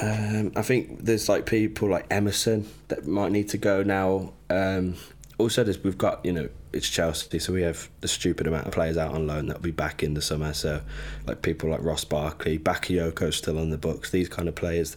um, 0.00 0.52
I 0.56 0.62
think 0.62 1.04
there's 1.04 1.28
like 1.28 1.46
people 1.46 1.88
like 1.88 2.06
Emerson 2.10 2.68
that 2.88 3.06
might 3.06 3.32
need 3.32 3.48
to 3.50 3.58
go 3.58 3.82
now. 3.82 4.32
Um, 4.50 4.96
also, 5.38 5.62
there's, 5.62 5.82
we've 5.82 5.98
got 5.98 6.24
you 6.24 6.32
know 6.32 6.48
it's 6.72 6.88
Chelsea, 6.88 7.38
so 7.38 7.52
we 7.52 7.62
have 7.62 7.90
a 8.02 8.08
stupid 8.08 8.46
amount 8.46 8.66
of 8.66 8.72
players 8.72 8.96
out 8.96 9.12
on 9.12 9.26
loan 9.26 9.46
that'll 9.46 9.62
be 9.62 9.70
back 9.70 10.02
in 10.02 10.14
the 10.14 10.22
summer. 10.22 10.54
So, 10.54 10.80
like 11.26 11.42
people 11.42 11.70
like 11.70 11.82
Ross 11.82 12.04
Barkley, 12.04 12.58
Bakayoko's 12.58 13.36
still 13.36 13.58
on 13.58 13.70
the 13.70 13.76
books. 13.76 14.10
These 14.10 14.28
kind 14.30 14.48
of 14.48 14.54
players, 14.54 14.96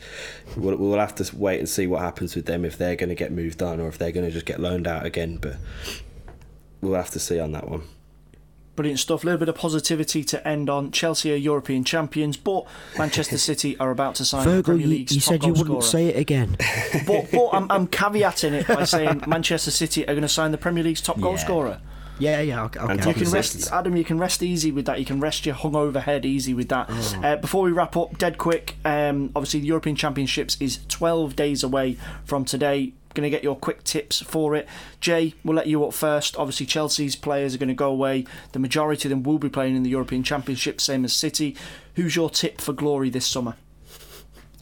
we'll, 0.55 0.77
we'll 0.77 0.99
have 0.99 1.15
to 1.15 1.35
wait 1.35 1.59
and 1.59 1.67
see 1.67 1.87
what 1.87 2.01
happens 2.01 2.35
with 2.35 2.45
them 2.45 2.63
if 2.63 2.77
they're 2.77 2.95
going 2.95 3.09
to 3.09 3.15
get 3.15 3.31
moved 3.31 3.61
on 3.61 3.81
or 3.81 3.87
if 3.89 3.97
they're 3.97 4.11
going 4.11 4.25
to 4.25 4.31
just 4.31 4.45
get 4.45 4.59
loaned 4.59 4.87
out 4.87 5.05
again. 5.05 5.37
But 5.37 5.57
we'll 6.79 6.95
have 6.95 7.11
to 7.11 7.19
see 7.19 7.39
on 7.39 7.51
that 7.51 7.67
one. 7.69 7.83
Brilliant 8.79 8.99
stuff. 9.01 9.23
A 9.23 9.25
little 9.25 9.39
bit 9.39 9.49
of 9.49 9.55
positivity 9.55 10.23
to 10.23 10.47
end 10.47 10.69
on. 10.69 10.91
Chelsea 10.91 11.33
are 11.33 11.35
European 11.35 11.83
champions, 11.83 12.37
but 12.37 12.65
Manchester 12.97 13.37
City 13.49 13.77
are 13.77 13.91
about 13.91 14.15
to 14.15 14.23
sign 14.23 14.45
Virgil, 14.45 14.63
Premier 14.63 14.83
you, 14.87 14.89
League's 14.93 15.13
you 15.15 15.19
top 15.19 15.27
said 15.27 15.43
you 15.43 15.53
goal 15.53 15.63
wouldn't 15.63 15.83
scorer. 15.83 16.03
say 16.05 16.07
it 16.07 16.17
again. 16.17 16.55
But, 17.05 17.29
but 17.29 17.49
I'm, 17.53 17.69
I'm 17.69 17.87
caveating 17.87 18.53
it 18.53 18.67
by 18.67 18.85
saying 18.85 19.23
Manchester 19.27 19.69
City 19.71 20.03
are 20.03 20.13
going 20.13 20.21
to 20.21 20.29
sign 20.29 20.51
the 20.51 20.57
Premier 20.57 20.81
League's 20.85 21.01
top 21.01 21.19
goal 21.19 21.37
scorer. 21.37 21.81
yeah, 22.19 22.39
yeah. 22.39 22.63
Okay, 22.63 22.79
And 22.79 22.91
okay. 23.01 23.09
You 23.09 23.13
can 23.15 23.23
assists. 23.23 23.55
rest, 23.63 23.73
Adam. 23.73 23.97
You 23.97 24.05
can 24.05 24.17
rest 24.17 24.41
easy 24.41 24.71
with 24.71 24.85
that. 24.85 24.97
You 24.97 25.05
can 25.05 25.19
rest 25.19 25.45
your 25.45 25.55
hungover 25.55 26.01
head 26.01 26.25
easy 26.25 26.53
with 26.53 26.69
that. 26.69 26.89
Uh, 27.21 27.35
before 27.35 27.63
we 27.63 27.71
wrap 27.73 27.97
up, 27.97 28.17
dead 28.17 28.37
quick. 28.37 28.75
Um, 28.85 29.31
obviously, 29.35 29.59
the 29.59 29.67
European 29.67 29.97
Championships 29.97 30.55
is 30.61 30.79
12 30.87 31.35
days 31.35 31.63
away 31.65 31.97
from 32.23 32.45
today. 32.45 32.93
Going 33.13 33.23
to 33.23 33.29
get 33.29 33.43
your 33.43 33.55
quick 33.55 33.83
tips 33.83 34.21
for 34.21 34.55
it. 34.55 34.67
Jay, 34.99 35.33
we'll 35.43 35.55
let 35.55 35.67
you 35.67 35.83
up 35.83 35.93
first. 35.93 36.37
Obviously, 36.37 36.65
Chelsea's 36.65 37.15
players 37.15 37.55
are 37.55 37.57
going 37.57 37.69
to 37.69 37.75
go 37.75 37.89
away. 37.89 38.25
The 38.51 38.59
majority 38.59 39.07
of 39.07 39.09
them 39.09 39.23
will 39.23 39.39
be 39.39 39.49
playing 39.49 39.75
in 39.75 39.83
the 39.83 39.89
European 39.89 40.23
Championship, 40.23 40.79
same 40.79 41.03
as 41.03 41.13
City. 41.13 41.55
Who's 41.95 42.15
your 42.15 42.29
tip 42.29 42.61
for 42.61 42.73
glory 42.73 43.09
this 43.09 43.25
summer? 43.25 43.55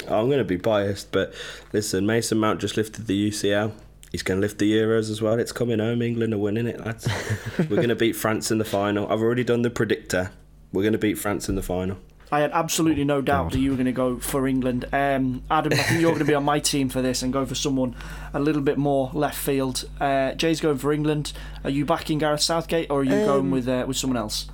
I'm 0.07 0.27
going 0.27 0.37
to 0.37 0.45
be 0.45 0.57
biased, 0.57 1.11
but 1.11 1.33
listen, 1.73 2.05
Mason 2.05 2.37
Mount 2.37 2.61
just 2.61 2.77
lifted 2.77 3.07
the 3.07 3.29
UCL. 3.29 3.73
He's 4.11 4.23
going 4.23 4.39
to 4.39 4.41
lift 4.41 4.59
the 4.59 4.71
Euros 4.71 5.11
as 5.11 5.21
well. 5.21 5.37
It's 5.37 5.51
coming 5.51 5.79
home. 5.79 6.01
England 6.01 6.33
are 6.33 6.37
winning 6.37 6.67
it, 6.67 6.79
lads. 6.79 7.07
We're 7.57 7.75
going 7.75 7.89
to 7.89 7.95
beat 7.95 8.15
France 8.15 8.51
in 8.51 8.57
the 8.57 8.65
final. 8.65 9.11
I've 9.11 9.21
already 9.21 9.43
done 9.43 9.63
the 9.63 9.69
predictor. 9.69 10.31
We're 10.71 10.83
going 10.83 10.93
to 10.93 10.99
beat 10.99 11.17
France 11.17 11.49
in 11.49 11.55
the 11.55 11.61
final. 11.61 11.97
I 12.31 12.41
had 12.41 12.51
absolutely 12.51 13.05
no 13.05 13.21
doubt 13.21 13.43
God. 13.45 13.51
that 13.53 13.59
you 13.59 13.69
were 13.71 13.77
going 13.77 13.85
to 13.85 13.91
go 13.93 14.17
for 14.19 14.47
England. 14.47 14.83
Um, 14.91 15.43
Adam, 15.49 15.71
I 15.73 15.75
think 15.77 16.01
you're 16.01 16.11
going 16.11 16.19
to 16.19 16.25
be 16.25 16.33
on 16.33 16.43
my 16.43 16.59
team 16.59 16.89
for 16.89 17.01
this 17.01 17.21
and 17.23 17.31
go 17.31 17.45
for 17.45 17.55
someone 17.55 17.95
a 18.33 18.39
little 18.39 18.61
bit 18.61 18.77
more 18.77 19.09
left 19.13 19.37
field. 19.37 19.87
Uh, 19.99 20.33
Jay's 20.33 20.59
going 20.59 20.77
for 20.77 20.91
England. 20.91 21.31
Are 21.63 21.69
you 21.69 21.85
backing 21.85 22.17
Gareth 22.17 22.41
Southgate 22.41 22.89
or 22.89 22.99
are 22.99 23.03
you 23.03 23.11
going 23.11 23.39
Um, 23.45 23.51
with 23.51 23.67
uh, 23.69 23.85
with 23.87 23.95
someone 23.95 24.17
else? 24.17 24.47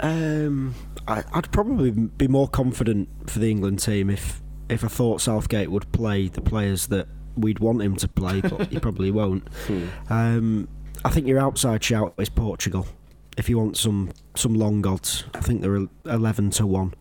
Um, 0.00 0.74
I, 1.06 1.24
I'd 1.32 1.50
probably 1.52 1.90
be 1.90 2.28
more 2.28 2.48
confident 2.48 3.08
for 3.28 3.38
the 3.38 3.50
England 3.50 3.80
team 3.80 4.08
if 4.10 4.40
if 4.68 4.84
I 4.84 4.88
thought 4.88 5.20
Southgate 5.20 5.70
would 5.70 5.90
play 5.92 6.28
the 6.28 6.40
players 6.40 6.86
that 6.86 7.08
we'd 7.36 7.58
want 7.58 7.82
him 7.82 7.96
to 7.96 8.06
play, 8.08 8.40
but 8.40 8.68
he 8.68 8.78
probably 8.80 9.10
won't. 9.10 9.48
Um, 10.08 10.68
I 11.04 11.10
think 11.10 11.26
your 11.26 11.40
outside 11.40 11.82
shout 11.82 12.14
is 12.18 12.28
Portugal. 12.28 12.86
If 13.36 13.48
you 13.48 13.58
want 13.58 13.76
some 13.76 14.10
some 14.34 14.54
long 14.54 14.86
odds, 14.86 15.24
I 15.34 15.40
think 15.40 15.60
they're 15.60 15.86
eleven 16.04 16.50
to 16.50 16.66
one 16.66 16.94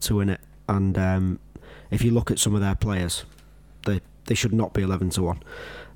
to 0.00 0.16
win 0.16 0.28
it. 0.28 0.40
And 0.68 0.96
um, 0.98 1.38
if 1.90 2.02
you 2.02 2.10
look 2.10 2.30
at 2.30 2.38
some 2.38 2.54
of 2.54 2.60
their 2.60 2.74
players, 2.74 3.24
they 3.86 4.00
they 4.26 4.34
should 4.34 4.52
not 4.52 4.72
be 4.72 4.82
eleven 4.82 5.10
to 5.10 5.22
one. 5.22 5.42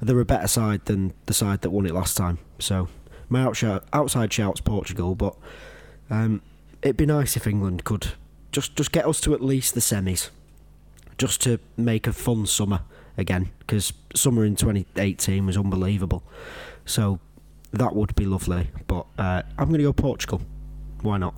They're 0.00 0.20
a 0.20 0.24
better 0.24 0.48
side 0.48 0.84
than 0.86 1.14
the 1.26 1.34
side 1.34 1.62
that 1.62 1.70
won 1.70 1.86
it 1.86 1.94
last 1.94 2.16
time. 2.16 2.38
So 2.58 2.88
my 3.28 3.42
outside 3.42 4.32
shout's 4.32 4.60
Portugal, 4.60 5.14
but 5.14 5.36
um, 6.10 6.42
it'd 6.82 6.96
be 6.96 7.06
nice 7.06 7.36
if 7.36 7.46
England 7.46 7.84
could 7.84 8.12
just 8.52 8.76
just 8.76 8.92
get 8.92 9.06
us 9.06 9.20
to 9.22 9.34
at 9.34 9.42
least 9.42 9.74
the 9.74 9.80
semis, 9.80 10.30
just 11.18 11.40
to 11.42 11.58
make 11.76 12.06
a 12.06 12.12
fun 12.12 12.46
summer 12.46 12.80
again. 13.16 13.50
Because 13.60 13.92
summer 14.14 14.44
in 14.44 14.56
2018 14.56 15.46
was 15.46 15.56
unbelievable, 15.56 16.22
so 16.84 17.20
that 17.72 17.94
would 17.94 18.14
be 18.14 18.24
lovely. 18.24 18.70
But 18.86 19.06
uh, 19.18 19.42
I'm 19.58 19.68
going 19.68 19.78
to 19.78 19.84
go 19.84 19.92
Portugal. 19.92 20.40
Why 21.02 21.18
not? 21.18 21.34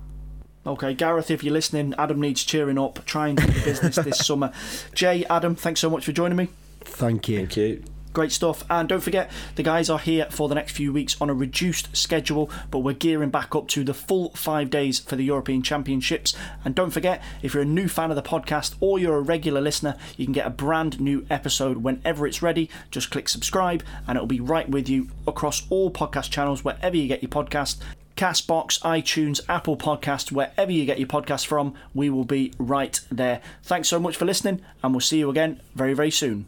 Okay, 0.65 0.93
Gareth, 0.93 1.31
if 1.31 1.43
you're 1.43 1.53
listening, 1.53 1.93
Adam 1.97 2.19
needs 2.19 2.43
cheering 2.43 2.77
up. 2.77 3.03
Try 3.05 3.29
and 3.29 3.37
do 3.37 3.47
the 3.47 3.61
business 3.63 3.95
this 3.95 4.17
summer. 4.25 4.51
Jay, 4.93 5.25
Adam, 5.29 5.55
thanks 5.55 5.79
so 5.79 5.89
much 5.89 6.05
for 6.05 6.11
joining 6.11 6.35
me. 6.35 6.49
Thank 6.81 7.27
you. 7.27 7.37
Thank 7.37 7.57
you. 7.57 7.83
Great 8.19 8.33
stuff. 8.33 8.65
And 8.69 8.89
don't 8.89 8.99
forget, 8.99 9.31
the 9.55 9.63
guys 9.63 9.89
are 9.89 9.97
here 9.97 10.27
for 10.29 10.49
the 10.49 10.55
next 10.55 10.73
few 10.73 10.91
weeks 10.91 11.15
on 11.21 11.29
a 11.29 11.33
reduced 11.33 11.95
schedule, 11.95 12.51
but 12.69 12.79
we're 12.79 12.91
gearing 12.91 13.29
back 13.29 13.55
up 13.55 13.69
to 13.69 13.85
the 13.85 13.93
full 13.93 14.31
five 14.31 14.69
days 14.69 14.99
for 14.99 15.15
the 15.15 15.23
European 15.23 15.61
Championships. 15.61 16.35
And 16.65 16.75
don't 16.75 16.91
forget, 16.91 17.23
if 17.41 17.53
you're 17.53 17.63
a 17.63 17.65
new 17.65 17.87
fan 17.87 18.09
of 18.09 18.17
the 18.17 18.21
podcast 18.21 18.75
or 18.81 18.99
you're 18.99 19.15
a 19.15 19.21
regular 19.21 19.61
listener, 19.61 19.95
you 20.17 20.25
can 20.25 20.33
get 20.33 20.45
a 20.45 20.49
brand 20.49 20.99
new 20.99 21.25
episode 21.29 21.77
whenever 21.77 22.27
it's 22.27 22.41
ready. 22.41 22.69
Just 22.91 23.09
click 23.09 23.29
subscribe 23.29 23.85
and 24.05 24.17
it'll 24.17 24.27
be 24.27 24.41
right 24.41 24.67
with 24.67 24.89
you 24.89 25.07
across 25.25 25.65
all 25.69 25.89
podcast 25.89 26.29
channels, 26.29 26.61
wherever 26.61 26.97
you 26.97 27.07
get 27.07 27.23
your 27.23 27.29
podcast. 27.29 27.77
Castbox, 28.17 28.81
iTunes, 28.81 29.39
Apple 29.47 29.77
Podcast, 29.77 30.33
wherever 30.33 30.73
you 30.73 30.85
get 30.85 30.99
your 30.99 31.07
podcast 31.07 31.45
from, 31.45 31.73
we 31.93 32.09
will 32.09 32.25
be 32.25 32.51
right 32.57 32.99
there. 33.09 33.39
Thanks 33.63 33.87
so 33.87 33.97
much 33.97 34.17
for 34.17 34.25
listening, 34.25 34.59
and 34.83 34.93
we'll 34.93 34.99
see 34.99 35.19
you 35.19 35.29
again 35.29 35.61
very, 35.73 35.93
very 35.93 36.11
soon. 36.11 36.47